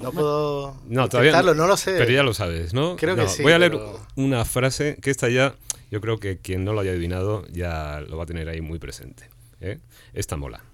No 0.00 0.10
puedo 0.12 0.80
No, 0.88 1.08
todavía 1.10 1.42
no. 1.42 1.52
lo 1.66 1.76
sé. 1.76 1.92
Pero 1.98 2.10
ya 2.10 2.22
lo 2.22 2.32
sabes, 2.32 2.72
¿no? 2.72 2.96
Creo 2.96 3.14
que 3.16 3.28
sí, 3.28 3.42
Voy 3.42 3.52
a 3.52 3.58
leer 3.58 3.72
pero- 3.72 4.06
una 4.16 4.44
frase 4.46 4.96
que 5.02 5.10
esta 5.10 5.28
ya, 5.28 5.54
yo 5.94 6.00
creo 6.00 6.18
que 6.18 6.38
quien 6.38 6.64
no 6.64 6.72
lo 6.72 6.80
haya 6.80 6.90
adivinado 6.90 7.46
ya 7.52 8.00
lo 8.00 8.16
va 8.16 8.24
a 8.24 8.26
tener 8.26 8.48
ahí 8.48 8.60
muy 8.60 8.80
presente. 8.80 9.30
¿eh? 9.60 9.78
Esta 10.12 10.36
mola. 10.36 10.64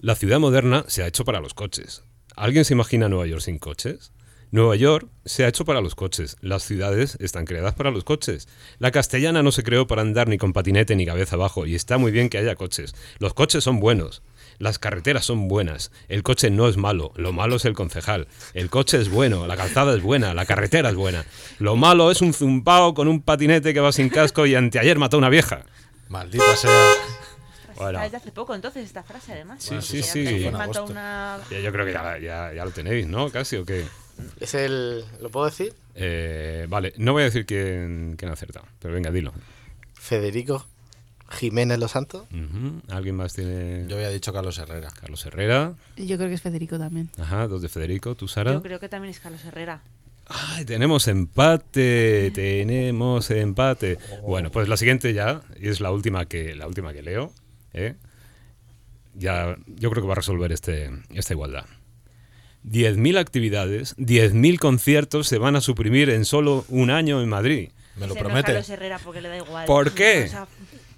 La 0.00 0.16
ciudad 0.16 0.38
moderna 0.38 0.84
se 0.86 1.02
ha 1.02 1.06
hecho 1.06 1.24
para 1.24 1.40
los 1.40 1.54
coches. 1.54 2.04
¿Alguien 2.36 2.66
se 2.66 2.74
imagina 2.74 3.08
Nueva 3.08 3.26
York 3.26 3.40
sin 3.40 3.58
coches? 3.58 4.12
Nueva 4.50 4.76
York 4.76 5.08
se 5.24 5.46
ha 5.46 5.48
hecho 5.48 5.64
para 5.64 5.80
los 5.80 5.94
coches. 5.94 6.36
Las 6.42 6.62
ciudades 6.62 7.16
están 7.20 7.46
creadas 7.46 7.72
para 7.72 7.90
los 7.90 8.04
coches. 8.04 8.46
La 8.78 8.90
castellana 8.90 9.42
no 9.42 9.50
se 9.50 9.62
creó 9.62 9.86
para 9.86 10.02
andar 10.02 10.28
ni 10.28 10.36
con 10.36 10.52
patinete 10.52 10.94
ni 10.94 11.06
cabeza 11.06 11.36
abajo 11.36 11.64
y 11.64 11.74
está 11.74 11.96
muy 11.96 12.12
bien 12.12 12.28
que 12.28 12.36
haya 12.36 12.54
coches. 12.54 12.94
Los 13.20 13.32
coches 13.32 13.64
son 13.64 13.80
buenos. 13.80 14.22
Las 14.58 14.78
carreteras 14.78 15.24
son 15.24 15.48
buenas. 15.48 15.90
El 16.08 16.22
coche 16.22 16.50
no 16.50 16.68
es 16.68 16.76
malo. 16.76 17.12
Lo 17.16 17.32
malo 17.32 17.56
es 17.56 17.64
el 17.64 17.74
concejal. 17.74 18.28
El 18.54 18.70
coche 18.70 19.00
es 19.00 19.08
bueno. 19.10 19.46
La 19.46 19.56
calzada 19.56 19.94
es 19.94 20.02
buena. 20.02 20.34
La 20.34 20.46
carretera 20.46 20.90
es 20.90 20.94
buena. 20.94 21.24
Lo 21.58 21.76
malo 21.76 22.10
es 22.10 22.20
un 22.22 22.32
zumbao 22.32 22.94
con 22.94 23.08
un 23.08 23.20
patinete 23.22 23.74
que 23.74 23.80
va 23.80 23.92
sin 23.92 24.08
casco 24.08 24.46
y 24.46 24.54
anteayer 24.54 24.98
mató 24.98 25.16
a 25.16 25.18
una 25.18 25.28
vieja. 25.28 25.62
Maldita 26.08 26.56
sea. 26.56 26.90
Bueno. 27.76 27.98
Ah, 27.98 28.06
es 28.06 28.12
de 28.12 28.18
hace 28.18 28.30
poco 28.30 28.54
entonces 28.54 28.84
esta 28.86 29.02
frase 29.02 29.32
además. 29.32 29.60
Sí, 29.60 29.70
Bueno, 29.70 29.82
sí, 29.82 29.96
que 29.96 30.02
sí. 30.04 30.46
una... 30.88 31.38
Ya, 31.50 31.58
yo 31.58 31.72
creo 31.72 31.84
que 31.84 31.92
ya, 31.92 32.18
ya- 32.18 32.52
ya 32.54 32.64
lo 32.64 32.70
tenéis, 32.70 33.08
¿no? 33.08 33.30
Casi 33.30 33.56
o 33.56 33.64
qué. 33.64 33.84
Es 34.38 34.54
el. 34.54 35.04
¿Lo 35.20 35.28
puedo 35.28 35.46
decir? 35.46 35.74
Eh, 35.96 36.66
vale, 36.68 36.92
no 36.98 37.12
voy 37.14 37.22
a 37.22 37.24
decir 37.24 37.44
quién, 37.46 38.14
quién 38.16 38.30
ha 38.30 38.34
acertado, 38.34 38.64
pero 38.78 38.94
venga, 38.94 39.10
dilo. 39.10 39.32
Federico 39.94 40.64
Jiménez 41.34 41.78
Los 41.78 41.92
Santos. 41.92 42.26
¿Alguien 42.88 43.16
más 43.16 43.34
tiene? 43.34 43.86
Yo 43.88 43.96
había 43.96 44.10
dicho 44.10 44.32
Carlos 44.32 44.58
Herrera. 44.58 44.90
Carlos 44.90 45.24
Herrera. 45.26 45.74
Yo 45.96 46.16
creo 46.16 46.28
que 46.28 46.34
es 46.34 46.42
Federico 46.42 46.78
también. 46.78 47.10
Ajá, 47.18 47.46
dos 47.48 47.62
de 47.62 47.68
Federico. 47.68 48.14
¿Tú, 48.14 48.28
Sara? 48.28 48.52
Yo 48.52 48.62
creo 48.62 48.80
que 48.80 48.88
también 48.88 49.10
es 49.10 49.20
Carlos 49.20 49.44
Herrera. 49.44 49.82
Ay, 50.26 50.64
tenemos 50.64 51.06
empate, 51.08 52.30
tenemos 52.34 53.30
empate. 53.30 53.98
Bueno, 54.22 54.50
pues 54.50 54.68
la 54.68 54.76
siguiente 54.76 55.12
ya 55.12 55.42
y 55.60 55.68
es 55.68 55.80
la 55.80 55.90
última 55.90 56.26
que 56.26 56.54
la 56.54 56.66
última 56.66 56.92
que 56.92 57.02
leo. 57.02 57.30
¿eh? 57.74 57.94
Ya, 59.14 59.56
yo 59.66 59.90
creo 59.90 60.02
que 60.02 60.06
va 60.06 60.14
a 60.14 60.16
resolver 60.16 60.50
este, 60.50 60.90
esta 61.10 61.34
igualdad. 61.34 61.66
10.000 62.66 63.18
actividades, 63.18 63.94
10.000 63.98 64.58
conciertos 64.58 65.28
se 65.28 65.36
van 65.36 65.56
a 65.56 65.60
suprimir 65.60 66.08
en 66.08 66.24
solo 66.24 66.64
un 66.68 66.90
año 66.90 67.20
en 67.20 67.28
Madrid. 67.28 67.68
¿Me 67.96 68.06
lo 68.06 68.14
es 68.14 68.18
promete? 68.18 68.46
Carlos 68.46 68.70
Herrera 68.70 68.98
porque 69.04 69.20
le 69.20 69.28
da 69.28 69.36
igual. 69.36 69.66
¿Por 69.66 69.92
qué? 69.92 70.24
O 70.24 70.28
sea, 70.28 70.48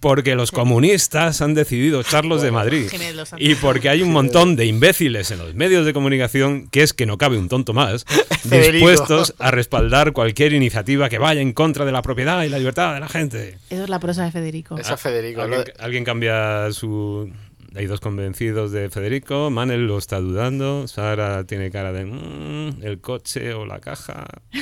Porque 0.01 0.35
los 0.35 0.51
comunistas 0.53 1.41
han 1.41 1.55
decidido 1.55 2.01
echarlos 2.01 2.43
de 2.43 2.51
Madrid. 2.51 2.91
Y 3.39 3.55
porque 3.57 3.89
hay 3.89 4.03
un 4.03 4.13
montón 4.13 4.57
de 4.57 4.67
imbéciles 4.67 5.31
en 5.31 5.39
los 5.39 5.55
medios 5.55 5.87
de 5.87 5.93
comunicación, 5.93 6.69
que 6.69 6.83
es 6.83 6.93
que 6.93 7.07
no 7.07 7.19
cabe 7.19 7.39
un 7.39 7.49
tonto 7.49 7.73
más, 7.73 8.05
dispuestos 8.45 9.35
a 9.39 9.51
respaldar 9.51 10.13
cualquier 10.13 10.53
iniciativa 10.53 11.09
que 11.09 11.19
vaya 11.19 11.41
en 11.41 11.53
contra 11.53 11.85
de 11.85 11.93
la 11.93 12.03
propiedad 12.03 12.43
y 12.45 12.49
la 12.49 12.59
libertad 12.59 12.95
de 12.95 13.01
la 13.01 13.09
gente. 13.09 13.59
Eso 13.71 13.85
es 13.85 13.89
la 13.89 13.99
prosa 13.99 14.25
de 14.25 14.33
Federico. 14.33 14.79
Esa 14.79 14.97
Federico. 14.97 15.43
¿Alguien, 15.43 15.65
alguien 15.79 16.05
cambia 16.05 16.71
su... 16.73 17.33
Hay 17.75 17.85
dos 17.85 18.01
convencidos 18.01 18.73
de 18.73 18.89
Federico, 18.89 19.51
Manel 19.51 19.87
lo 19.87 19.99
está 19.99 20.19
dudando, 20.19 20.89
Sara 20.89 21.45
tiene 21.45 21.71
cara 21.71 21.93
de... 21.93 22.07
"Mm, 22.07 22.83
el 22.83 23.01
coche 23.03 23.53
o 23.53 23.67
la 23.67 23.81
caja. 23.81 24.25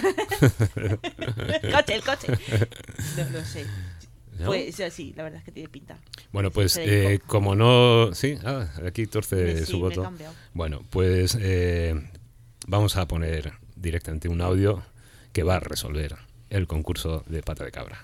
el 0.75 1.73
coche, 1.73 1.95
el 1.95 2.03
coche. 2.03 2.27
No 3.17 3.39
lo 3.39 3.45
sé. 3.45 3.67
¿No? 4.39 4.47
Pues 4.47 4.77
sí, 4.91 5.13
la 5.17 5.25
verdad 5.25 5.39
es 5.39 5.45
que 5.45 5.53
tiene 5.53 5.69
pinta. 5.69 5.99
Bueno, 6.33 6.51
pues 6.51 6.77
eh, 6.77 7.21
como 7.27 7.55
no... 7.55 8.13
Sí, 8.15 8.37
ah, 8.45 8.67
aquí 8.87 9.07
torce 9.07 9.59
sí, 9.59 9.73
su 9.73 9.79
voto. 9.79 10.13
Bueno, 10.53 10.83
pues 10.91 11.39
eh, 11.41 11.95
vamos 12.67 12.97
a 12.97 13.07
poner 13.07 13.53
directamente 13.77 14.29
un 14.29 14.41
audio 14.41 14.83
que 15.33 15.43
va 15.43 15.57
a 15.57 15.61
resolver 15.61 16.17
el 16.51 16.67
concurso 16.67 17.25
de 17.27 17.43
pata 17.43 17.65
de 17.65 17.71
cabra. 17.71 18.03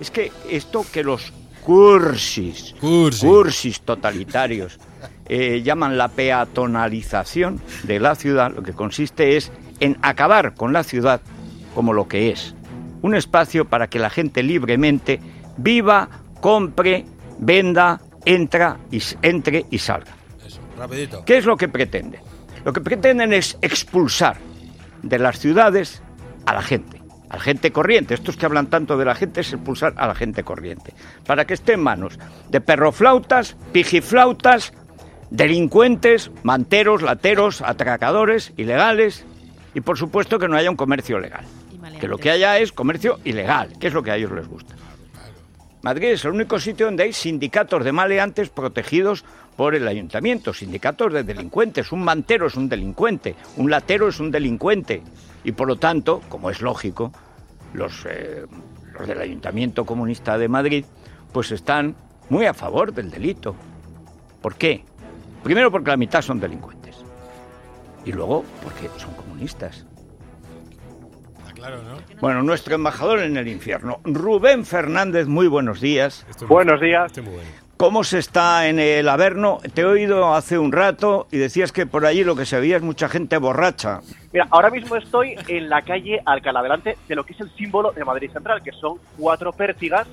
Es 0.00 0.10
que 0.10 0.30
esto 0.50 0.84
que 0.92 1.02
los 1.02 1.32
cursis, 1.62 2.74
Cursi. 2.80 3.26
cursis 3.26 3.80
totalitarios 3.80 4.78
eh, 5.26 5.62
llaman 5.62 5.98
la 5.98 6.08
peatonalización 6.08 7.60
de 7.82 7.98
la 7.98 8.14
ciudad, 8.14 8.54
lo 8.54 8.62
que 8.62 8.72
consiste 8.72 9.36
es 9.36 9.50
en 9.80 9.98
acabar 10.02 10.54
con 10.54 10.72
la 10.72 10.84
ciudad 10.84 11.20
como 11.74 11.92
lo 11.92 12.06
que 12.06 12.30
es. 12.30 12.54
Un 13.02 13.14
espacio 13.14 13.64
para 13.64 13.88
que 13.88 13.98
la 13.98 14.10
gente 14.10 14.42
libremente 14.42 15.20
viva, 15.56 16.08
compre 16.40 17.04
venda, 17.38 18.00
entra 18.24 18.78
y, 18.90 19.02
entre 19.22 19.66
y 19.70 19.78
salga. 19.78 20.12
Eso, 20.44 20.60
rapidito. 20.76 21.24
¿Qué 21.24 21.38
es 21.38 21.44
lo 21.44 21.56
que 21.56 21.68
pretenden? 21.68 22.20
Lo 22.64 22.72
que 22.72 22.80
pretenden 22.80 23.32
es 23.32 23.56
expulsar 23.62 24.38
de 25.02 25.18
las 25.18 25.38
ciudades 25.38 26.02
a 26.46 26.54
la 26.54 26.62
gente, 26.62 27.00
a 27.28 27.36
la 27.36 27.42
gente 27.42 27.70
corriente. 27.70 28.14
Estos 28.14 28.36
que 28.36 28.46
hablan 28.46 28.66
tanto 28.68 28.96
de 28.96 29.04
la 29.04 29.14
gente 29.14 29.40
es 29.40 29.52
expulsar 29.52 29.94
a 29.96 30.06
la 30.06 30.14
gente 30.14 30.42
corriente, 30.42 30.92
para 31.26 31.44
que 31.44 31.54
esté 31.54 31.74
en 31.74 31.82
manos 31.82 32.18
de 32.48 32.60
perroflautas, 32.60 33.56
pijiflautas, 33.72 34.72
delincuentes, 35.30 36.30
manteros, 36.42 37.02
lateros, 37.02 37.62
atracadores, 37.62 38.52
ilegales 38.56 39.24
y 39.74 39.80
por 39.80 39.98
supuesto 39.98 40.38
que 40.38 40.48
no 40.48 40.56
haya 40.56 40.70
un 40.70 40.76
comercio 40.76 41.18
legal. 41.18 41.44
Que 42.00 42.08
lo 42.08 42.18
que 42.18 42.30
haya 42.30 42.58
es 42.58 42.72
comercio 42.72 43.20
ilegal, 43.24 43.78
que 43.78 43.86
es 43.86 43.94
lo 43.94 44.02
que 44.02 44.10
a 44.10 44.16
ellos 44.16 44.32
les 44.32 44.46
gusta. 44.48 44.74
Madrid 45.82 46.08
es 46.08 46.24
el 46.24 46.32
único 46.32 46.58
sitio 46.58 46.86
donde 46.86 47.04
hay 47.04 47.12
sindicatos 47.12 47.84
de 47.84 47.92
maleantes 47.92 48.48
protegidos 48.48 49.24
por 49.56 49.74
el 49.74 49.86
ayuntamiento, 49.86 50.52
sindicatos 50.52 51.12
de 51.12 51.22
delincuentes. 51.22 51.92
Un 51.92 52.02
mantero 52.02 52.46
es 52.46 52.56
un 52.56 52.68
delincuente, 52.68 53.34
un 53.56 53.70
latero 53.70 54.08
es 54.08 54.20
un 54.20 54.30
delincuente. 54.30 55.02
Y 55.44 55.52
por 55.52 55.68
lo 55.68 55.76
tanto, 55.76 56.20
como 56.28 56.50
es 56.50 56.60
lógico, 56.60 57.12
los, 57.72 58.04
eh, 58.08 58.44
los 58.98 59.06
del 59.06 59.20
Ayuntamiento 59.20 59.84
Comunista 59.84 60.38
de 60.38 60.48
Madrid 60.48 60.84
pues 61.32 61.52
están 61.52 61.94
muy 62.28 62.46
a 62.46 62.54
favor 62.54 62.92
del 62.92 63.10
delito. 63.10 63.54
¿Por 64.42 64.56
qué? 64.56 64.84
Primero 65.44 65.70
porque 65.70 65.90
la 65.90 65.96
mitad 65.96 66.22
son 66.22 66.40
delincuentes. 66.40 66.96
Y 68.04 68.12
luego 68.12 68.44
porque 68.62 68.88
son 68.98 69.14
comunistas. 69.14 69.86
Está 71.66 71.78
claro, 71.78 71.82
¿no? 71.82 72.20
Bueno, 72.20 72.42
nuestro 72.44 72.76
embajador 72.76 73.18
en 73.20 73.36
el 73.36 73.48
infierno, 73.48 73.98
Rubén 74.04 74.64
Fernández, 74.64 75.26
muy 75.26 75.48
buenos 75.48 75.80
días. 75.80 76.24
Buenos 76.46 76.80
días. 76.80 77.12
¿Cómo 77.76 78.04
se 78.04 78.18
está 78.18 78.68
en 78.68 78.78
el 78.78 79.08
Averno? 79.08 79.58
Te 79.74 79.80
he 79.80 79.84
oído 79.84 80.32
hace 80.32 80.58
un 80.58 80.70
rato 80.70 81.26
y 81.32 81.38
decías 81.38 81.72
que 81.72 81.84
por 81.84 82.06
allí 82.06 82.22
lo 82.22 82.36
que 82.36 82.46
se 82.46 82.60
veía 82.60 82.76
es 82.76 82.82
mucha 82.82 83.08
gente 83.08 83.36
borracha. 83.38 84.00
Mira, 84.32 84.46
ahora 84.50 84.70
mismo 84.70 84.94
estoy 84.94 85.34
en 85.48 85.68
la 85.68 85.82
calle 85.82 86.20
Alcalá, 86.24 86.62
delante 86.62 86.96
de 87.08 87.14
lo 87.16 87.24
que 87.24 87.32
es 87.32 87.40
el 87.40 87.50
símbolo 87.56 87.90
de 87.90 88.04
Madrid 88.04 88.30
Central, 88.30 88.62
que 88.62 88.70
son 88.70 88.98
cuatro 89.18 89.52
pértigas 89.52 90.06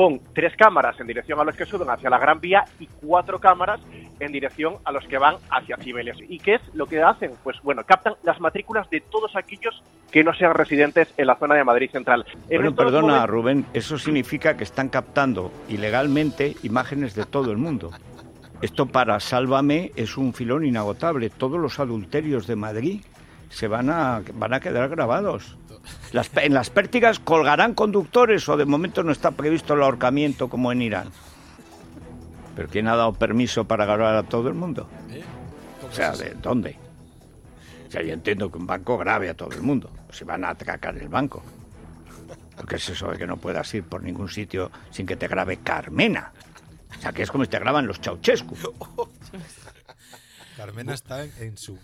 con 0.00 0.18
tres 0.34 0.54
cámaras 0.56 0.98
en 0.98 1.06
dirección 1.06 1.38
a 1.40 1.44
los 1.44 1.54
que 1.54 1.66
suben 1.66 1.90
hacia 1.90 2.08
la 2.08 2.18
Gran 2.18 2.40
Vía 2.40 2.64
y 2.78 2.86
cuatro 2.86 3.38
cámaras 3.38 3.80
en 4.18 4.32
dirección 4.32 4.76
a 4.86 4.92
los 4.92 5.04
que 5.06 5.18
van 5.18 5.34
hacia 5.50 5.76
Cibeles. 5.76 6.16
¿Y 6.26 6.38
qué 6.38 6.54
es 6.54 6.62
lo 6.72 6.86
que 6.86 7.02
hacen? 7.02 7.32
Pues 7.44 7.58
bueno, 7.62 7.84
captan 7.84 8.14
las 8.22 8.40
matrículas 8.40 8.88
de 8.88 9.02
todos 9.02 9.36
aquellos 9.36 9.82
que 10.10 10.24
no 10.24 10.32
sean 10.32 10.54
residentes 10.54 11.12
en 11.18 11.26
la 11.26 11.36
zona 11.36 11.54
de 11.56 11.64
Madrid 11.64 11.90
Central. 11.92 12.24
En 12.48 12.62
Bueno, 12.62 12.74
perdona, 12.74 13.00
momentos- 13.08 13.28
Rubén, 13.28 13.66
eso 13.74 13.98
significa 13.98 14.56
que 14.56 14.64
están 14.64 14.88
captando 14.88 15.52
ilegalmente 15.68 16.56
imágenes 16.62 17.14
de 17.14 17.26
todo 17.26 17.50
el 17.50 17.58
mundo. 17.58 17.90
Esto 18.62 18.86
para 18.86 19.20
Sálvame 19.20 19.92
es 19.96 20.16
un 20.16 20.32
filón 20.32 20.64
inagotable. 20.64 21.28
Todos 21.28 21.60
los 21.60 21.78
adulterios 21.78 22.46
de 22.46 22.56
Madrid 22.56 23.02
se 23.50 23.68
van 23.68 23.90
a, 23.90 24.22
van 24.32 24.54
a 24.54 24.60
quedar 24.60 24.88
grabados. 24.88 25.58
Las 26.12 26.30
en 26.36 26.54
las 26.54 26.70
pértigas 26.70 27.18
colgarán 27.18 27.74
conductores 27.74 28.48
o 28.48 28.56
de 28.56 28.64
momento 28.64 29.02
no 29.02 29.12
está 29.12 29.30
previsto 29.30 29.74
el 29.74 29.82
ahorcamiento 29.82 30.48
como 30.48 30.72
en 30.72 30.82
Irán. 30.82 31.10
¿Pero 32.56 32.68
quién 32.68 32.88
ha 32.88 32.96
dado 32.96 33.12
permiso 33.12 33.64
para 33.64 33.86
grabar 33.86 34.16
a 34.16 34.22
todo 34.24 34.48
el 34.48 34.54
mundo? 34.54 34.88
O 35.88 35.92
sea, 35.92 36.12
¿de 36.12 36.34
dónde? 36.34 36.76
O 37.88 37.90
sea, 37.90 38.02
yo 38.02 38.12
entiendo 38.12 38.50
que 38.50 38.58
un 38.58 38.66
banco 38.66 38.98
grabe 38.98 39.28
a 39.28 39.34
todo 39.34 39.50
el 39.52 39.62
mundo. 39.62 39.90
Si 40.10 40.24
van 40.24 40.44
a 40.44 40.50
atracar 40.50 40.96
el 40.96 41.08
banco. 41.08 41.42
Porque 42.56 42.76
es 42.76 42.88
eso 42.88 43.10
de 43.10 43.18
que 43.18 43.26
no 43.26 43.36
puedas 43.36 43.72
ir 43.74 43.84
por 43.84 44.02
ningún 44.02 44.28
sitio 44.28 44.70
sin 44.90 45.06
que 45.06 45.16
te 45.16 45.26
grabe 45.26 45.58
Carmena. 45.58 46.32
O 46.96 47.00
sea, 47.00 47.12
que 47.12 47.22
es 47.22 47.30
como 47.30 47.44
si 47.44 47.50
te 47.50 47.58
graban 47.58 47.86
los 47.86 47.98
Ceausescu. 48.00 48.56
Carmena 50.56 50.94
está 50.94 51.24
en 51.24 51.56
su. 51.56 51.78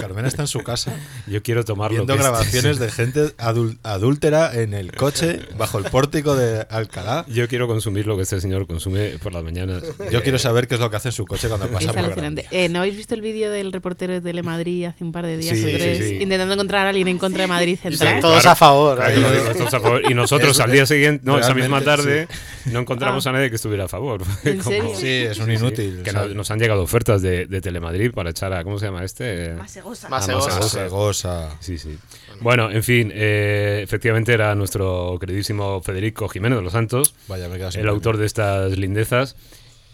Carmena 0.00 0.28
está 0.28 0.42
en 0.42 0.48
su 0.48 0.60
casa. 0.60 0.94
Yo 1.26 1.42
quiero 1.42 1.64
tomarlo. 1.64 1.96
Viendo 1.96 2.14
que 2.14 2.20
grabaciones 2.20 2.78
de 2.78 2.90
gente 2.90 3.20
adul- 3.38 3.78
adúltera 3.82 4.54
en 4.54 4.74
el 4.74 4.92
coche 4.92 5.40
bajo 5.56 5.78
el 5.78 5.84
pórtico 5.84 6.34
de 6.36 6.66
Alcalá. 6.70 7.24
Yo 7.28 7.48
quiero 7.48 7.66
consumir 7.66 8.06
lo 8.06 8.16
que 8.16 8.22
este 8.22 8.40
señor 8.40 8.66
consume 8.66 9.18
por 9.22 9.32
las 9.32 9.42
mañanas. 9.42 9.82
Yo 10.10 10.22
quiero 10.22 10.38
saber 10.38 10.68
qué 10.68 10.74
es 10.74 10.80
lo 10.80 10.90
que 10.90 10.96
hace 10.96 11.08
en 11.08 11.12
su 11.12 11.26
coche 11.26 11.48
cuando 11.48 11.66
pasa 11.68 11.86
Es 11.86 11.92
por 11.92 11.98
alucinante. 12.04 12.46
Eh, 12.50 12.68
¿No 12.68 12.78
habéis 12.80 12.96
visto 12.96 13.14
el 13.14 13.20
vídeo 13.20 13.50
del 13.50 13.72
reportero 13.72 14.12
de 14.12 14.20
Telemadrid 14.20 14.84
hace 14.86 15.04
un 15.04 15.12
par 15.12 15.26
de 15.26 15.36
días 15.36 15.56
Sí, 15.58 15.64
o 15.64 15.76
tres 15.76 15.98
sí. 15.98 16.18
intentando 16.20 16.54
encontrar 16.54 16.86
a 16.86 16.90
alguien 16.90 17.08
en 17.08 17.18
contra 17.18 17.42
de 17.42 17.48
Madrid 17.48 17.78
Central? 17.80 18.20
Todos 18.20 18.46
a 18.46 18.54
favor. 18.54 18.96
Claro, 18.98 19.12
ahí. 19.14 19.20
claro, 19.20 19.54
todos 19.58 19.74
a 19.74 19.80
favor. 19.80 20.02
Y 20.10 20.14
nosotros 20.14 20.58
al 20.60 20.70
día 20.72 20.86
siguiente, 20.86 21.24
no, 21.26 21.38
esa 21.38 21.54
misma 21.54 21.80
tarde, 21.82 22.28
no 22.66 22.80
encontramos 22.80 23.26
Ah. 23.26 23.30
a 23.30 23.32
nadie 23.34 23.50
que 23.50 23.56
estuviera 23.56 23.84
a 23.84 23.88
favor. 23.88 24.22
¿En 24.44 24.58
Como- 24.62 24.70
serio? 24.70 24.92
Sí, 24.96 25.06
es 25.08 25.38
un 25.38 25.50
inútil. 25.52 26.02
que 26.04 26.12
nos, 26.12 26.34
nos 26.34 26.50
han 26.50 26.58
llegado 26.58 26.82
ofertas 26.82 27.20
de, 27.22 27.46
de 27.46 27.60
Telemadrid 27.60 28.12
para 28.12 28.30
echar 28.30 28.52
a, 28.52 28.62
¿cómo 28.64 28.78
se 28.78 28.86
llama 28.86 29.04
este? 29.04 29.54
Masegosa. 29.72 30.08
Masegosa. 30.10 30.50
Ah, 30.50 30.54
Masegosa. 30.56 30.84
Segosa. 30.84 31.56
Sí, 31.60 31.78
sí. 31.78 31.98
Bueno, 32.40 32.70
en 32.70 32.82
fin, 32.82 33.10
eh, 33.14 33.80
efectivamente 33.82 34.32
era 34.32 34.54
nuestro 34.54 35.16
queridísimo 35.18 35.80
Federico 35.80 36.28
Jiménez 36.28 36.58
de 36.58 36.62
los 36.62 36.72
Santos, 36.72 37.14
Vaya, 37.28 37.48
me 37.48 37.56
el 37.56 37.88
autor 37.88 38.18
de 38.18 38.26
estas 38.26 38.76
lindezas. 38.76 39.36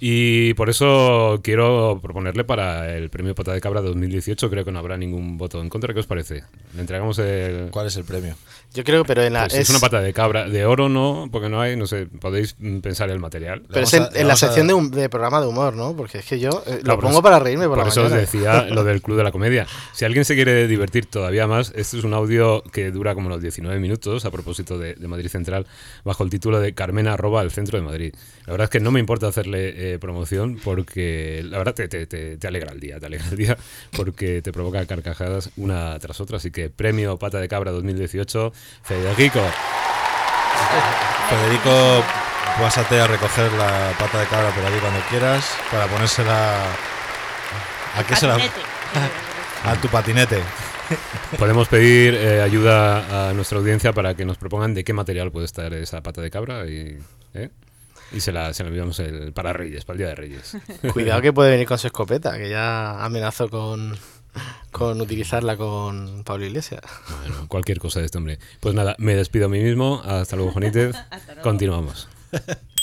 Y 0.00 0.54
por 0.54 0.70
eso 0.70 1.40
quiero 1.42 1.98
proponerle 2.00 2.44
para 2.44 2.96
el 2.96 3.10
premio 3.10 3.34
Pata 3.34 3.52
de 3.52 3.60
Cabra 3.60 3.80
2018. 3.80 4.48
Creo 4.48 4.64
que 4.64 4.70
no 4.70 4.78
habrá 4.78 4.96
ningún 4.96 5.36
voto 5.36 5.60
en 5.60 5.68
contra. 5.68 5.92
¿Qué 5.92 6.00
os 6.00 6.06
parece? 6.06 6.44
Le 6.74 6.80
entregamos 6.80 7.18
el. 7.18 7.70
¿Cuál 7.72 7.88
es 7.88 7.96
el 7.96 8.04
premio? 8.04 8.36
Yo 8.74 8.84
creo, 8.84 9.02
pero 9.04 9.22
en 9.22 9.32
la. 9.32 9.44
Pues 9.48 9.54
es, 9.54 9.70
una 9.70 9.78
pata 9.80 10.00
de 10.02 10.12
cabra. 10.12 10.46
De 10.48 10.64
oro 10.66 10.88
no, 10.88 11.28
porque 11.32 11.48
no 11.48 11.60
hay, 11.60 11.74
no 11.76 11.86
sé, 11.86 12.06
podéis 12.06 12.54
mm, 12.58 12.78
pensar 12.80 13.08
el 13.10 13.18
material. 13.18 13.62
Pero 13.66 13.80
es 13.80 13.92
en, 13.94 14.02
a- 14.02 14.10
le 14.10 14.20
en 14.20 14.28
la 14.28 14.36
sección 14.36 14.66
de, 14.66 15.00
de 15.00 15.08
programa 15.08 15.40
de 15.40 15.46
humor, 15.46 15.74
¿no? 15.74 15.96
Porque 15.96 16.18
es 16.18 16.26
que 16.26 16.38
yo 16.38 16.62
eh, 16.66 16.80
No, 16.84 16.92
lo 16.94 17.00
pongo 17.00 17.12
eso- 17.14 17.22
para 17.22 17.38
reírme 17.38 17.66
por, 17.66 17.76
Por 17.78 17.84
la 17.86 17.90
eso 17.90 18.04
os 18.04 18.12
decía 18.12 18.64
lo 18.70 18.84
del 18.84 19.00
Club 19.02 19.16
de 19.16 19.24
la 19.24 19.32
Comedia. 19.32 19.66
Si 19.94 20.04
alguien 20.04 20.24
se 20.26 20.34
quiere 20.34 20.66
divertir 20.68 21.06
todavía 21.06 21.46
más, 21.46 21.72
este 21.74 21.96
es 21.98 22.04
un 22.04 22.12
audio 22.12 22.62
que 22.72 22.90
dura 22.90 23.14
como 23.14 23.30
los 23.30 23.40
19 23.40 23.80
minutos 23.80 24.24
a 24.26 24.30
propósito 24.30 24.78
de, 24.78 24.94
de 24.94 25.08
Madrid 25.08 25.28
Central, 25.28 25.66
bajo 26.04 26.22
el 26.22 26.30
título 26.30 26.60
de 26.60 26.74
Carmena 26.74 27.14
arroba 27.14 27.42
el 27.42 27.50
centro 27.50 27.78
de 27.78 27.84
Madrid. 27.84 28.14
La 28.46 28.52
verdad 28.52 28.64
es 28.66 28.70
que 28.70 28.80
no 28.80 28.90
me 28.90 29.00
importa 29.00 29.26
hacerle 29.28 29.94
eh, 29.94 29.98
promoción 29.98 30.58
porque 30.62 31.42
la 31.44 31.58
verdad 31.58 31.74
te, 31.74 31.88
te- 31.88 32.06
te- 32.06 32.36
te 32.36 32.46
alegra 32.46 32.72
el 32.72 32.80
día, 32.80 33.00
te 33.00 33.06
alegra 33.06 33.26
el 33.30 33.36
día 33.36 33.56
porque 33.96 34.40
te 34.42 34.52
provoca 34.52 34.84
carcajadas 34.86 35.50
una 35.56 35.98
tras 35.98 36.20
otra. 36.20 36.36
Así 36.36 36.50
que 36.50 36.70
premio 36.70 37.18
Pata 37.18 37.40
de 37.40 37.48
Cabra 37.48 37.72
2018, 37.72 38.52
Federico. 38.82 39.40
Federico, 41.28 42.02
pásate 42.58 43.00
a 43.00 43.06
recoger 43.06 43.52
la 43.52 43.92
pata 43.98 44.20
de 44.20 44.26
cabra 44.26 44.50
por 44.50 44.64
allí 44.64 44.78
cuando 44.78 45.00
quieras 45.10 45.56
para 45.70 45.86
ponérsela. 45.86 46.64
¿A 47.96 48.04
qué 48.04 48.16
se 48.16 48.26
la.? 48.26 48.38
A 49.64 49.74
tu 49.76 49.88
patinete. 49.88 50.42
Podemos 51.38 51.68
pedir 51.68 52.14
eh, 52.14 52.40
ayuda 52.40 53.28
a 53.28 53.34
nuestra 53.34 53.58
audiencia 53.58 53.92
para 53.92 54.14
que 54.14 54.24
nos 54.24 54.38
propongan 54.38 54.72
de 54.72 54.84
qué 54.84 54.92
material 54.92 55.30
puede 55.30 55.46
estar 55.46 55.72
esa 55.74 56.02
pata 56.02 56.22
de 56.22 56.30
cabra 56.30 56.66
y, 56.66 56.98
¿eh? 57.34 57.50
y 58.12 58.20
se 58.20 58.32
la, 58.32 58.54
se 58.54 58.62
la 58.62 58.70
enviamos 58.70 58.98
el, 59.00 59.32
para 59.32 59.52
Reyes, 59.52 59.84
para 59.84 59.94
el 59.94 59.98
Día 59.98 60.08
de 60.08 60.14
Reyes. 60.14 60.56
Cuidado 60.92 61.20
que 61.20 61.32
puede 61.32 61.50
venir 61.50 61.66
con 61.66 61.78
su 61.78 61.88
escopeta, 61.88 62.38
que 62.38 62.48
ya 62.48 63.04
amenazó 63.04 63.50
con, 63.50 63.98
con 64.70 65.00
utilizarla 65.00 65.56
con 65.56 66.22
Pablo 66.24 66.46
Iglesias. 66.46 66.82
Bueno, 67.20 67.48
cualquier 67.48 67.78
cosa 67.78 68.00
de 68.00 68.06
este 68.06 68.18
hombre. 68.18 68.38
Pues 68.60 68.74
nada, 68.74 68.94
me 68.98 69.14
despido 69.14 69.46
a 69.46 69.48
mí 69.48 69.60
mismo. 69.60 70.00
Hasta 70.04 70.36
luego, 70.36 70.52
Juanítez. 70.52 70.96
Continuamos. 71.42 72.08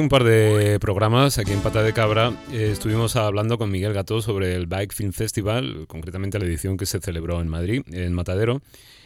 Un 0.00 0.08
par 0.08 0.24
de 0.24 0.78
programas 0.80 1.36
aquí 1.36 1.52
en 1.52 1.60
Pata 1.60 1.82
de 1.82 1.92
Cabra 1.92 2.32
eh, 2.50 2.70
estuvimos 2.72 3.16
hablando 3.16 3.58
con 3.58 3.70
Miguel 3.70 3.92
Gato 3.92 4.22
sobre 4.22 4.54
el 4.54 4.66
Bike 4.66 4.94
Film 4.94 5.12
Festival, 5.12 5.84
concretamente 5.88 6.38
la 6.38 6.46
edición 6.46 6.78
que 6.78 6.86
se 6.86 7.00
celebró 7.00 7.42
en 7.42 7.48
Madrid, 7.48 7.82
en 7.92 8.14
Matadero. 8.14 8.62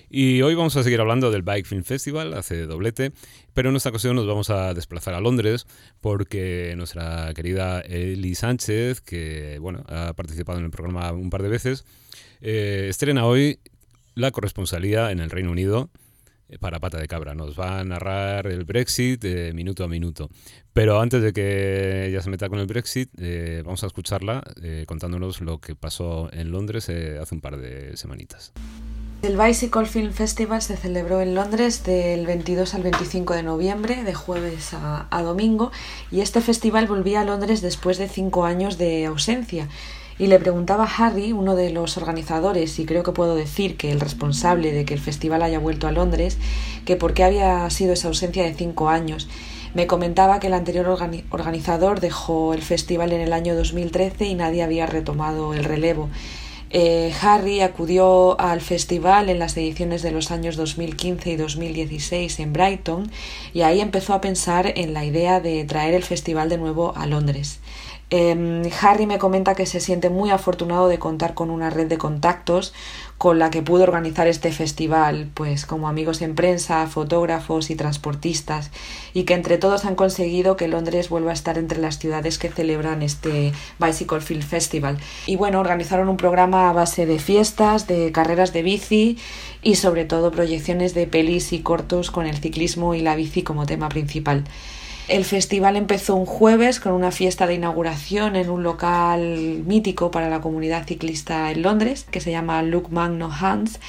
Y 0.08 0.42
hoy 0.42 0.54
vamos 0.54 0.76
a 0.76 0.84
seguir 0.84 1.00
hablando 1.00 1.32
del 1.32 1.42
Bike 1.42 1.66
Film 1.66 1.82
Festival, 1.82 2.32
hace 2.34 2.66
doblete, 2.66 3.10
pero 3.54 3.70
en 3.70 3.76
esta 3.76 3.88
ocasión 3.88 4.14
nos 4.14 4.28
vamos 4.28 4.50
a 4.50 4.72
desplazar 4.72 5.14
a 5.14 5.20
Londres 5.20 5.66
porque 6.00 6.74
nuestra 6.76 7.34
querida 7.34 7.80
Eli 7.80 8.36
Sánchez, 8.36 9.00
que 9.00 9.58
bueno, 9.60 9.82
ha 9.88 10.12
participado 10.12 10.60
en 10.60 10.66
el 10.66 10.70
programa 10.70 11.10
un 11.10 11.28
par 11.28 11.42
de 11.42 11.48
veces, 11.48 11.84
eh, 12.40 12.86
estrena 12.88 13.26
hoy 13.26 13.58
la 14.14 14.30
corresponsalía 14.30 15.10
en 15.10 15.18
el 15.18 15.30
Reino 15.30 15.50
Unido 15.50 15.90
para 16.60 16.80
Pata 16.80 16.98
de 16.98 17.08
Cabra. 17.08 17.34
Nos 17.34 17.58
va 17.58 17.80
a 17.80 17.84
narrar 17.84 18.46
el 18.46 18.64
Brexit 18.64 19.24
eh, 19.24 19.52
minuto 19.54 19.84
a 19.84 19.88
minuto. 19.88 20.30
Pero 20.72 21.00
antes 21.00 21.22
de 21.22 21.32
que 21.32 22.06
ella 22.06 22.20
se 22.20 22.30
meta 22.30 22.48
con 22.48 22.58
el 22.58 22.66
Brexit, 22.66 23.10
eh, 23.18 23.62
vamos 23.64 23.84
a 23.84 23.86
escucharla 23.86 24.42
contándonos 24.86 25.40
lo 25.40 25.60
que 25.60 25.74
pasó 25.74 26.28
en 26.32 26.50
Londres 26.50 26.88
hace 26.88 27.34
un 27.34 27.40
par 27.40 27.56
de 27.56 27.96
semanitas. 27.96 28.52
El 29.22 29.38
Bicycle 29.38 29.86
Film 29.86 30.12
Festival 30.12 30.60
se 30.60 30.76
celebró 30.76 31.20
en 31.20 31.34
Londres 31.34 31.84
del 31.84 32.26
22 32.26 32.74
al 32.74 32.82
25 32.82 33.34
de 33.34 33.42
noviembre, 33.42 34.02
de 34.02 34.12
jueves 34.14 34.74
a 34.74 35.22
domingo, 35.22 35.72
y 36.10 36.20
este 36.20 36.40
festival 36.40 36.86
volvía 36.86 37.22
a 37.22 37.24
Londres 37.24 37.62
después 37.62 37.96
de 37.96 38.08
cinco 38.08 38.44
años 38.44 38.76
de 38.76 39.06
ausencia 39.06 39.68
y 40.18 40.28
le 40.28 40.38
preguntaba 40.38 40.84
a 40.84 41.06
Harry, 41.06 41.32
uno 41.32 41.56
de 41.56 41.70
los 41.70 41.96
organizadores, 41.96 42.78
y 42.78 42.86
creo 42.86 43.02
que 43.02 43.12
puedo 43.12 43.34
decir 43.34 43.76
que 43.76 43.90
el 43.90 44.00
responsable 44.00 44.72
de 44.72 44.84
que 44.84 44.94
el 44.94 45.00
festival 45.00 45.42
haya 45.42 45.58
vuelto 45.58 45.88
a 45.88 45.92
Londres, 45.92 46.38
que 46.84 46.96
por 46.96 47.14
qué 47.14 47.24
había 47.24 47.68
sido 47.70 47.92
esa 47.92 48.08
ausencia 48.08 48.44
de 48.44 48.54
cinco 48.54 48.88
años. 48.88 49.28
Me 49.74 49.88
comentaba 49.88 50.38
que 50.38 50.46
el 50.46 50.54
anterior 50.54 50.86
organizador 51.30 51.98
dejó 51.98 52.54
el 52.54 52.62
festival 52.62 53.12
en 53.12 53.20
el 53.20 53.32
año 53.32 53.56
2013 53.56 54.26
y 54.26 54.34
nadie 54.34 54.62
había 54.62 54.86
retomado 54.86 55.52
el 55.52 55.64
relevo. 55.64 56.08
Eh, 56.70 57.12
Harry 57.22 57.60
acudió 57.60 58.38
al 58.40 58.60
festival 58.60 59.28
en 59.28 59.38
las 59.38 59.56
ediciones 59.56 60.02
de 60.02 60.10
los 60.10 60.32
años 60.32 60.56
2015 60.56 61.30
y 61.30 61.36
2016 61.36 62.40
en 62.40 62.52
Brighton 62.52 63.12
y 63.52 63.62
ahí 63.62 63.80
empezó 63.80 64.12
a 64.12 64.20
pensar 64.20 64.72
en 64.74 64.92
la 64.92 65.04
idea 65.04 65.38
de 65.38 65.64
traer 65.64 65.94
el 65.94 66.02
festival 66.02 66.48
de 66.48 66.58
nuevo 66.58 66.92
a 66.96 67.06
Londres. 67.06 67.60
Em, 68.16 68.62
Harry 68.80 69.06
me 69.06 69.18
comenta 69.18 69.56
que 69.56 69.66
se 69.66 69.80
siente 69.80 70.08
muy 70.08 70.30
afortunado 70.30 70.86
de 70.86 71.00
contar 71.00 71.34
con 71.34 71.50
una 71.50 71.68
red 71.68 71.88
de 71.88 71.98
contactos 71.98 72.72
con 73.18 73.40
la 73.40 73.50
que 73.50 73.60
pudo 73.60 73.82
organizar 73.82 74.28
este 74.28 74.52
festival, 74.52 75.30
pues 75.34 75.66
como 75.66 75.88
amigos 75.88 76.22
en 76.22 76.36
prensa, 76.36 76.86
fotógrafos 76.86 77.70
y 77.70 77.74
transportistas, 77.74 78.70
y 79.14 79.24
que 79.24 79.34
entre 79.34 79.58
todos 79.58 79.84
han 79.84 79.96
conseguido 79.96 80.56
que 80.56 80.68
Londres 80.68 81.08
vuelva 81.08 81.32
a 81.32 81.34
estar 81.34 81.58
entre 81.58 81.80
las 81.80 81.98
ciudades 81.98 82.38
que 82.38 82.50
celebran 82.50 83.02
este 83.02 83.52
Bicycle 83.80 84.20
Film 84.20 84.42
Festival. 84.42 84.96
Y 85.26 85.34
bueno, 85.34 85.58
organizaron 85.58 86.08
un 86.08 86.16
programa 86.16 86.70
a 86.70 86.72
base 86.72 87.06
de 87.06 87.18
fiestas, 87.18 87.88
de 87.88 88.12
carreras 88.12 88.52
de 88.52 88.62
bici 88.62 89.18
y 89.60 89.74
sobre 89.74 90.04
todo 90.04 90.30
proyecciones 90.30 90.94
de 90.94 91.08
pelis 91.08 91.52
y 91.52 91.62
cortos 91.62 92.12
con 92.12 92.26
el 92.26 92.36
ciclismo 92.36 92.94
y 92.94 93.00
la 93.00 93.16
bici 93.16 93.42
como 93.42 93.66
tema 93.66 93.88
principal. 93.88 94.44
El 95.06 95.26
festival 95.26 95.76
empezó 95.76 96.14
un 96.16 96.24
jueves 96.24 96.80
con 96.80 96.92
una 96.92 97.10
fiesta 97.10 97.46
de 97.46 97.54
inauguración 97.54 98.36
en 98.36 98.48
un 98.48 98.62
local 98.62 99.62
mítico 99.66 100.10
para 100.10 100.30
la 100.30 100.40
comunidad 100.40 100.86
ciclista 100.86 101.50
en 101.50 101.60
Londres, 101.60 102.06
que 102.10 102.20
se 102.20 102.30
llama 102.30 102.62
Luke 102.62 102.88
Magno 102.90 103.30
Hans. 103.30 103.80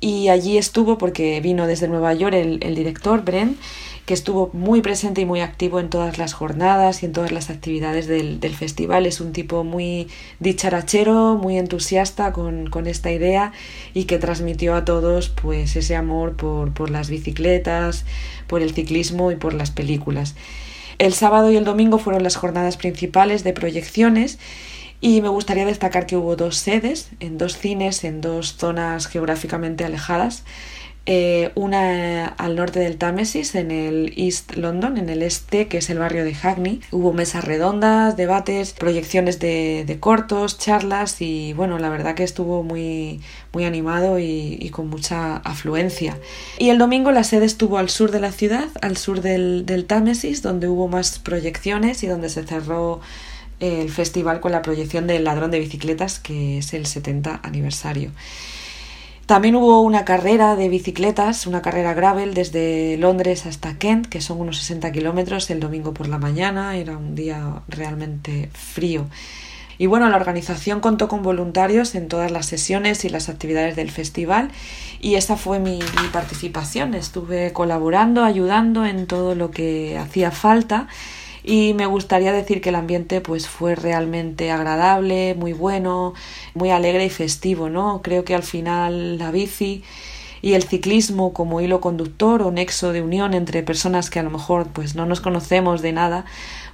Y 0.00 0.28
allí 0.28 0.56
estuvo, 0.56 0.96
porque 0.96 1.40
vino 1.42 1.66
desde 1.66 1.88
Nueva 1.88 2.14
York 2.14 2.34
el, 2.34 2.74
director, 2.74 3.22
Brent, 3.22 3.58
que 4.06 4.14
estuvo 4.14 4.48
muy 4.54 4.80
presente 4.80 5.20
y 5.20 5.26
muy 5.26 5.40
activo 5.40 5.78
en 5.78 5.90
todas 5.90 6.16
las 6.16 6.32
jornadas 6.32 7.02
y 7.02 7.06
en 7.06 7.12
todas 7.12 7.32
las 7.32 7.50
actividades 7.50 8.06
del, 8.06 8.54
festival. 8.54 9.04
Es 9.04 9.20
un 9.20 9.32
tipo 9.32 9.62
muy 9.62 10.08
dicharachero, 10.38 11.36
muy 11.36 11.58
entusiasta 11.58 12.32
con, 12.32 12.86
esta 12.86 13.10
idea 13.10 13.52
y 13.92 14.04
que 14.04 14.18
transmitió 14.18 14.74
a 14.74 14.86
todos 14.86 15.28
pues 15.28 15.76
ese 15.76 15.96
amor 15.96 16.36
por, 16.36 16.72
por 16.72 16.88
las 16.88 17.10
bicicletas, 17.10 18.04
por 18.46 18.62
el 18.62 18.72
ciclismo 18.72 19.30
y 19.30 19.36
por 19.36 19.54
las 19.54 19.70
películas. 19.70 20.34
El 20.98 21.12
sábado 21.12 21.50
y 21.50 21.56
el 21.56 21.64
domingo 21.64 21.98
fueron 21.98 22.22
las 22.22 22.36
jornadas 22.36 22.76
principales 22.76 23.44
de 23.44 23.52
proyecciones 23.52 24.38
y 25.00 25.20
me 25.20 25.28
gustaría 25.28 25.66
destacar 25.66 26.06
que 26.06 26.16
hubo 26.16 26.36
dos 26.36 26.56
sedes, 26.56 27.10
en 27.20 27.36
dos 27.36 27.58
cines, 27.58 28.02
en 28.04 28.20
dos 28.20 28.56
zonas 28.56 29.06
geográficamente 29.06 29.84
alejadas. 29.84 30.44
Eh, 31.08 31.52
una 31.54 32.26
al 32.26 32.56
norte 32.56 32.80
del 32.80 32.96
Támesis, 32.96 33.54
en 33.54 33.70
el 33.70 34.12
East 34.16 34.56
London, 34.56 34.98
en 34.98 35.08
el 35.08 35.22
este, 35.22 35.68
que 35.68 35.78
es 35.78 35.88
el 35.88 36.00
barrio 36.00 36.24
de 36.24 36.34
Hackney. 36.34 36.80
Hubo 36.90 37.12
mesas 37.12 37.44
redondas, 37.44 38.16
debates, 38.16 38.72
proyecciones 38.72 39.38
de, 39.38 39.96
cortos, 40.00 40.58
charlas 40.58 41.22
y 41.22 41.52
bueno, 41.52 41.78
la 41.78 41.90
verdad 41.90 42.16
que 42.16 42.24
estuvo 42.24 42.64
muy, 42.64 43.20
muy 43.52 43.64
animado 43.64 44.18
y, 44.18 44.68
con 44.70 44.88
mucha 44.88 45.36
afluencia. 45.36 46.18
Y 46.58 46.70
el 46.70 46.78
domingo 46.78 47.12
la 47.12 47.22
sede 47.22 47.46
estuvo 47.46 47.78
al 47.78 47.88
sur 47.88 48.10
de 48.10 48.18
la 48.18 48.32
ciudad, 48.32 48.68
al 48.82 48.96
sur 48.96 49.20
del, 49.20 49.64
del 49.64 49.86
Támesis, 49.86 50.42
donde 50.42 50.66
hubo 50.66 50.88
más 50.88 51.20
proyecciones 51.20 52.02
y 52.02 52.08
donde 52.08 52.28
se 52.28 52.44
cerró 52.44 53.00
el 53.60 53.90
festival 53.90 54.40
con 54.40 54.50
la 54.52 54.60
proyección 54.60 55.06
del 55.06 55.22
Ladrón 55.22 55.52
de 55.52 55.60
Bicicletas, 55.60 56.18
que 56.18 56.58
es 56.58 56.74
el 56.74 56.84
70 56.84 57.40
aniversario. 57.44 58.10
También 59.26 59.56
hubo 59.56 59.80
una 59.80 60.04
carrera 60.04 60.54
de 60.54 60.68
bicicletas, 60.68 61.48
una 61.48 61.60
carrera 61.60 61.94
gravel 61.94 62.32
desde 62.32 62.96
Londres 62.96 63.44
hasta 63.44 63.76
Kent, 63.76 64.06
que 64.06 64.20
son 64.20 64.40
unos 64.40 64.58
60 64.58 64.92
kilómetros 64.92 65.50
el 65.50 65.58
domingo 65.58 65.92
por 65.92 66.06
la 66.06 66.18
mañana, 66.18 66.76
era 66.76 66.96
un 66.96 67.16
día 67.16 67.62
realmente 67.66 68.48
frío. 68.52 69.06
Y 69.78 69.86
bueno, 69.86 70.08
la 70.08 70.16
organización 70.16 70.78
contó 70.78 71.08
con 71.08 71.24
voluntarios 71.24 71.96
en 71.96 72.06
todas 72.06 72.30
las 72.30 72.46
sesiones 72.46 73.04
y 73.04 73.08
las 73.08 73.28
actividades 73.28 73.74
del 73.74 73.90
festival 73.90 74.52
y 75.00 75.16
esa 75.16 75.36
fue 75.36 75.58
mi, 75.58 75.80
mi 75.80 76.08
participación. 76.12 76.94
Estuve 76.94 77.52
colaborando, 77.52 78.22
ayudando 78.22 78.86
en 78.86 79.08
todo 79.08 79.34
lo 79.34 79.50
que 79.50 79.98
hacía 79.98 80.30
falta 80.30 80.86
y 81.46 81.74
me 81.74 81.86
gustaría 81.86 82.32
decir 82.32 82.60
que 82.60 82.70
el 82.70 82.74
ambiente 82.74 83.20
pues 83.20 83.48
fue 83.48 83.76
realmente 83.76 84.50
agradable, 84.50 85.36
muy 85.36 85.52
bueno, 85.52 86.12
muy 86.54 86.70
alegre 86.70 87.04
y 87.04 87.10
festivo, 87.10 87.70
¿no? 87.70 88.02
Creo 88.02 88.24
que 88.24 88.34
al 88.34 88.42
final 88.42 89.16
la 89.16 89.30
bici 89.30 89.84
y 90.42 90.54
el 90.54 90.64
ciclismo 90.64 91.32
como 91.32 91.60
hilo 91.60 91.80
conductor 91.80 92.42
o 92.42 92.50
nexo 92.50 92.92
de 92.92 93.00
unión 93.00 93.32
entre 93.32 93.62
personas 93.62 94.10
que 94.10 94.18
a 94.18 94.24
lo 94.24 94.30
mejor 94.30 94.66
pues 94.72 94.96
no 94.96 95.06
nos 95.06 95.20
conocemos 95.20 95.82
de 95.82 95.92
nada, 95.92 96.24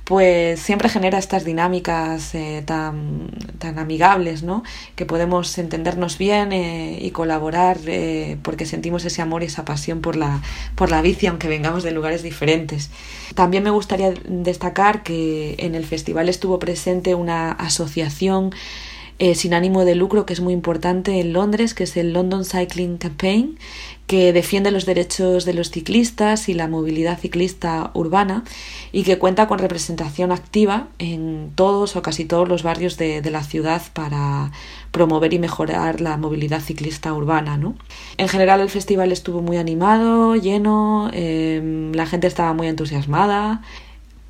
pues 0.05 0.61
siempre 0.61 0.89
genera 0.89 1.19
estas 1.19 1.45
dinámicas 1.45 2.35
eh, 2.35 2.63
tan, 2.67 3.31
tan 3.59 3.79
amigables, 3.79 4.43
¿no? 4.43 4.65
Que 4.97 5.07
podemos 5.07 5.57
entendernos 5.59 6.19
bien 6.19 6.53
eh, 6.53 6.99
y 7.01 7.11
colaborar 7.13 7.79
eh, 7.87 8.37
porque 8.43 8.67
sentimos 8.67 9.05
ese 9.05 9.23
amor 9.23 9.43
y 9.43 9.47
esa 9.47 9.65
pasión 9.65 10.01
por 10.01 10.17
la, 10.17 10.43
por 10.75 10.91
la 10.91 11.03
bici, 11.03 11.27
aunque 11.29 11.49
vengamos 11.49 11.85
de 11.85 11.93
lugares 11.93 12.23
diferentes. 12.23 12.91
También 13.35 13.63
me 13.63 13.71
gustaría 13.71 14.13
destacar 14.29 15.03
que 15.03 15.55
en 15.59 15.75
el 15.75 15.87
festival 15.87 16.29
estuvo 16.29 16.59
presente 16.59 17.15
una 17.15 17.53
asociación 17.53 18.53
sin 19.35 19.55
ánimo 19.55 19.85
de 19.85 19.95
lucro 19.95 20.27
que 20.27 20.33
es 20.33 20.41
muy 20.41 20.53
importante 20.53 21.21
en 21.21 21.33
Londres, 21.33 21.75
que 21.75 21.85
es 21.85 21.97
el 21.97 22.13
London 22.13 22.45
Cycling 22.45 22.99
Campaign, 22.99 23.57
que 24.13 24.35
defiende 24.35 24.71
los 24.71 24.85
derechos 24.85 25.47
de 25.47 25.55
los 25.55 25.71
ciclistas 25.71 26.51
y 26.51 26.53
la 26.55 26.69
movilidad 26.69 27.19
ciclista 27.19 27.93
urbana 27.95 28.45
y 28.93 29.05
que 29.05 29.17
cuenta 29.17 29.49
con 29.49 29.59
representación 29.59 30.33
activa 30.33 30.89
en 30.99 31.51
todos 31.55 31.97
o 31.97 32.03
casi 32.03 32.27
todos 32.27 32.47
los 32.47 32.63
barrios 32.63 32.99
de, 32.99 33.23
la 33.31 33.43
ciudad 33.43 33.81
para 33.95 34.51
promover 34.91 35.33
y 35.33 35.39
mejorar 35.39 36.03
la 36.03 36.19
movilidad 36.19 36.61
ciclista 36.61 37.15
urbana. 37.15 37.57
¿no? 37.57 37.75
En 38.19 38.29
general 38.29 38.61
el 38.61 38.69
festival 38.69 39.13
estuvo 39.13 39.41
muy 39.41 39.57
animado, 39.57 40.37
lleno, 40.37 41.09
em, 41.15 41.93
la 41.93 42.05
gente 42.05 42.27
estaba 42.27 42.53
muy 42.53 42.67
entusiasmada 42.67 43.63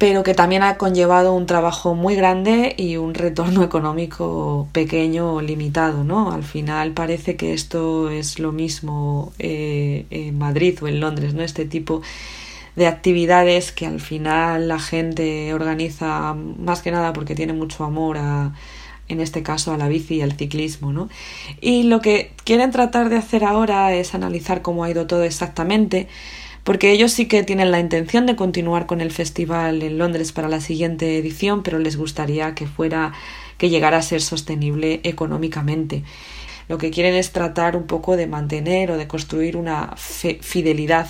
pero 0.03 0.25
que 0.25 0.35
también 0.35 0.65
ha 0.65 0.79
conllevado 0.79 1.33
un 1.33 1.47
trabajo 1.47 1.95
muy 1.95 2.17
grande 2.17 2.75
y 2.77 2.97
un 2.97 3.15
retorno 3.15 3.63
económico 3.71 4.67
pequeño 4.73 5.35
o 5.35 5.41
limitado, 5.41 6.03
¿no? 6.03 6.33
Al 6.33 6.43
final 6.43 6.91
parece 6.91 7.37
que 7.37 7.53
esto 7.53 8.11
es 8.11 8.41
lo 8.41 8.51
mismo 8.51 9.33
eh, 9.39 10.07
en 10.11 10.37
Madrid 10.37 10.77
o 10.83 10.89
en 10.89 10.99
Londres, 10.99 11.35
¿no? 11.35 11.43
Este 11.45 11.67
tipo 11.67 12.03
de 12.75 12.89
actividades 12.89 13.71
que 13.71 13.87
al 13.87 14.01
final 14.01 14.67
la 14.67 14.81
gente 14.81 15.55
organiza 15.55 16.35
más 16.35 16.83
que 16.83 16.91
nada 16.91 17.13
porque 17.13 17.37
tiene 17.37 17.53
mucho 17.53 17.85
amor 17.85 18.19
a, 18.19 18.55
en 19.07 19.21
este 19.21 19.45
caso 19.45 19.73
a 19.73 19.77
la 19.77 19.87
bici 19.87 20.17
y 20.17 20.23
al 20.23 20.33
ciclismo, 20.33 20.93
¿no? 20.93 21.11
Y 21.61 21.85
lo 21.85 22.01
que 22.01 22.33
quieren 22.43 22.73
tratar 22.73 23.09
de 23.09 23.19
hacer 23.19 23.45
ahora 23.45 23.95
es 23.95 24.17
analizar 24.17 24.63
cómo 24.63 24.83
ha 24.83 24.91
ido 24.91 25.07
todo 25.07 25.23
exactamente, 25.23 26.09
porque 26.65 26.93
ellos 26.93 27.13
sí 27.13 27.27
que 27.27 27.43
tienen 27.43 27.71
la 27.71 27.81
intención 27.81 28.27
de 28.27 28.37
continuar 28.37 28.87
con 28.87 29.01
el 29.01 29.11
festival 29.11 29.83
en 29.83 29.99
Londres 29.99 30.33
para 30.33 30.49
la 30.49 30.61
siguiente 30.61 31.19
edición, 31.19 31.63
pero 31.63 31.79
les 31.79 31.97
gustaría 31.97 32.55
que 32.55 32.67
fuera 32.67 33.13
que 33.59 33.71
llegara 33.71 33.99
a 33.99 34.03
ser 34.03 34.23
sostenible 34.23 35.01
económicamente. 35.05 36.05
Lo 36.69 36.79
que 36.79 36.91
quieren 36.91 37.15
es 37.15 37.33
tratar 37.33 37.77
un 37.77 37.87
poco 37.87 38.17
de 38.17 38.27
mantener 38.27 38.91
o 38.91 38.97
de 38.97 39.09
construir 39.09 39.57
una 39.57 39.95
fidelidad 39.97 41.09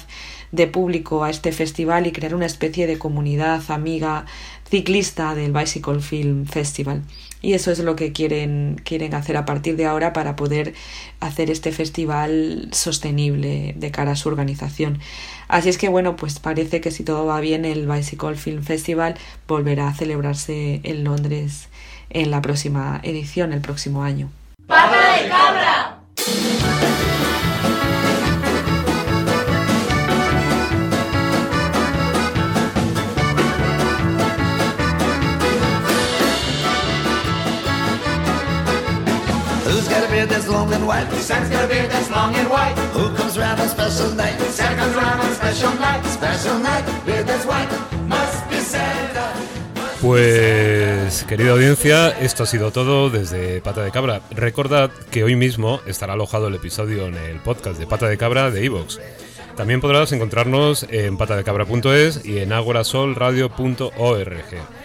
de 0.51 0.67
público 0.67 1.25
a 1.25 1.31
este 1.31 1.53
festival 1.53 2.07
y 2.07 2.13
crear 2.13 2.35
una 2.35 2.47
especie 2.47 2.87
de 2.87 2.99
comunidad 2.99 3.63
amiga 3.69 4.27
ciclista 4.69 5.35
del 5.35 5.53
Bicycle 5.53 6.01
Film 6.01 6.47
Festival. 6.47 7.03
Y 7.43 7.55
eso 7.55 7.73
es 7.73 7.81
lo 7.81 7.97
que 7.97 8.13
quieren, 8.13 8.81
quieren 8.85 9.15
hacer 9.15 9.37
a 9.37 9.45
partir 9.45 9.77
de 9.77 9.87
ahora 9.87 10.13
para 10.13 10.37
poder 10.37 10.75
hacer 11.21 11.51
este 11.51 11.73
festival 11.73 12.69
sostenible 12.71 13.75
de 13.77 13.91
cara 13.91 14.13
a 14.13 14.17
su 14.17 14.29
organización. 14.29 15.01
Así 15.49 15.69
es 15.69 15.77
que 15.77 15.89
bueno, 15.89 16.17
pues 16.17 16.39
parece 16.39 16.81
que 16.81 16.93
si 16.93 17.03
todo 17.03 17.27
va 17.27 17.41
bien 17.41 17.65
el 17.65 17.89
Bicycle 17.89 18.37
Film 18.37 18.63
Festival 18.63 19.17
volverá 19.49 19.89
a 19.89 19.95
celebrarse 19.95 20.81
en 20.85 21.05
Londres 21.05 21.69
en 22.11 22.31
la 22.31 22.41
próxima 22.41 23.01
edición, 23.03 23.53
el 23.53 23.61
próximo 23.61 24.03
año. 24.05 24.31
¡Pata 24.67 25.21
de 25.21 25.29
cabra! 25.29 25.99
Long 40.49 40.73
and 40.73 40.87
white. 40.87 41.09
Santa's 41.21 41.51
got 41.51 41.65
a 41.65 41.69
beard 41.69 41.91
that's 41.91 42.11
long 42.11 42.35
and 42.35 42.49
white. 42.49 42.75
Who 42.95 43.15
comes 43.17 43.37
round 43.39 43.61
on 43.61 43.69
special 43.69 44.15
night? 44.15 44.39
Santa 44.51 44.77
comes 44.77 44.95
round 44.95 45.21
on 45.21 45.35
special 45.35 45.75
night. 45.79 46.05
Special 46.07 46.59
night, 46.59 46.85
beard 47.07 47.27
that's 47.27 47.47
white. 47.47 47.69
Must 48.09 48.51
be 48.51 48.61
Santa. 48.61 49.33
Pues, 50.01 51.25
querida 51.29 51.53
audiencia, 51.53 52.09
esto 52.11 52.43
ha 52.43 52.47
sido 52.47 52.73
todo 52.73 53.09
desde 53.09 53.61
Pata 53.61 53.83
de 53.83 53.93
Cabra. 53.93 54.21
Recordad 54.33 54.91
que 55.11 55.23
hoy 55.23 55.37
mismo 55.37 55.81
estará 55.87 56.15
alojado 56.15 56.49
el 56.49 56.57
episodio 56.57 57.07
en 57.07 57.15
el 57.15 57.39
podcast 57.39 57.79
de 57.79 57.87
Pata 57.87 58.09
de 58.09 58.19
Cabra 58.19 58.51
de 58.51 58.65
Evox. 58.65 58.99
También 59.57 59.81
podrás 59.81 60.13
encontrarnos 60.13 60.87
en 60.91 61.17
patadecabra.es 61.19 62.25
y 62.25 62.39
en 62.39 62.53
agorasolradio.org. 62.53 64.82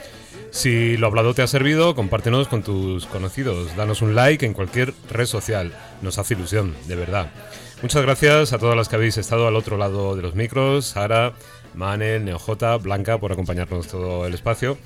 Si 0.58 0.98
lo 0.98 1.06
hablado 1.06 1.36
te 1.36 1.44
ha 1.44 1.48
servido, 1.48 1.94
compártenos 1.94 2.48
con 2.48 2.64
tus 2.64 3.06
conocidos, 3.06 3.76
danos 3.76 4.02
un 4.02 4.16
like 4.16 4.44
en 4.44 4.56
cualquier 4.56 4.92
red 5.08 5.28
social, 5.28 5.72
nos 6.02 6.18
hace 6.18 6.34
ilusión, 6.34 6.76
de 6.88 6.96
verdad. 6.96 7.32
Muchas 7.84 8.02
gracias 8.02 8.54
a 8.54 8.58
todas 8.58 8.76
las 8.76 8.90
que 8.90 8.96
habéis 8.96 9.18
estado 9.18 9.48
al 9.48 9.56
otro 9.56 9.78
lado 9.78 10.16
de 10.16 10.24
los 10.24 10.34
micros, 10.34 10.88
Sara, 10.88 11.34
Manel, 11.76 12.26
Neojota, 12.26 12.76
Blanca, 12.78 13.20
por 13.20 13.32
acompañarnos 13.32 13.86
todo 13.88 14.26
el 14.26 14.34
espacio. 14.34 14.80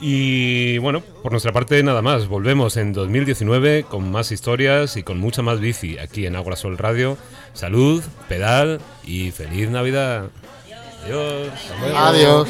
Y 0.00 0.78
bueno, 0.78 1.02
por 1.22 1.30
nuestra 1.30 1.52
parte 1.52 1.82
nada 1.82 2.00
más, 2.00 2.26
volvemos 2.26 2.78
en 2.78 2.94
2019 2.94 3.82
con 3.82 4.10
más 4.10 4.32
historias 4.32 4.96
y 4.96 5.02
con 5.02 5.18
mucha 5.18 5.42
más 5.42 5.60
bici 5.60 5.98
aquí 5.98 6.24
en 6.24 6.36
Ágora 6.36 6.56
Sol 6.56 6.78
Radio. 6.78 7.18
Salud, 7.52 8.02
pedal 8.30 8.80
y 9.04 9.30
feliz 9.30 9.68
Navidad. 9.68 10.30
Adiós. 11.06 11.52
Adiós. 11.94 12.48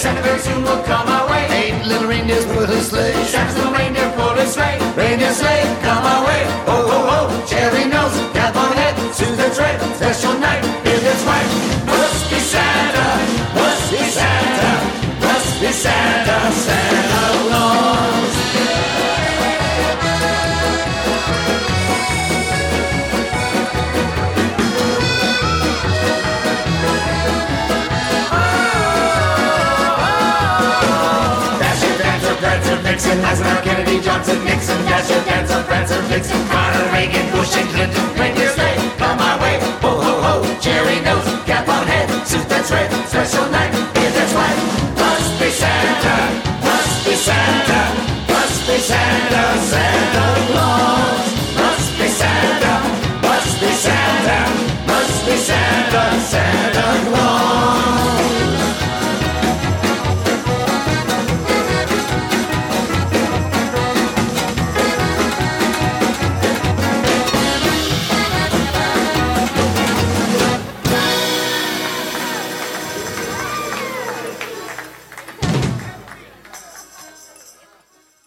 Sappers 0.00 0.46
who 0.46 0.62
will 0.62 0.82
come 0.84 1.08
our 1.08 1.28
way. 1.28 1.46
Eight 1.50 1.86
little 1.86 2.08
reindeers 2.08 2.46
put 2.46 2.70
a 2.70 2.80
sleigh. 2.80 3.12
Sappers 3.24 3.54
little 3.56 3.72
reindeer 3.72 4.10
pull 4.16 4.30
a 4.30 4.46
sleigh. 4.46 4.78
Reindeer 4.96 5.32
sleigh, 5.34 5.62
come 5.82 6.02
our 6.02 6.24
way. 6.24 6.42
Oh, 6.66 6.88
oh, 6.88 7.28
oh, 7.28 7.46
cherry 7.46 7.84
nose, 7.84 8.16
cap 8.32 8.56
on 8.56 8.72
head, 8.72 8.96
to 8.96 9.26
the 9.36 9.54
trail. 9.54 9.78
Special 9.96 10.39
Nixon, 33.10 33.24
Eisenhower, 33.24 33.62
Kennedy, 33.62 34.00
Johnson, 34.00 34.44
Nixon, 34.44 34.78
Dasher, 34.86 35.20
Dancer, 35.24 35.62
Prancer, 35.64 36.00
Vixen, 36.02 36.46
Carter, 36.46 36.86
Reagan, 36.92 37.26
Bush, 37.32 37.56
and 37.56 37.68
Clinton, 37.70 38.06
reindeer 38.14 38.50
sleigh, 38.50 38.76
come 38.98 39.18
my 39.18 39.34
way, 39.42 39.58
ho, 39.82 39.98
ho, 39.98 40.14
ho, 40.22 40.60
cherry 40.60 41.00
nose, 41.00 41.26
cap 41.44 41.66
on 41.68 41.86
head, 41.88 42.06
suit 42.24 42.48
that's 42.48 42.70
red, 42.70 42.88
special 43.08 43.50
night, 43.50 43.72
beer 43.94 44.10
that's 44.14 44.32
white. 44.32 44.58
Must 44.94 45.40
be 45.42 45.50
Santa, 45.50 46.16
must 46.62 47.04
be 47.04 47.14
Santa, 47.18 47.82
must 48.30 48.66
be 48.68 48.78
Santa, 48.78 49.42
Santa 49.58 50.26
Claus. 50.54 51.26
Must 51.58 51.90
be 51.98 52.06
Santa, 52.06 52.74
must 53.26 53.60
be 53.60 53.70
Santa, 53.74 54.38
must 54.86 55.26
be 55.26 55.34
Santa, 55.34 56.20
Santa. 56.30 56.49